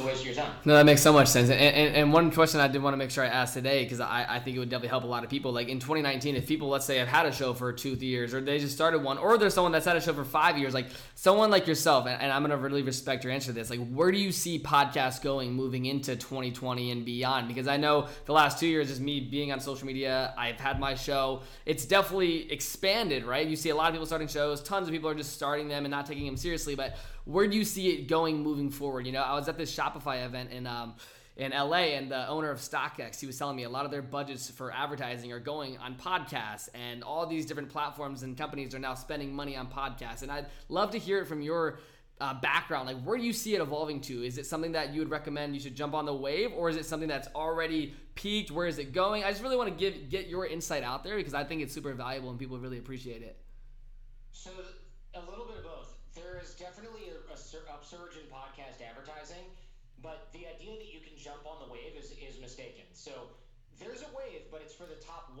A 0.00 0.06
waste 0.06 0.24
your 0.24 0.34
time. 0.34 0.52
No, 0.64 0.74
that 0.74 0.86
makes 0.86 1.02
so 1.02 1.12
much 1.12 1.28
sense. 1.28 1.50
And, 1.50 1.60
and, 1.60 1.96
and 1.96 2.12
one 2.12 2.30
question 2.30 2.60
I 2.60 2.68
did 2.68 2.82
want 2.82 2.94
to 2.94 2.96
make 2.96 3.10
sure 3.10 3.24
I 3.24 3.28
asked 3.28 3.54
today, 3.54 3.84
because 3.84 4.00
I, 4.00 4.26
I 4.28 4.38
think 4.40 4.56
it 4.56 4.60
would 4.60 4.68
definitely 4.68 4.88
help 4.88 5.04
a 5.04 5.06
lot 5.06 5.24
of 5.24 5.30
people. 5.30 5.52
Like 5.52 5.68
in 5.68 5.78
2019, 5.78 6.36
if 6.36 6.46
people, 6.46 6.68
let's 6.68 6.86
say, 6.86 6.98
have 6.98 7.08
had 7.08 7.26
a 7.26 7.32
show 7.32 7.52
for 7.54 7.72
two 7.72 7.90
years, 7.90 8.32
or 8.32 8.40
they 8.40 8.58
just 8.58 8.74
started 8.74 9.02
one, 9.02 9.18
or 9.18 9.36
there's 9.36 9.54
someone 9.54 9.72
that's 9.72 9.86
had 9.86 9.96
a 9.96 10.00
show 10.00 10.12
for 10.12 10.24
five 10.24 10.56
years, 10.58 10.72
like 10.74 10.86
someone 11.14 11.50
like 11.50 11.66
yourself, 11.66 12.06
and, 12.06 12.20
and 12.20 12.32
I'm 12.32 12.42
going 12.42 12.50
to 12.50 12.56
really 12.56 12.82
respect 12.82 13.24
your 13.24 13.32
answer 13.32 13.48
to 13.48 13.52
this. 13.52 13.70
Like, 13.70 13.86
where 13.90 14.10
do 14.10 14.18
you 14.18 14.32
see 14.32 14.58
podcasts 14.58 15.20
going 15.20 15.52
moving 15.52 15.86
into 15.86 16.16
2020 16.16 16.90
and 16.90 17.04
beyond? 17.04 17.48
Because 17.48 17.68
I 17.68 17.76
know 17.76 18.08
the 18.26 18.32
last 18.32 18.58
two 18.58 18.66
years, 18.66 18.88
just 18.88 19.00
me 19.00 19.20
being 19.20 19.52
on 19.52 19.60
social 19.60 19.86
media, 19.86 20.34
I've 20.38 20.60
had 20.60 20.80
my 20.80 20.94
show. 20.94 21.42
It's 21.66 21.84
definitely 21.84 22.50
expanded, 22.52 23.24
right? 23.24 23.46
You 23.46 23.56
see 23.56 23.70
a 23.70 23.76
lot 23.76 23.88
of 23.88 23.94
people 23.94 24.06
starting 24.06 24.28
shows, 24.28 24.62
tons 24.62 24.88
of 24.88 24.92
people 24.92 25.10
are 25.10 25.14
just 25.14 25.32
starting 25.32 25.68
them 25.68 25.84
and 25.84 25.90
not 25.90 26.06
taking 26.06 26.26
them 26.26 26.36
seriously. 26.36 26.74
But 26.74 26.96
where 27.24 27.46
do 27.46 27.56
you 27.56 27.64
see 27.64 27.88
it 27.88 28.08
going 28.08 28.42
moving 28.42 28.70
forward? 28.70 29.06
You 29.06 29.12
know, 29.12 29.22
I 29.22 29.34
was 29.34 29.48
at 29.48 29.58
this 29.58 29.74
Shopify 29.74 30.24
event 30.24 30.50
in 30.50 30.66
um, 30.66 30.94
in 31.36 31.52
LA, 31.52 31.94
and 31.96 32.10
the 32.10 32.28
owner 32.28 32.50
of 32.50 32.58
StockX, 32.58 33.18
he 33.18 33.26
was 33.26 33.38
telling 33.38 33.56
me 33.56 33.62
a 33.62 33.68
lot 33.68 33.86
of 33.86 33.90
their 33.90 34.02
budgets 34.02 34.50
for 34.50 34.70
advertising 34.72 35.32
are 35.32 35.40
going 35.40 35.78
on 35.78 35.94
podcasts, 35.94 36.68
and 36.74 37.02
all 37.02 37.26
these 37.26 37.46
different 37.46 37.70
platforms 37.70 38.22
and 38.22 38.36
companies 38.36 38.74
are 38.74 38.78
now 38.78 38.94
spending 38.94 39.34
money 39.34 39.56
on 39.56 39.66
podcasts. 39.66 40.22
And 40.22 40.30
I'd 40.30 40.46
love 40.68 40.90
to 40.90 40.98
hear 40.98 41.18
it 41.20 41.26
from 41.26 41.40
your 41.40 41.78
uh, 42.20 42.34
background. 42.34 42.86
Like, 42.86 43.02
where 43.02 43.16
do 43.16 43.24
you 43.24 43.32
see 43.32 43.54
it 43.54 43.62
evolving 43.62 44.00
to? 44.02 44.22
Is 44.22 44.36
it 44.36 44.44
something 44.44 44.72
that 44.72 44.92
you 44.92 45.00
would 45.00 45.08
recommend 45.08 45.54
you 45.54 45.60
should 45.60 45.74
jump 45.74 45.94
on 45.94 46.04
the 46.04 46.14
wave, 46.14 46.52
or 46.52 46.68
is 46.68 46.76
it 46.76 46.84
something 46.84 47.08
that's 47.08 47.28
already 47.34 47.94
peaked? 48.14 48.50
Where 48.50 48.66
is 48.66 48.78
it 48.78 48.92
going? 48.92 49.24
I 49.24 49.30
just 49.30 49.42
really 49.42 49.56
want 49.56 49.70
to 49.70 49.74
give 49.74 50.10
get 50.10 50.26
your 50.26 50.46
insight 50.46 50.82
out 50.82 51.04
there 51.04 51.16
because 51.16 51.32
I 51.34 51.44
think 51.44 51.62
it's 51.62 51.72
super 51.72 51.94
valuable 51.94 52.28
and 52.28 52.38
people 52.38 52.58
really 52.58 52.78
appreciate 52.78 53.22
it. 53.22 53.38
So, 54.32 54.50
a 55.14 55.20
little 55.20 55.46
bit 55.46 55.59
is 56.42 56.56
definitely 56.56 57.12
a, 57.12 57.18
a 57.32 57.38
upsurge 57.72 58.16
in 58.16 58.26
podcast 58.32 58.80
advertising, 58.80 59.44
but 60.02 60.32
the 60.32 60.48
idea 60.48 60.80
that 60.80 60.90
you 60.90 61.00
can 61.00 61.16
jump 61.16 61.44
on 61.44 61.60
the 61.60 61.70
wave 61.72 61.94
is, 61.96 62.16
is 62.16 62.40
mistaken. 62.40 62.88
So, 62.92 63.30
there's 63.80 64.04
a 64.04 64.12
wave, 64.12 64.44
but 64.52 64.60
it's 64.60 64.76
for 64.76 64.84
the 64.84 65.00
top 65.00 65.32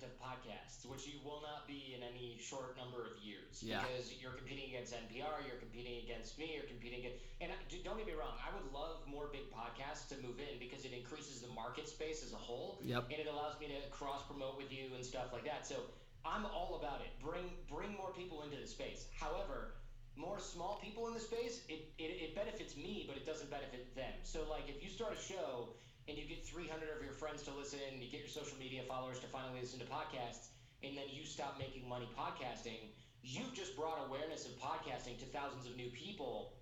of 0.00 0.10
podcasts, 0.16 0.88
which 0.88 1.04
you 1.04 1.20
will 1.20 1.44
not 1.44 1.68
be 1.68 1.92
in 1.92 2.00
any 2.00 2.40
short 2.40 2.80
number 2.80 3.04
of 3.04 3.20
years. 3.20 3.60
Yeah. 3.60 3.84
Because 3.84 4.16
you're 4.16 4.32
competing 4.32 4.72
against 4.72 4.96
NPR, 4.96 5.44
you're 5.44 5.60
competing 5.60 6.00
against 6.00 6.40
me, 6.40 6.56
you're 6.56 6.64
competing 6.64 7.04
against. 7.04 7.20
And 7.44 7.52
don't 7.84 8.00
get 8.00 8.08
me 8.08 8.16
wrong, 8.16 8.40
I 8.40 8.48
would 8.56 8.72
love 8.72 9.04
more 9.04 9.28
big 9.28 9.52
podcasts 9.52 10.08
to 10.08 10.16
move 10.24 10.40
in 10.40 10.56
because 10.56 10.88
it 10.88 10.96
increases 10.96 11.44
the 11.44 11.52
market 11.52 11.84
space 11.84 12.24
as 12.24 12.32
a 12.32 12.40
whole. 12.40 12.80
Yep. 12.80 13.12
And 13.12 13.20
it 13.20 13.28
allows 13.28 13.60
me 13.60 13.68
to 13.68 13.78
cross 13.92 14.24
promote 14.24 14.56
with 14.56 14.72
you 14.72 14.88
and 14.96 15.04
stuff 15.04 15.28
like 15.36 15.44
that. 15.44 15.68
So 15.68 15.84
I'm 16.24 16.48
all 16.48 16.80
about 16.80 17.04
it. 17.04 17.12
Bring 17.20 17.52
bring 17.68 17.92
more 17.92 18.16
people 18.16 18.48
into 18.48 18.56
the 18.56 18.66
space. 18.66 19.12
However, 19.12 19.76
more 20.16 20.38
small 20.38 20.80
people 20.82 21.08
in 21.08 21.14
the 21.14 21.20
space, 21.20 21.62
it, 21.68 21.90
it, 21.98 22.30
it 22.30 22.34
benefits 22.34 22.76
me, 22.76 23.04
but 23.08 23.16
it 23.16 23.26
doesn't 23.26 23.50
benefit 23.50 23.94
them. 23.94 24.12
So, 24.22 24.46
like, 24.48 24.68
if 24.68 24.82
you 24.82 24.88
start 24.88 25.14
a 25.18 25.20
show 25.20 25.74
and 26.08 26.16
you 26.16 26.24
get 26.24 26.46
300 26.46 26.88
of 26.96 27.02
your 27.02 27.14
friends 27.14 27.42
to 27.44 27.50
listen, 27.50 27.80
you 27.98 28.10
get 28.10 28.20
your 28.20 28.28
social 28.28 28.58
media 28.58 28.82
followers 28.86 29.18
to 29.20 29.26
finally 29.26 29.60
listen 29.60 29.80
to 29.80 29.86
podcasts, 29.86 30.54
and 30.82 30.96
then 30.96 31.04
you 31.10 31.24
stop 31.24 31.58
making 31.58 31.88
money 31.88 32.08
podcasting, 32.16 32.92
you've 33.22 33.54
just 33.54 33.74
brought 33.76 33.98
awareness 34.06 34.46
of 34.46 34.52
podcasting 34.60 35.18
to 35.18 35.24
thousands 35.26 35.66
of 35.66 35.76
new 35.76 35.88
people, 35.90 36.52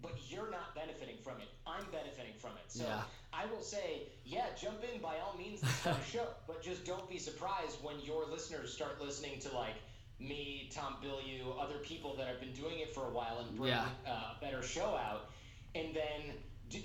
but 0.00 0.12
you're 0.28 0.50
not 0.50 0.74
benefiting 0.74 1.16
from 1.22 1.40
it. 1.40 1.48
I'm 1.66 1.84
benefiting 1.90 2.34
from 2.38 2.52
it. 2.52 2.68
So 2.68 2.84
yeah. 2.84 3.02
I 3.32 3.44
will 3.46 3.62
say, 3.62 4.08
yeah, 4.24 4.46
jump 4.60 4.84
in 4.84 5.00
by 5.00 5.18
all 5.18 5.34
means 5.36 5.62
and 5.62 5.70
start 5.70 5.96
a 6.00 6.10
show, 6.10 6.26
but 6.46 6.62
just 6.62 6.84
don't 6.84 7.08
be 7.10 7.18
surprised 7.18 7.76
when 7.82 7.98
your 8.00 8.24
listeners 8.26 8.72
start 8.72 9.00
listening 9.02 9.40
to 9.40 9.52
like 9.52 9.74
me, 10.18 10.70
Tom 10.72 10.96
Bilyeu, 11.02 11.60
other 11.60 11.78
people 11.78 12.16
that 12.16 12.26
have 12.26 12.40
been 12.40 12.52
doing 12.52 12.78
it 12.78 12.94
for 12.94 13.06
a 13.06 13.10
while 13.10 13.44
and 13.46 13.56
bring 13.56 13.70
yeah. 13.70 13.86
uh, 14.06 14.34
a 14.36 14.36
better 14.40 14.62
show 14.62 14.96
out, 14.96 15.30
and 15.74 15.94
then 15.94 16.36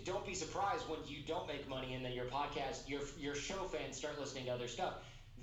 don't 0.06 0.26
be 0.26 0.36
surprised 0.36 0.88
when 0.88 1.00
you 1.08 1.17
don't 1.26 1.48
make 1.48 1.67
money 1.67 1.94
and 1.96 2.06
then 2.06 2.13
your 2.13 2.26
podcast, 2.26 2.88
your 2.88 3.02
your 3.20 3.36
show 3.36 3.63
fans 3.63 3.98
start 3.98 4.20
listening 4.20 4.46
to 4.46 4.52
other 4.52 4.67
stuff. 4.67 4.96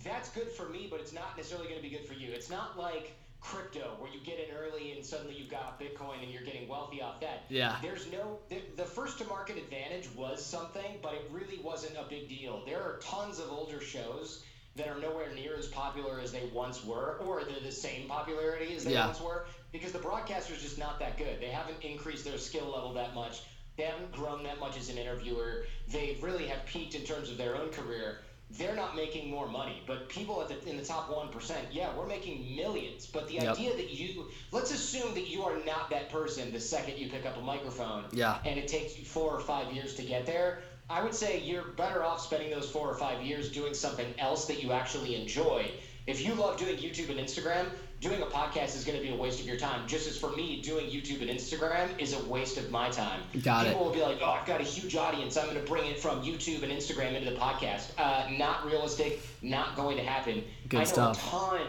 That's 0.04 0.28
good 0.30 0.48
for 0.48 0.68
me, 0.68 0.86
but 0.90 1.00
it's 1.00 1.12
not 1.12 1.36
necessarily 1.36 1.68
going 1.68 1.82
to 1.82 1.88
be 1.88 1.94
good 1.94 2.06
for 2.06 2.14
you. 2.14 2.30
It's 2.30 2.50
not 2.50 2.78
like 2.78 3.16
crypto 3.40 3.94
where 3.98 4.10
you 4.10 4.18
get 4.24 4.38
in 4.38 4.54
early 4.56 4.92
and 4.92 5.04
suddenly 5.04 5.34
you've 5.34 5.50
got 5.50 5.78
Bitcoin 5.80 6.22
and 6.22 6.32
you're 6.32 6.42
getting 6.42 6.68
wealthy 6.68 7.00
off 7.00 7.20
that. 7.20 7.44
Yeah. 7.48 7.76
There's 7.82 8.10
no 8.10 8.38
the, 8.48 8.62
the 8.76 8.84
first 8.84 9.18
to 9.18 9.24
market 9.26 9.56
advantage 9.56 10.08
was 10.16 10.44
something, 10.44 10.98
but 11.02 11.14
it 11.14 11.28
really 11.30 11.58
wasn't 11.62 11.96
a 11.96 12.04
big 12.08 12.28
deal. 12.28 12.62
There 12.66 12.80
are 12.80 12.98
tons 13.00 13.38
of 13.38 13.50
older 13.50 13.80
shows 13.80 14.44
that 14.78 14.88
are 14.88 14.98
nowhere 14.98 15.34
near 15.34 15.56
as 15.56 15.66
popular 15.66 16.20
as 16.20 16.32
they 16.32 16.48
once 16.52 16.84
were, 16.84 17.18
or 17.18 17.44
they're 17.44 17.60
the 17.62 17.70
same 17.70 18.08
popularity 18.08 18.74
as 18.74 18.84
they 18.84 18.92
yeah. 18.92 19.06
once 19.06 19.20
were, 19.20 19.46
because 19.72 19.92
the 19.92 19.98
broadcasters 19.98 20.62
just 20.62 20.78
not 20.78 20.98
that 20.98 21.18
good. 21.18 21.40
They 21.40 21.48
haven't 21.48 21.84
increased 21.84 22.24
their 22.24 22.38
skill 22.38 22.72
level 22.72 22.94
that 22.94 23.14
much 23.14 23.42
they 23.78 23.84
haven't 23.84 24.12
grown 24.12 24.42
that 24.42 24.58
much 24.58 24.76
as 24.76 24.90
an 24.90 24.98
interviewer. 24.98 25.64
They 25.90 26.18
really 26.20 26.46
have 26.48 26.66
peaked 26.66 26.96
in 26.96 27.02
terms 27.02 27.30
of 27.30 27.38
their 27.38 27.54
own 27.54 27.70
career. 27.70 28.18
They're 28.50 28.74
not 28.74 28.96
making 28.96 29.30
more 29.30 29.46
money, 29.46 29.82
but 29.86 30.08
people 30.08 30.40
at 30.42 30.48
the, 30.48 30.68
in 30.68 30.76
the 30.76 30.84
top 30.84 31.10
one 31.14 31.28
percent, 31.28 31.68
yeah, 31.70 31.94
we're 31.96 32.06
making 32.06 32.56
millions. 32.56 33.06
But 33.06 33.28
the 33.28 33.34
yep. 33.34 33.56
idea 33.56 33.76
that 33.76 33.90
you 33.90 34.26
let's 34.52 34.72
assume 34.72 35.14
that 35.14 35.28
you 35.28 35.42
are 35.42 35.62
not 35.64 35.90
that 35.90 36.08
person 36.08 36.50
the 36.50 36.58
second 36.58 36.98
you 36.98 37.08
pick 37.08 37.26
up 37.26 37.36
a 37.36 37.42
microphone, 37.42 38.04
yeah, 38.10 38.38
and 38.46 38.58
it 38.58 38.66
takes 38.66 38.98
you 38.98 39.04
four 39.04 39.32
or 39.32 39.40
five 39.40 39.72
years 39.72 39.94
to 39.94 40.02
get 40.02 40.26
there. 40.26 40.62
I 40.90 41.02
would 41.02 41.14
say 41.14 41.40
you're 41.40 41.64
better 41.76 42.02
off 42.02 42.20
spending 42.20 42.50
those 42.50 42.70
four 42.70 42.88
or 42.88 42.94
five 42.94 43.22
years 43.22 43.50
doing 43.50 43.74
something 43.74 44.06
else 44.18 44.46
that 44.46 44.62
you 44.62 44.72
actually 44.72 45.16
enjoy. 45.16 45.70
If 46.06 46.24
you 46.24 46.34
love 46.34 46.56
doing 46.56 46.78
YouTube 46.78 47.10
and 47.10 47.20
Instagram, 47.20 47.66
doing 48.00 48.22
a 48.22 48.26
podcast 48.26 48.74
is 48.74 48.84
going 48.84 48.96
to 48.96 49.04
be 49.04 49.12
a 49.12 49.16
waste 49.16 49.40
of 49.40 49.46
your 49.46 49.58
time. 49.58 49.86
Just 49.86 50.08
as 50.08 50.16
for 50.16 50.30
me, 50.30 50.62
doing 50.62 50.86
YouTube 50.86 51.20
and 51.20 51.30
Instagram 51.30 51.88
is 51.98 52.14
a 52.14 52.24
waste 52.24 52.56
of 52.56 52.70
my 52.70 52.88
time. 52.88 53.20
Got 53.42 53.66
People 53.66 53.82
it. 53.82 53.84
Will 53.84 53.92
be 53.92 54.00
like, 54.00 54.18
"Oh, 54.22 54.30
I've 54.30 54.46
got 54.46 54.62
a 54.62 54.64
huge 54.64 54.96
audience. 54.96 55.36
I'm 55.36 55.44
going 55.44 55.62
to 55.62 55.70
bring 55.70 55.84
it 55.86 55.98
from 55.98 56.22
YouTube 56.22 56.62
and 56.62 56.72
Instagram 56.72 57.14
into 57.14 57.30
the 57.30 57.36
podcast." 57.36 57.90
Uh, 57.98 58.30
not 58.38 58.64
realistic. 58.64 59.20
Not 59.42 59.76
going 59.76 59.98
to 59.98 60.02
happen. 60.02 60.42
Good 60.68 60.78
I 60.78 60.84
know 60.84 60.90
stuff. 60.90 61.26
a 61.26 61.30
ton 61.30 61.60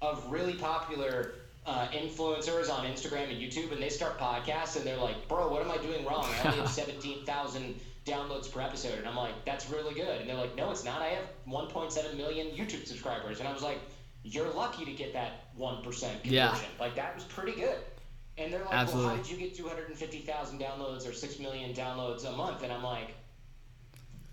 of 0.00 0.32
really 0.32 0.54
popular 0.54 1.34
uh, 1.66 1.86
influencers 1.88 2.70
on 2.70 2.84
Instagram 2.86 3.30
and 3.30 3.40
YouTube, 3.40 3.72
and 3.72 3.82
they 3.82 3.88
start 3.88 4.18
podcasts, 4.18 4.76
and 4.76 4.86
they're 4.86 4.96
like, 4.96 5.28
"Bro, 5.28 5.50
what 5.50 5.62
am 5.62 5.70
I 5.70 5.78
doing 5.78 6.04
wrong? 6.04 6.24
I 6.24 6.48
only 6.48 6.58
have 6.60 6.70
seventeen 6.82 7.24
thousand 7.24 7.80
downloads 8.04 8.50
per 8.50 8.60
episode," 8.60 8.98
and 8.98 9.06
I'm 9.06 9.16
like, 9.16 9.44
"That's 9.44 9.70
really 9.70 9.94
good." 9.94 10.20
And 10.20 10.28
they're 10.28 10.36
like, 10.36 10.56
"No, 10.56 10.70
it's 10.70 10.84
not. 10.84 11.02
I 11.02 11.08
have 11.08 11.24
1.7 11.48 12.16
million 12.16 12.48
YouTube 12.48 12.86
subscribers," 12.86 13.38
and 13.38 13.48
I 13.48 13.52
was 13.52 13.62
like 13.62 13.78
you're 14.24 14.50
lucky 14.50 14.84
to 14.84 14.92
get 14.92 15.12
that 15.12 15.54
1% 15.58 15.82
conversion. 15.82 16.20
Yeah. 16.24 16.56
Like, 16.78 16.94
that 16.94 17.14
was 17.14 17.24
pretty 17.24 17.52
good. 17.52 17.76
And 18.38 18.52
they're 18.52 18.64
like, 18.64 18.72
Absolutely. 18.72 19.06
well, 19.08 19.16
how 19.16 19.22
did 19.22 19.30
you 19.30 19.36
get 19.36 19.54
250,000 19.54 20.60
downloads 20.60 21.08
or 21.08 21.12
6 21.12 21.38
million 21.38 21.74
downloads 21.74 22.24
a 22.24 22.32
month? 22.32 22.62
And 22.62 22.72
I'm 22.72 22.82
like, 22.82 23.14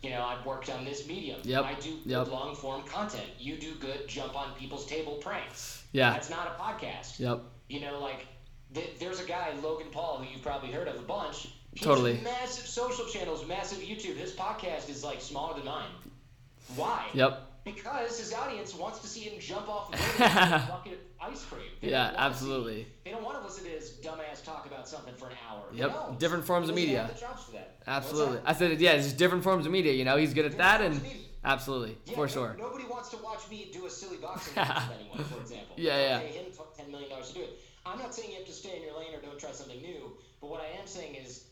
you 0.02 0.12
know, 0.12 0.24
I've 0.24 0.46
worked 0.46 0.70
on 0.70 0.86
this 0.86 1.08
medium. 1.08 1.42
Yep. 1.44 1.64
I 1.64 1.74
do 1.74 1.98
yep. 2.06 2.32
long 2.32 2.56
form 2.56 2.84
content. 2.84 3.28
You 3.38 3.58
do 3.58 3.74
good 3.76 4.08
jump 4.08 4.38
on 4.38 4.54
people's 4.54 4.86
table 4.86 5.16
pranks. 5.16 5.79
Yeah. 5.92 6.12
That's 6.14 6.30
not 6.30 6.48
a 6.48 6.62
podcast. 6.62 7.20
Yep. 7.20 7.42
You 7.68 7.82
know, 7.82 8.00
like, 8.00 8.28
th- 8.74 9.00
there's 9.00 9.20
a 9.20 9.26
guy, 9.26 9.54
Logan 9.62 9.88
Paul, 9.92 10.18
who 10.18 10.32
you've 10.32 10.42
probably 10.42 10.72
heard 10.72 10.88
of 10.88 10.96
a 10.96 11.04
bunch. 11.04 11.50
He 11.74 11.86
totally. 11.86 12.20
massive 12.24 12.66
social 12.66 13.06
channels, 13.06 13.48
massive 13.48 13.80
YouTube. 13.80 14.16
His 14.16 14.34
podcast 14.34 14.90
is 14.90 15.04
like 15.04 15.22
smaller 15.22 15.56
than 15.56 15.66
mine. 15.66 15.90
Why? 16.76 17.06
Yep. 17.14 17.46
Because 17.66 18.18
his 18.18 18.34
audience 18.34 18.74
wants 18.74 19.00
to 19.00 19.08
see 19.08 19.22
him 19.22 19.40
jump 19.40 19.70
off 19.70 19.94
a 20.20 20.68
bucket 20.68 20.94
of 20.94 21.00
ice 21.22 21.44
cream. 21.46 21.62
They 21.82 21.92
yeah, 21.92 22.14
absolutely. 22.18 22.84
See, 22.84 22.90
they 23.06 23.12
don't 23.12 23.24
want 23.24 23.38
to 23.40 23.44
listen 23.44 23.66
to 23.66 23.70
his 23.70 23.92
dumbass 24.04 24.44
talk 24.44 24.66
about 24.66 24.88
something 24.88 25.14
for 25.16 25.28
an 25.28 25.36
hour. 25.48 25.64
Yep, 25.74 26.18
different 26.18 26.46
forms 26.46 26.70
of 26.70 26.76
media. 26.76 27.10
Absolutely. 27.86 28.40
I 28.46 28.54
said, 28.54 28.80
yeah, 28.80 28.94
it's 28.94 29.14
different 29.14 29.44
forms 29.44 29.66
of 29.66 29.72
media. 29.72 29.94
You 29.94 30.06
know, 30.06 30.18
he's 30.18 30.34
good 30.34 30.46
at 30.46 30.52
different 30.52 30.80
that, 30.80 30.82
and 30.82 31.02
absolutely, 31.44 31.98
yeah, 32.06 32.16
for 32.16 32.28
no, 32.28 32.28
sure. 32.28 32.56
Nobody 32.58 32.86
wants 32.86 33.10
to 33.10 33.18
watch 33.18 33.50
me 33.50 33.70
do 33.72 33.86
a 33.86 33.90
silly 33.90 34.18
boxing 34.18 34.54
match 34.56 34.88
with 34.90 35.00
anyone, 35.00 35.24
for 35.24 35.40
example. 35.40 35.76
Yeah, 35.78 35.98
yeah. 35.98 36.20
Pay 36.20 36.28
him 36.28 36.46
ten 36.78 36.92
million 36.92 37.10
dollars 37.10 37.30
to 37.30 37.34
do 37.36 37.42
it. 37.42 37.60
I'm 37.86 37.98
not 38.00 38.14
saying 38.14 38.32
you 38.32 38.38
have 38.38 38.48
to 38.48 38.54
stay 38.54 38.76
in 38.76 38.84
your 38.84 38.98
lane 38.98 39.14
or 39.14 39.22
don't 39.22 39.40
try 39.40 39.52
something 39.52 39.82
new, 39.82 40.12
but 40.42 40.50
what 40.50 40.62
I 40.62 40.80
am 40.80 40.86
saying 40.86 41.16
is 41.16 41.46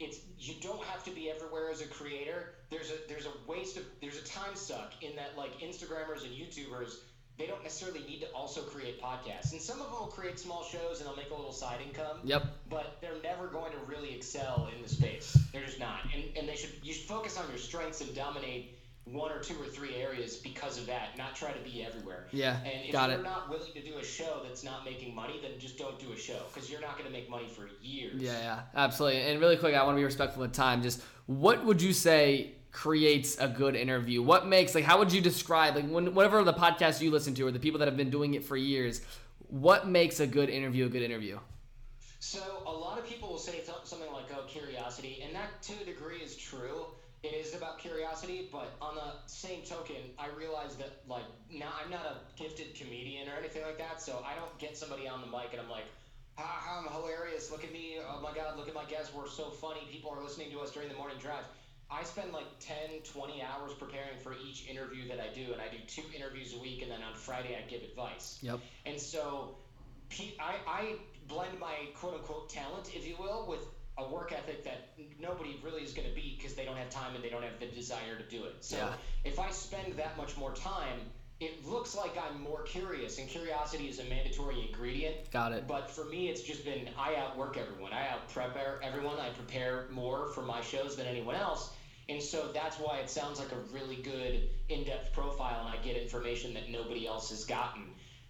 it's 0.00 0.20
you 0.38 0.54
don't 0.60 0.82
have 0.84 1.04
to 1.04 1.10
be 1.10 1.30
everywhere 1.30 1.70
as 1.70 1.80
a 1.80 1.86
creator. 1.86 2.54
There's 2.70 2.90
a 2.90 2.94
there's 3.08 3.26
a 3.26 3.32
waste 3.46 3.76
of 3.76 3.84
there's 4.00 4.18
a 4.18 4.24
time 4.24 4.54
suck 4.54 4.92
in 5.02 5.14
that 5.16 5.36
like 5.36 5.58
Instagrammers 5.60 6.24
and 6.24 6.32
YouTubers 6.32 6.96
they 7.36 7.46
don't 7.46 7.62
necessarily 7.64 8.00
need 8.06 8.20
to 8.20 8.26
also 8.28 8.60
create 8.62 9.02
podcasts. 9.02 9.50
And 9.52 9.60
some 9.60 9.80
of 9.80 9.90
them 9.90 9.98
will 9.98 10.06
create 10.06 10.38
small 10.38 10.62
shows 10.62 11.00
and 11.00 11.08
they'll 11.08 11.16
make 11.16 11.30
a 11.30 11.34
little 11.34 11.52
side 11.52 11.80
income. 11.84 12.18
Yep. 12.22 12.44
But 12.70 12.98
they're 13.00 13.20
never 13.24 13.48
going 13.48 13.72
to 13.72 13.78
really 13.88 14.14
excel 14.14 14.68
in 14.74 14.80
the 14.80 14.88
space. 14.88 15.36
They're 15.52 15.64
just 15.64 15.80
not. 15.80 16.00
And 16.14 16.24
and 16.36 16.48
they 16.48 16.56
should 16.56 16.70
you 16.82 16.92
should 16.92 17.06
focus 17.06 17.38
on 17.38 17.48
your 17.48 17.58
strengths 17.58 18.00
and 18.00 18.14
dominate 18.14 18.78
one 19.04 19.30
or 19.30 19.38
two 19.38 19.54
or 19.60 19.66
three 19.66 19.94
areas 19.96 20.36
because 20.36 20.78
of 20.78 20.86
that, 20.86 21.16
not 21.18 21.36
try 21.36 21.52
to 21.52 21.60
be 21.60 21.84
everywhere. 21.84 22.26
Yeah, 22.32 22.56
and 22.64 22.86
if 22.86 22.92
got 22.92 23.10
you're 23.10 23.20
it. 23.20 23.22
not 23.22 23.50
willing 23.50 23.72
to 23.74 23.82
do 23.82 23.98
a 23.98 24.04
show 24.04 24.40
that's 24.46 24.64
not 24.64 24.84
making 24.84 25.14
money, 25.14 25.38
then 25.42 25.52
just 25.58 25.76
don't 25.76 25.98
do 25.98 26.12
a 26.12 26.16
show 26.16 26.38
because 26.52 26.70
you're 26.70 26.80
not 26.80 26.96
going 26.96 27.06
to 27.06 27.12
make 27.12 27.28
money 27.28 27.46
for 27.46 27.68
years. 27.82 28.20
Yeah, 28.20 28.38
yeah, 28.38 28.60
absolutely. 28.74 29.20
And 29.20 29.40
really 29.40 29.56
quick, 29.58 29.74
I 29.74 29.82
want 29.84 29.96
to 29.96 30.00
be 30.00 30.04
respectful 30.04 30.42
of 30.42 30.52
time. 30.52 30.82
Just 30.82 31.02
what 31.26 31.64
would 31.64 31.82
you 31.82 31.92
say 31.92 32.52
creates 32.72 33.38
a 33.38 33.46
good 33.46 33.76
interview? 33.76 34.22
What 34.22 34.46
makes 34.46 34.74
like 34.74 34.84
how 34.84 34.98
would 34.98 35.12
you 35.12 35.20
describe 35.20 35.76
like 35.76 35.88
when, 35.88 36.14
whatever 36.14 36.42
the 36.42 36.54
podcast 36.54 37.00
you 37.00 37.10
listen 37.10 37.34
to 37.34 37.46
or 37.46 37.50
the 37.50 37.60
people 37.60 37.78
that 37.80 37.88
have 37.88 37.96
been 37.96 38.10
doing 38.10 38.34
it 38.34 38.44
for 38.44 38.56
years? 38.56 39.02
What 39.48 39.86
makes 39.86 40.20
a 40.20 40.26
good 40.26 40.48
interview 40.48 40.86
a 40.86 40.88
good 40.88 41.02
interview? 41.02 41.38
So 42.20 42.40
a 42.66 42.72
lot 42.72 42.98
of 42.98 43.06
people 43.06 43.28
will 43.28 43.38
say 43.38 43.62
something 43.84 44.10
like, 44.12 44.24
"Oh, 44.34 44.44
curiosity," 44.48 45.22
and 45.24 45.34
that 45.36 45.60
to 45.64 45.74
a 45.82 45.84
degree 45.84 46.16
is 46.16 46.36
true. 46.36 46.86
It 47.24 47.32
is 47.32 47.54
about 47.54 47.78
curiosity, 47.78 48.50
but 48.52 48.76
on 48.82 48.96
the 48.96 49.12
same 49.24 49.62
token, 49.62 49.96
I 50.18 50.28
realize 50.38 50.76
that 50.76 51.00
like 51.08 51.24
now 51.50 51.72
I'm 51.82 51.90
not 51.90 52.04
a 52.04 52.16
gifted 52.40 52.74
comedian 52.74 53.28
or 53.30 53.32
anything 53.38 53.62
like 53.62 53.78
that, 53.78 54.02
so 54.02 54.22
I 54.26 54.34
don't 54.34 54.58
get 54.58 54.76
somebody 54.76 55.08
on 55.08 55.22
the 55.22 55.26
mic 55.26 55.48
and 55.52 55.60
I'm 55.62 55.70
like, 55.70 55.86
"Ha, 56.36 56.84
I'm 56.84 56.92
hilarious! 56.92 57.50
Look 57.50 57.64
at 57.64 57.72
me! 57.72 57.96
Oh 58.06 58.20
my 58.20 58.34
God! 58.34 58.58
Look 58.58 58.68
at 58.68 58.74
my 58.74 58.84
guests! 58.84 59.14
We're 59.14 59.26
so 59.26 59.48
funny! 59.48 59.88
People 59.90 60.10
are 60.10 60.22
listening 60.22 60.50
to 60.50 60.60
us 60.60 60.70
during 60.70 60.90
the 60.90 60.96
morning 60.96 61.16
drive." 61.18 61.44
I 61.90 62.02
spend 62.04 62.32
like 62.32 62.46
10, 62.60 63.00
20 63.04 63.42
hours 63.42 63.72
preparing 63.78 64.18
for 64.22 64.34
each 64.46 64.68
interview 64.68 65.08
that 65.08 65.20
I 65.20 65.32
do, 65.34 65.52
and 65.52 65.62
I 65.62 65.68
do 65.68 65.78
two 65.86 66.04
interviews 66.14 66.52
a 66.52 66.58
week, 66.58 66.82
and 66.82 66.90
then 66.90 67.02
on 67.02 67.14
Friday 67.14 67.56
I 67.56 67.68
give 67.70 67.82
advice. 67.82 68.38
Yep. 68.42 68.60
And 68.84 69.00
so 69.00 69.56
I, 70.38 70.56
I 70.66 70.96
blend 71.26 71.58
my 71.58 71.74
quote 71.94 72.14
unquote 72.14 72.50
talent, 72.50 72.94
if 72.94 73.06
you 73.06 73.16
will, 73.18 73.46
with 73.48 73.60
a 73.98 74.08
work 74.08 74.32
ethic 74.32 74.64
that 74.64 74.90
nobody 75.20 75.60
really 75.62 75.82
is 75.82 75.92
going 75.92 76.08
to 76.08 76.14
beat 76.14 76.38
because 76.38 76.54
they 76.54 76.64
don't 76.64 76.76
have 76.76 76.90
time 76.90 77.14
and 77.14 77.22
they 77.22 77.28
don't 77.28 77.42
have 77.42 77.58
the 77.60 77.66
desire 77.66 78.16
to 78.16 78.28
do 78.28 78.44
it. 78.44 78.56
So 78.60 78.76
yeah. 78.76 78.92
if 79.24 79.38
I 79.38 79.50
spend 79.50 79.94
that 79.94 80.16
much 80.16 80.36
more 80.36 80.52
time, 80.54 80.98
it 81.40 81.66
looks 81.66 81.96
like 81.96 82.12
I'm 82.16 82.40
more 82.40 82.62
curious, 82.62 83.18
and 83.18 83.28
curiosity 83.28 83.88
is 83.88 83.98
a 83.98 84.04
mandatory 84.04 84.66
ingredient. 84.68 85.30
Got 85.32 85.52
it. 85.52 85.66
But 85.66 85.90
for 85.90 86.04
me, 86.04 86.28
it's 86.28 86.42
just 86.42 86.64
been 86.64 86.88
I 86.98 87.16
outwork 87.16 87.56
everyone. 87.56 87.92
I 87.92 88.08
out 88.08 88.28
prepare 88.28 88.80
everyone. 88.82 89.18
I 89.18 89.30
prepare 89.30 89.86
more 89.90 90.28
for 90.28 90.42
my 90.42 90.60
shows 90.60 90.96
than 90.96 91.06
anyone 91.06 91.34
else. 91.34 91.72
And 92.08 92.22
so 92.22 92.50
that's 92.52 92.76
why 92.78 92.98
it 92.98 93.10
sounds 93.10 93.38
like 93.38 93.50
a 93.52 93.58
really 93.72 93.96
good 93.96 94.48
in 94.68 94.84
depth 94.84 95.12
profile, 95.12 95.66
and 95.66 95.76
I 95.76 95.82
get 95.82 95.96
information 95.96 96.54
that 96.54 96.70
nobody 96.70 97.06
else 97.06 97.30
has 97.30 97.44
gotten 97.44 97.84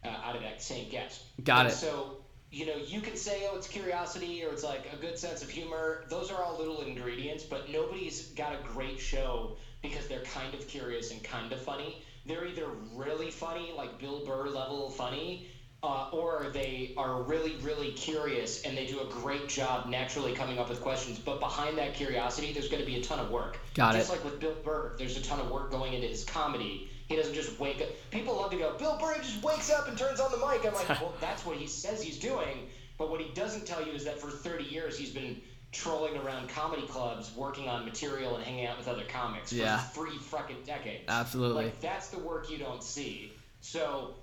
uh, 0.05 0.09
out 0.09 0.37
of 0.37 0.43
that 0.43 0.63
same 0.63 0.89
guest. 0.91 1.23
Got 1.43 1.67
and 1.67 1.69
it. 1.71 1.77
So 1.77 2.24
you 2.55 2.67
know, 2.67 2.77
you 2.77 3.01
can 3.01 3.17
say, 3.17 3.49
oh, 3.51 3.57
it's 3.57 3.67
curiosity 3.67 4.45
or 4.45 4.53
it's 4.53 4.63
like 4.63 4.89
a 4.93 4.97
good 4.97 5.19
sense 5.19 5.43
of 5.43 5.51
humor. 5.51 6.05
Those 6.09 6.31
are 6.31 6.41
all 6.41 6.57
little 6.57 6.83
ingredients, 6.83 7.43
but 7.43 7.69
nobody's 7.69 8.29
got 8.29 8.53
a 8.53 8.63
great 8.73 9.01
show 9.01 9.57
because 9.83 10.07
they're 10.07 10.23
kind 10.23 10.55
of 10.55 10.67
curious 10.69 11.11
and 11.11 11.23
kind 11.25 11.53
of 11.53 11.61
funny. 11.61 12.01
They're 12.27 12.47
either 12.47 12.69
really 12.95 13.33
funny, 13.33 13.73
like 13.77 13.99
Bill 13.99 14.25
Burr 14.25 14.49
level 14.49 14.89
funny, 14.89 15.49
uh, 15.83 16.11
or 16.13 16.47
they 16.55 16.95
are 16.97 17.23
really, 17.23 17.57
really 17.57 17.91
curious 17.91 18.63
and 18.63 18.79
they 18.79 18.87
do 18.87 19.01
a 19.01 19.07
great 19.07 19.49
job 19.49 19.89
naturally 19.89 20.33
coming 20.33 20.61
up 20.61 20.69
with 20.69 20.81
questions. 20.81 21.19
But 21.19 21.41
behind 21.41 21.77
that 21.79 21.95
curiosity, 21.95 22.53
there's 22.53 22.69
going 22.69 22.83
to 22.83 22.87
be 22.87 23.01
a 23.01 23.03
ton 23.03 23.19
of 23.19 23.33
work. 23.33 23.59
Got 23.75 23.95
Just 23.95 24.11
it. 24.11 24.13
like 24.13 24.25
with 24.25 24.39
Bill 24.39 24.55
Burr, 24.65 24.95
there's 24.97 25.17
a 25.17 25.23
ton 25.23 25.41
of 25.41 25.51
work 25.51 25.73
going 25.73 25.93
into 25.93 26.07
his 26.07 26.25
comedy 26.25 26.89
he 27.07 27.17
doesn't 27.17 27.35
just 27.35 27.59
wake 27.61 27.81
up. 27.81 27.89
People 28.11 28.37
love 28.37 28.51
to 28.51 28.57
go, 28.57 28.77
Bill 28.79 28.97
Burr 28.99 29.17
just 29.19 29.43
wakes 29.43 29.71
up 29.71 29.89
and 29.89 29.97
turns 29.97 30.21
on 30.21 30.31
the 30.31 30.39
mic. 30.39 30.65
I'm 30.65 30.75
like, 30.75 30.89
well, 31.01 31.15
that's 31.21 31.45
what 31.45 31.57
he 31.57 31.67
says 31.67 32.03
he's 32.03 32.19
doing. 32.19 32.69
But 32.97 33.11
what 33.11 33.21
he 33.21 33.29
doesn't 33.35 33.67
tell 33.67 33.85
you 33.85 33.93
is 33.93 34.05
that 34.05 34.21
for 34.21 34.31
30 34.31 34.65
years 34.65 34.97
he's 34.97 35.11
been 35.11 35.41
trolling 35.73 36.17
around 36.17 36.49
comedy 36.49 36.87
clubs, 36.87 37.35
working 37.37 37.69
on 37.69 37.85
material 37.85 38.37
and 38.37 38.45
hanging 38.45 38.67
out 38.67 38.79
with 38.79 38.89
other 38.89 39.05
comics 39.09 39.51
for 39.51 39.57
yeah. 39.57 39.79
three 39.79 40.17
fucking 40.19 40.63
decades. 40.65 41.05
Absolutely. 41.09 41.65
Like 41.65 41.81
that's 41.81 42.09
the 42.09 42.19
work 42.21 42.51
you 42.51 42.59
don't 42.59 42.83
see. 42.83 43.33
So 43.61 44.15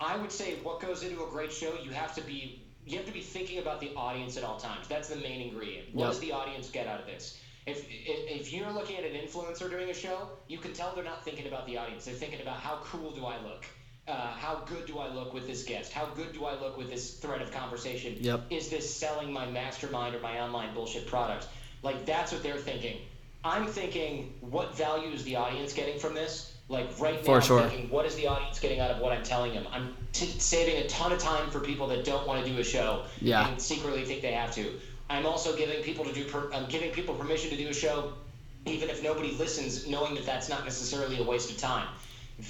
I 0.00 0.16
would 0.16 0.32
say 0.32 0.56
what 0.62 0.80
goes 0.80 1.02
into 1.02 1.22
a 1.24 1.28
great 1.28 1.52
show, 1.52 1.74
you 1.82 1.90
have 1.90 2.14
to 2.14 2.22
be 2.22 2.62
you 2.86 2.96
have 2.96 3.06
to 3.06 3.12
be 3.12 3.20
thinking 3.20 3.58
about 3.58 3.80
the 3.80 3.92
audience 3.94 4.38
at 4.38 4.44
all 4.44 4.56
times. 4.56 4.88
That's 4.88 5.08
the 5.08 5.16
main 5.16 5.42
ingredient. 5.42 5.94
What 5.94 6.04
yep. 6.04 6.12
does 6.12 6.20
the 6.20 6.32
audience 6.32 6.70
get 6.70 6.86
out 6.86 7.00
of 7.00 7.06
this? 7.06 7.38
If, 7.68 7.86
if, 7.88 8.40
if 8.40 8.52
you're 8.52 8.72
looking 8.72 8.96
at 8.96 9.04
an 9.04 9.12
influencer 9.12 9.70
doing 9.70 9.90
a 9.90 9.94
show, 9.94 10.28
you 10.48 10.58
can 10.58 10.72
tell 10.72 10.94
they're 10.94 11.04
not 11.04 11.24
thinking 11.24 11.46
about 11.46 11.66
the 11.66 11.76
audience. 11.76 12.04
They're 12.04 12.14
thinking 12.14 12.40
about 12.40 12.56
how 12.56 12.78
cool 12.82 13.12
do 13.12 13.26
I 13.26 13.36
look? 13.42 13.64
Uh, 14.06 14.32
how 14.32 14.62
good 14.66 14.86
do 14.86 14.98
I 14.98 15.12
look 15.12 15.34
with 15.34 15.46
this 15.46 15.64
guest? 15.64 15.92
How 15.92 16.06
good 16.06 16.32
do 16.32 16.46
I 16.46 16.58
look 16.58 16.78
with 16.78 16.88
this 16.88 17.18
thread 17.18 17.42
of 17.42 17.52
conversation? 17.52 18.16
Yep. 18.18 18.46
Is 18.48 18.70
this 18.70 18.94
selling 18.94 19.32
my 19.32 19.46
mastermind 19.46 20.14
or 20.14 20.20
my 20.20 20.40
online 20.40 20.72
bullshit 20.72 21.06
product? 21.06 21.46
Like 21.82 22.06
that's 22.06 22.32
what 22.32 22.42
they're 22.42 22.56
thinking. 22.56 22.98
I'm 23.44 23.66
thinking, 23.66 24.34
what 24.40 24.76
value 24.76 25.10
is 25.10 25.24
the 25.24 25.36
audience 25.36 25.72
getting 25.72 25.98
from 25.98 26.14
this? 26.14 26.54
Like 26.68 26.98
right 26.98 27.16
now, 27.16 27.22
for 27.22 27.36
I'm 27.36 27.42
sure. 27.42 27.68
thinking, 27.68 27.88
what 27.90 28.04
is 28.04 28.14
the 28.16 28.26
audience 28.26 28.60
getting 28.60 28.80
out 28.80 28.90
of 28.90 28.98
what 28.98 29.12
I'm 29.12 29.22
telling 29.22 29.54
them? 29.54 29.66
I'm 29.72 29.94
t- 30.12 30.26
saving 30.26 30.76
a 30.82 30.86
ton 30.86 31.12
of 31.12 31.18
time 31.18 31.50
for 31.50 31.60
people 31.60 31.86
that 31.88 32.04
don't 32.04 32.26
want 32.26 32.44
to 32.44 32.50
do 32.50 32.58
a 32.58 32.64
show 32.64 33.04
yeah. 33.20 33.48
and 33.48 33.60
secretly 33.60 34.04
think 34.04 34.20
they 34.20 34.32
have 34.32 34.54
to. 34.54 34.78
I'm 35.10 35.26
also 35.26 35.56
giving 35.56 35.82
people 35.82 36.04
to 36.04 36.12
do. 36.12 36.24
Per- 36.24 36.52
I'm 36.52 36.66
giving 36.68 36.90
people 36.90 37.14
permission 37.14 37.50
to 37.50 37.56
do 37.56 37.68
a 37.68 37.74
show, 37.74 38.12
even 38.66 38.90
if 38.90 39.02
nobody 39.02 39.32
listens, 39.32 39.86
knowing 39.86 40.14
that 40.14 40.26
that's 40.26 40.48
not 40.48 40.64
necessarily 40.64 41.18
a 41.18 41.22
waste 41.24 41.50
of 41.50 41.56
time. 41.56 41.88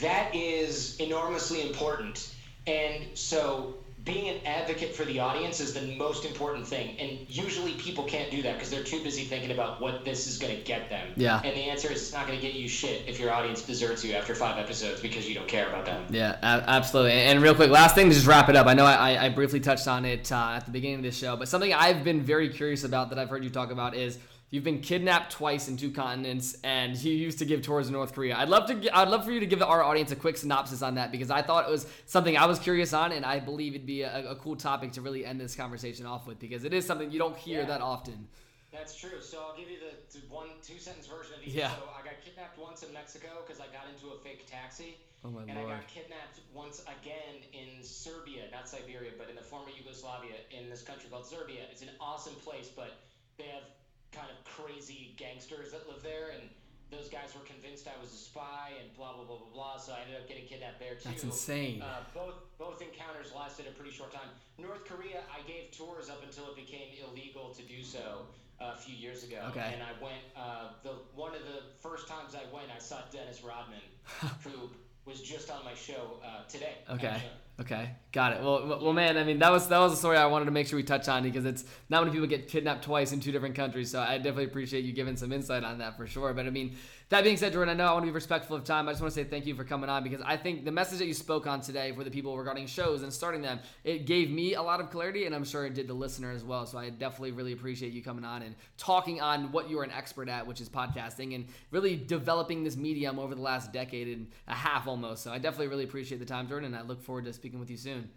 That 0.01 0.35
is 0.35 0.97
enormously 0.99 1.67
important, 1.67 2.35
and 2.67 3.17
so 3.17 3.75
being 4.09 4.31
an 4.31 4.41
advocate 4.47 4.95
for 4.95 5.05
the 5.05 5.21
audience 5.21 5.61
is 5.61 5.75
the 5.75 5.83
most 5.97 6.25
important 6.25 6.67
thing. 6.67 6.97
And 6.99 7.19
usually 7.29 7.75
people 7.75 8.05
can't 8.05 8.31
do 8.31 8.41
that 8.41 8.55
because 8.55 8.71
they're 8.71 8.83
too 8.83 9.03
busy 9.05 9.25
thinking 9.25 9.51
about 9.51 9.83
what 9.83 10.03
this 10.03 10.27
is 10.27 10.39
going 10.39 10.57
to 10.57 10.63
get 10.63 10.89
them. 10.89 11.07
Yeah. 11.15 11.43
And 11.45 11.55
the 11.55 11.65
answer 11.65 11.93
is 11.93 12.01
it's 12.01 12.13
not 12.15 12.27
going 12.27 12.39
to 12.39 12.45
get 12.45 12.55
you 12.55 12.69
shit 12.69 13.03
if 13.07 13.21
your 13.21 13.31
audience 13.31 13.61
deserts 13.61 14.03
you 14.03 14.15
after 14.15 14.35
five 14.35 14.59
episodes 14.59 15.03
because 15.03 15.29
you 15.29 15.35
don't 15.35 15.47
care 15.47 15.69
about 15.69 15.85
them. 15.85 16.07
Yeah, 16.09 16.39
absolutely. 16.43 17.13
And 17.13 17.43
real 17.43 17.55
quick, 17.55 17.71
last 17.71 17.95
thing 17.95 18.09
to 18.09 18.15
just 18.15 18.27
wrap 18.27 18.49
it 18.49 18.57
up. 18.57 18.67
I 18.67 18.73
know 18.73 18.87
I, 18.87 19.27
I 19.27 19.29
briefly 19.29 19.61
touched 19.61 19.87
on 19.87 20.07
it 20.07 20.33
uh, 20.33 20.53
at 20.57 20.65
the 20.65 20.71
beginning 20.71 20.97
of 20.97 21.03
this 21.03 21.17
show, 21.17 21.37
but 21.37 21.47
something 21.47 21.75
I've 21.75 22.03
been 22.03 22.23
very 22.23 22.49
curious 22.49 22.85
about 22.85 23.11
that 23.11 23.19
I've 23.19 23.29
heard 23.29 23.45
you 23.45 23.51
talk 23.51 23.71
about 23.71 23.95
is 23.95 24.19
You've 24.51 24.65
been 24.65 24.81
kidnapped 24.81 25.33
twice 25.33 25.69
in 25.69 25.77
two 25.77 25.91
continents, 25.91 26.57
and 26.65 26.97
you 26.97 27.13
used 27.13 27.39
to 27.41 27.45
give 27.45 27.61
tours 27.61 27.87
in 27.89 27.93
North 27.93 28.15
Korea. 28.15 28.35
I'd 28.35 28.49
love 28.49 28.67
to. 28.69 28.97
I'd 28.97 29.09
love 29.09 29.25
for 29.27 29.31
you 29.31 29.41
to 29.41 29.47
give 29.47 29.61
our 29.63 29.83
audience 29.83 30.11
a 30.11 30.17
quick 30.17 30.39
synopsis 30.39 30.81
on 30.81 30.95
that 30.95 31.13
because 31.13 31.31
I 31.31 31.43
thought 31.43 31.69
it 31.69 31.71
was 31.71 31.87
something 32.07 32.35
I 32.35 32.47
was 32.47 32.59
curious 32.59 32.95
on, 32.95 33.13
and 33.13 33.27
I 33.27 33.41
believe 33.41 33.75
it'd 33.75 33.87
be 33.87 34.03
a, 34.03 34.31
a 34.31 34.37
cool 34.37 34.57
topic 34.57 34.93
to 34.93 35.03
really 35.03 35.27
end 35.27 35.39
this 35.39 35.55
conversation 35.55 36.07
off 36.07 36.27
with 36.27 36.39
because 36.39 36.65
it 36.65 36.73
is 36.73 36.87
something 36.87 37.11
you 37.11 37.19
don't 37.19 37.37
hear 37.37 37.61
Yeah. 37.61 37.67
that 37.67 37.83
often. 37.83 38.27
That's 38.73 38.97
true. 38.97 39.21
So 39.21 39.39
I'll 39.41 39.57
give 39.57 39.69
you 39.71 39.77
the, 39.81 40.19
the 40.19 40.25
one 40.33 40.49
two 40.63 40.79
sentence 40.79 41.07
version 41.07 41.35
of 41.37 41.47
each. 41.47 41.53
Yeah. 41.53 41.69
So 41.69 41.83
I 41.93 42.03
got 42.03 42.15
kidnapped 42.25 42.59
once 42.59 42.83
in 42.83 42.93
Mexico 42.95 43.29
because 43.47 43.61
I 43.61 43.67
got 43.67 43.85
into 43.93 44.15
a 44.15 44.19
fake 44.21 44.47
taxi. 44.47 44.97
Oh 45.25 45.31
my 45.31 45.43
and 45.43 45.57
lord. 45.57 45.73
I 45.73 45.77
got 45.77 45.89
kidnapped 45.89 46.41
once 46.55 46.81
again 46.89 47.45
in 47.53 47.83
Serbia, 47.85 48.45
not 48.51 48.67
Siberia, 48.69 49.11
but 49.19 49.29
in 49.29 49.37
the 49.37 49.43
former 49.43 49.69
Yugoslavia, 49.77 50.37
in 50.57 50.71
this 50.71 50.81
country 50.81 51.11
called 51.11 51.27
Serbia. 51.27 51.69
It's 51.71 51.83
an 51.83 51.91
awesome 52.01 52.35
place, 52.45 52.69
but 52.75 52.97
they 53.37 53.45
have 53.53 53.65
kind 54.13 54.29
of 54.31 54.39
crazy 54.45 55.15
gangsters 55.17 55.73
that 55.73 55.89
live 55.89 56.03
there, 56.03 56.31
and 56.35 56.49
those 56.91 57.09
guys 57.09 57.35
were 57.35 57.45
convinced 57.45 57.87
I 57.87 58.01
was 58.01 58.13
a 58.13 58.17
spy, 58.17 58.73
and 58.81 58.93
blah 58.97 59.15
blah 59.15 59.25
blah 59.25 59.37
blah 59.37 59.53
blah. 59.53 59.77
So 59.77 59.93
I 59.93 60.01
ended 60.03 60.17
up 60.17 60.29
getting 60.29 60.47
kidnapped 60.47 60.81
there 60.81 60.95
too. 60.95 61.11
That's 61.11 61.25
insane. 61.25 61.83
Uh, 61.83 62.05
both 62.15 62.35
both 62.59 62.81
encounters 62.81 63.33
lasted 63.37 63.67
a 63.67 63.73
pretty 63.73 63.93
short 63.93 64.13
time. 64.13 64.29
North 64.59 64.85
Korea, 64.85 65.23
I 65.29 65.47
gave 65.47 65.71
tours 65.71 66.09
up 66.09 66.23
until 66.23 66.49
it 66.49 66.57
became 66.57 66.97
illegal 67.05 67.55
to 67.55 67.63
do 67.63 67.83
so 67.83 68.27
uh, 68.61 68.73
a 68.75 68.79
few 68.79 68.97
years 68.97 69.25
ago. 69.25 69.45
Okay. 69.51 69.71
And 69.73 69.83
I 69.83 69.93
went. 70.03 70.25
Uh, 70.37 70.73
the 70.83 70.95
one 71.15 71.35
of 71.35 71.43
the 71.43 71.63
first 71.81 72.09
times 72.09 72.35
I 72.35 72.45
went, 72.55 72.69
I 72.75 72.79
saw 72.79 72.99
Dennis 73.13 73.43
Rodman, 73.45 73.85
who 74.45 74.71
was 75.05 75.21
just 75.21 75.51
on 75.51 75.65
my 75.65 75.75
show 75.75 76.21
uh, 76.25 76.45
today. 76.49 76.79
Okay. 76.91 77.09
actually. 77.09 77.31
Okay, 77.61 77.91
got 78.13 78.35
it. 78.35 78.41
Well, 78.41 78.79
well, 78.81 78.93
man. 78.93 79.17
I 79.17 79.25
mean, 79.25 79.41
that 79.41 79.51
was 79.51 79.67
that 79.69 79.79
was 79.79 79.93
a 79.93 79.97
story 79.97 80.17
I 80.17 80.27
wanted 80.27 80.45
to 80.45 80.53
make 80.53 80.69
sure 80.69 80.77
we 80.77 80.85
touch 80.85 81.09
on 81.09 81.25
because 81.25 81.45
it's 81.45 81.65
not 81.89 82.05
many 82.05 82.13
people 82.13 82.29
get 82.29 82.47
kidnapped 82.47 82.85
twice 82.85 83.11
in 83.11 83.19
two 83.19 83.33
different 83.33 83.57
countries. 83.57 83.91
So 83.91 84.01
I 84.01 84.17
definitely 84.19 84.45
appreciate 84.45 84.85
you 84.85 84.93
giving 84.93 85.17
some 85.17 85.33
insight 85.33 85.65
on 85.65 85.79
that 85.79 85.97
for 85.97 86.07
sure. 86.07 86.33
But 86.33 86.47
I 86.47 86.51
mean, 86.51 86.77
that 87.09 87.25
being 87.25 87.39
said, 87.39 87.55
Jordan, 87.55 87.71
I 87.71 87.77
know 87.77 87.89
I 87.89 87.93
want 87.93 88.05
to 88.05 88.11
be 88.11 88.15
respectful 88.15 88.55
of 88.55 88.65
time. 88.65 88.87
I 88.87 88.93
just 88.93 89.01
want 89.01 89.15
to 89.15 89.21
say 89.21 89.25
thank 89.25 89.47
you 89.47 89.55
for 89.55 89.65
coming 89.65 89.89
on 89.89 90.03
because 90.03 90.21
I 90.27 90.37
think 90.37 90.67
the 90.67 90.71
message 90.71 90.99
that 90.99 91.07
you 91.07 91.15
spoke 91.15 91.47
on 91.47 91.63
today 91.63 91.91
for 91.93 92.05
the 92.05 92.11
people 92.11 92.37
regarding 92.37 92.67
shows 92.67 93.03
and 93.03 93.11
starting 93.11 93.41
them, 93.41 93.61
it 93.83 94.05
gave 94.05 94.31
me 94.31 94.55
a 94.55 94.63
lot 94.63 94.79
of 94.79 94.91
clarity, 94.91 95.25
and 95.25 95.35
I'm 95.35 95.45
sure 95.45 95.65
it 95.65 95.73
did 95.73 95.89
the 95.89 95.95
listener 95.95 96.31
as 96.31 96.45
well. 96.45 96.67
So 96.67 96.77
I 96.77 96.91
definitely 96.91 97.33
really 97.33 97.55
appreciate 97.55 97.95
you 97.95 98.03
coming 98.03 98.27
on 98.27 98.43
and 98.43 98.55
talking 98.77 99.23
on 99.23 99.51
what 99.53 99.71
you're 99.71 99.83
an 99.83 99.91
expert 99.91 100.29
at, 100.29 100.47
which 100.47 100.61
is 100.61 100.69
podcasting, 100.69 101.35
and 101.35 101.47
really 101.71 101.97
developing 101.97 102.63
this 102.63 102.77
medium 102.77 103.19
over 103.19 103.35
the 103.35 103.41
last 103.41 103.73
decade 103.73 104.09
and 104.09 104.27
a 104.47 104.55
half 104.55 104.87
almost. 104.87 105.23
So 105.23 105.33
I 105.33 105.39
definitely 105.39 105.69
really 105.69 105.85
appreciate 105.85 106.19
the 106.19 106.27
time, 106.27 106.47
Jordan, 106.47 106.75
and 106.75 106.77
I 106.77 106.87
look 106.87 107.03
forward 107.03 107.25
to 107.25 107.33
speaking 107.33 107.48
with 107.57 107.71
you 107.71 107.77
soon. 107.77 108.11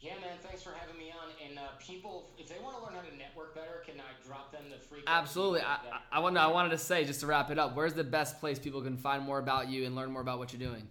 Yeah, 0.00 0.14
man. 0.22 0.38
Thanks 0.42 0.62
for 0.62 0.72
having 0.72 0.96
me 0.96 1.10
on. 1.10 1.28
And 1.44 1.58
uh, 1.58 1.76
people, 1.78 2.30
if 2.38 2.48
they 2.48 2.58
want 2.62 2.78
to 2.78 2.84
learn 2.84 2.94
how 2.94 3.02
to 3.02 3.14
network 3.18 3.54
better, 3.54 3.82
can 3.84 4.00
I 4.00 4.14
drop 4.24 4.50
them 4.52 4.70
the 4.70 4.78
free? 4.78 5.02
Absolutely. 5.06 5.60
I, 5.60 5.78
I, 6.10 6.20
wanted 6.20 6.40
I 6.40 6.46
wanted 6.46 6.70
to 6.70 6.78
say 6.78 7.04
just 7.04 7.20
to 7.20 7.26
wrap 7.26 7.50
it 7.50 7.58
up. 7.58 7.76
Where's 7.76 7.92
the 7.92 8.04
best 8.04 8.40
place 8.40 8.58
people 8.58 8.80
can 8.80 8.96
find 8.96 9.22
more 9.22 9.38
about 9.38 9.68
you 9.68 9.84
and 9.84 9.94
learn 9.96 10.10
more 10.10 10.22
about 10.22 10.38
what 10.38 10.52
you're 10.52 10.60
doing? 10.60 10.88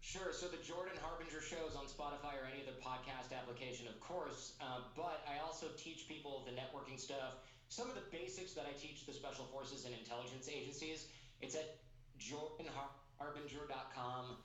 Sure. 0.00 0.32
So 0.32 0.48
the 0.48 0.58
Jordan 0.58 0.98
Harbinger 1.02 1.40
show 1.40 1.64
is 1.68 1.76
on 1.76 1.86
Spotify 1.86 2.34
or 2.34 2.46
any 2.50 2.62
other 2.66 2.74
podcast 2.82 3.30
application, 3.36 3.86
of 3.86 4.00
course. 4.00 4.54
Um, 4.60 4.82
but 4.96 5.24
I 5.30 5.38
also 5.44 5.68
teach 5.76 6.08
people 6.08 6.42
the 6.44 6.52
networking 6.52 6.98
stuff, 6.98 7.44
some 7.68 7.88
of 7.88 7.94
the 7.94 8.02
basics 8.10 8.54
that 8.54 8.66
I 8.66 8.72
teach 8.74 9.06
the 9.06 9.12
special 9.12 9.44
forces 9.52 9.84
and 9.84 9.94
intelligence 9.94 10.48
agencies. 10.50 11.06
It's 11.40 11.54
at 11.54 11.78
jordanharbinger.com 12.18 14.38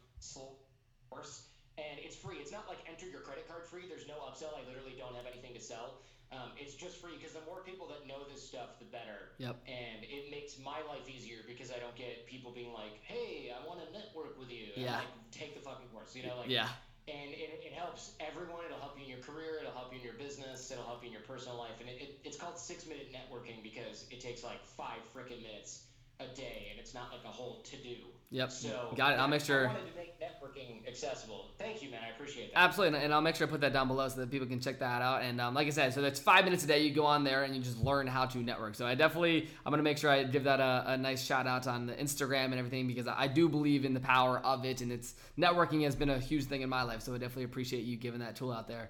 course. 1.10 1.48
And 1.78 2.02
it's 2.02 2.18
free. 2.18 2.42
It's 2.42 2.52
not 2.52 2.66
like 2.66 2.82
enter 2.90 3.06
your 3.06 3.22
credit 3.22 3.46
card 3.46 3.70
free. 3.70 3.86
There's 3.86 4.10
no 4.10 4.18
upsell. 4.26 4.50
I 4.58 4.66
literally 4.66 4.98
don't 4.98 5.14
have 5.14 5.30
anything 5.30 5.54
to 5.54 5.62
sell. 5.62 6.02
Um, 6.34 6.52
it's 6.60 6.74
just 6.76 7.00
free 7.00 7.16
because 7.16 7.38
the 7.38 7.46
more 7.48 7.62
people 7.64 7.88
that 7.94 8.04
know 8.10 8.26
this 8.28 8.42
stuff, 8.44 8.82
the 8.82 8.90
better. 8.90 9.32
Yep. 9.38 9.56
And 9.70 10.04
it 10.04 10.28
makes 10.34 10.58
my 10.60 10.82
life 10.90 11.06
easier 11.08 11.46
because 11.48 11.72
I 11.72 11.80
don't 11.80 11.96
get 11.96 12.26
people 12.28 12.52
being 12.52 12.74
like, 12.74 12.98
"Hey, 13.06 13.54
I 13.54 13.62
want 13.64 13.80
to 13.86 13.88
network 13.94 14.36
with 14.36 14.52
you." 14.52 14.74
And 14.76 14.84
Yeah. 14.90 15.06
like, 15.06 15.14
take 15.32 15.54
the 15.56 15.62
fucking 15.64 15.88
course. 15.94 16.18
You 16.18 16.28
know, 16.28 16.36
like 16.44 16.50
Yeah. 16.50 16.68
and 17.08 17.32
it, 17.32 17.64
it 17.64 17.72
helps 17.72 18.18
everyone. 18.20 18.66
It'll 18.66 18.82
help 18.82 18.98
you 19.00 19.06
in 19.06 19.12
your 19.14 19.24
career. 19.24 19.62
It'll 19.62 19.72
help 19.72 19.94
you 19.94 20.00
in 20.00 20.04
your 20.04 20.20
business. 20.20 20.68
It'll 20.72 20.84
help 20.84 21.00
you 21.06 21.08
in 21.08 21.14
your 21.14 21.24
personal 21.24 21.56
life. 21.56 21.80
And 21.80 21.88
it, 21.88 22.02
it, 22.02 22.20
it's 22.26 22.36
called 22.36 22.58
six 22.60 22.86
minute 22.90 23.14
networking 23.14 23.64
because 23.64 24.04
it 24.12 24.20
takes 24.20 24.44
like 24.44 24.60
five 24.76 25.00
freaking 25.16 25.40
minutes 25.46 25.86
a 26.20 26.36
day, 26.36 26.68
and 26.72 26.80
it's 26.80 26.94
not 26.94 27.12
like 27.12 27.24
a 27.26 27.30
whole 27.30 27.62
to 27.64 27.78
do. 27.78 27.96
Yep. 28.30 28.52
So 28.52 28.94
Got 28.96 29.14
it. 29.14 29.20
I'll 29.20 29.28
make 29.28 29.42
sure. 29.42 29.70
I 29.70 29.74
wanted 29.74 29.90
to 29.90 29.96
make 29.96 30.20
networking 30.20 30.86
accessible. 30.88 31.46
Thank 31.58 31.82
you, 31.82 31.90
man. 31.90 32.02
I 32.06 32.14
appreciate 32.14 32.54
that. 32.54 32.60
Absolutely, 32.60 33.00
and 33.00 33.14
I'll 33.14 33.22
make 33.22 33.36
sure 33.36 33.48
I 33.48 33.50
put 33.50 33.62
that 33.62 33.72
down 33.72 33.88
below 33.88 34.08
so 34.10 34.20
that 34.20 34.30
people 34.30 34.48
can 34.48 34.60
check 34.60 34.80
that 34.80 35.02
out. 35.02 35.22
And 35.22 35.40
um, 35.40 35.54
like 35.54 35.68
I 35.68 35.70
said, 35.70 35.94
so 35.94 36.02
that's 36.02 36.20
five 36.20 36.44
minutes 36.44 36.64
a 36.66 36.68
day. 36.68 36.80
You 36.80 36.94
go 36.94 37.06
on 37.06 37.24
there 37.24 37.44
and 37.44 37.56
you 37.56 37.62
just 37.62 37.80
learn 37.80 38.06
how 38.08 38.26
to 38.26 38.40
network. 38.40 38.76
So 38.76 38.86
I 38.86 38.96
definitely, 38.96 39.48
I'm 39.66 39.72
gonna 39.72 39.84
make 39.84 39.98
sure 39.98 40.10
I 40.10 40.24
give 40.24 40.44
that 40.44 40.60
a, 40.60 40.84
a 40.88 40.98
nice 40.98 41.24
shout 41.24 41.48
out 41.48 41.68
on 41.68 41.86
the 41.86 41.94
Instagram 41.94 42.46
and 42.46 42.56
everything 42.56 42.88
because 42.88 43.08
I 43.08 43.28
do 43.28 43.48
believe 43.48 43.86
in 43.86 43.94
the 43.94 44.00
power 44.02 44.40
of 44.40 44.66
it, 44.66 44.82
and 44.82 44.92
it's 44.92 45.16
networking 45.38 45.84
has 45.84 45.96
been 45.96 46.10
a 46.10 46.20
huge 46.20 46.46
thing 46.46 46.62
in 46.62 46.70
my 46.70 46.84
life. 46.84 47.02
So 47.02 47.14
I 47.14 47.18
definitely 47.18 47.46
appreciate 47.46 47.86
you 47.86 47.96
giving 47.96 48.20
that 48.20 48.36
tool 48.36 48.52
out 48.52 48.68
there. 48.68 48.90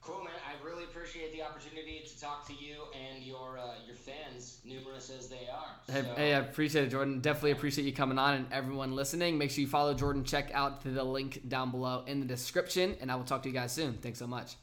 Cool, 0.00 0.24
man. 0.24 0.32
I 0.48 0.64
really 0.64 0.84
appreciate 0.84 1.30
the 1.32 1.42
opportunity 1.42 2.02
to 2.06 2.18
talk 2.18 2.46
to 2.46 2.54
you 2.54 2.84
and 2.94 3.22
your 3.22 3.58
uh, 3.58 3.74
numerous 4.70 5.10
as 5.10 5.28
they 5.28 5.48
are. 5.52 5.66
Hey, 5.92 6.02
So- 6.02 6.14
hey, 6.14 6.34
I 6.34 6.38
appreciate 6.38 6.84
it, 6.84 6.90
Jordan. 6.90 7.20
Definitely 7.20 7.50
appreciate 7.52 7.84
you 7.84 7.92
coming 7.92 8.18
on 8.18 8.34
and 8.34 8.46
everyone 8.52 8.94
listening. 8.94 9.36
Make 9.38 9.50
sure 9.50 9.62
you 9.62 9.66
follow 9.68 9.92
Jordan. 9.94 10.24
Check 10.24 10.50
out 10.54 10.82
the 10.84 11.02
link 11.04 11.48
down 11.48 11.70
below 11.70 12.04
in 12.06 12.20
the 12.20 12.26
description, 12.26 12.96
and 13.00 13.10
I 13.10 13.16
will 13.16 13.24
talk 13.24 13.42
to 13.42 13.48
you 13.48 13.54
guys 13.54 13.72
soon. 13.72 13.94
Thanks 13.94 14.18
so 14.18 14.26
much. 14.26 14.54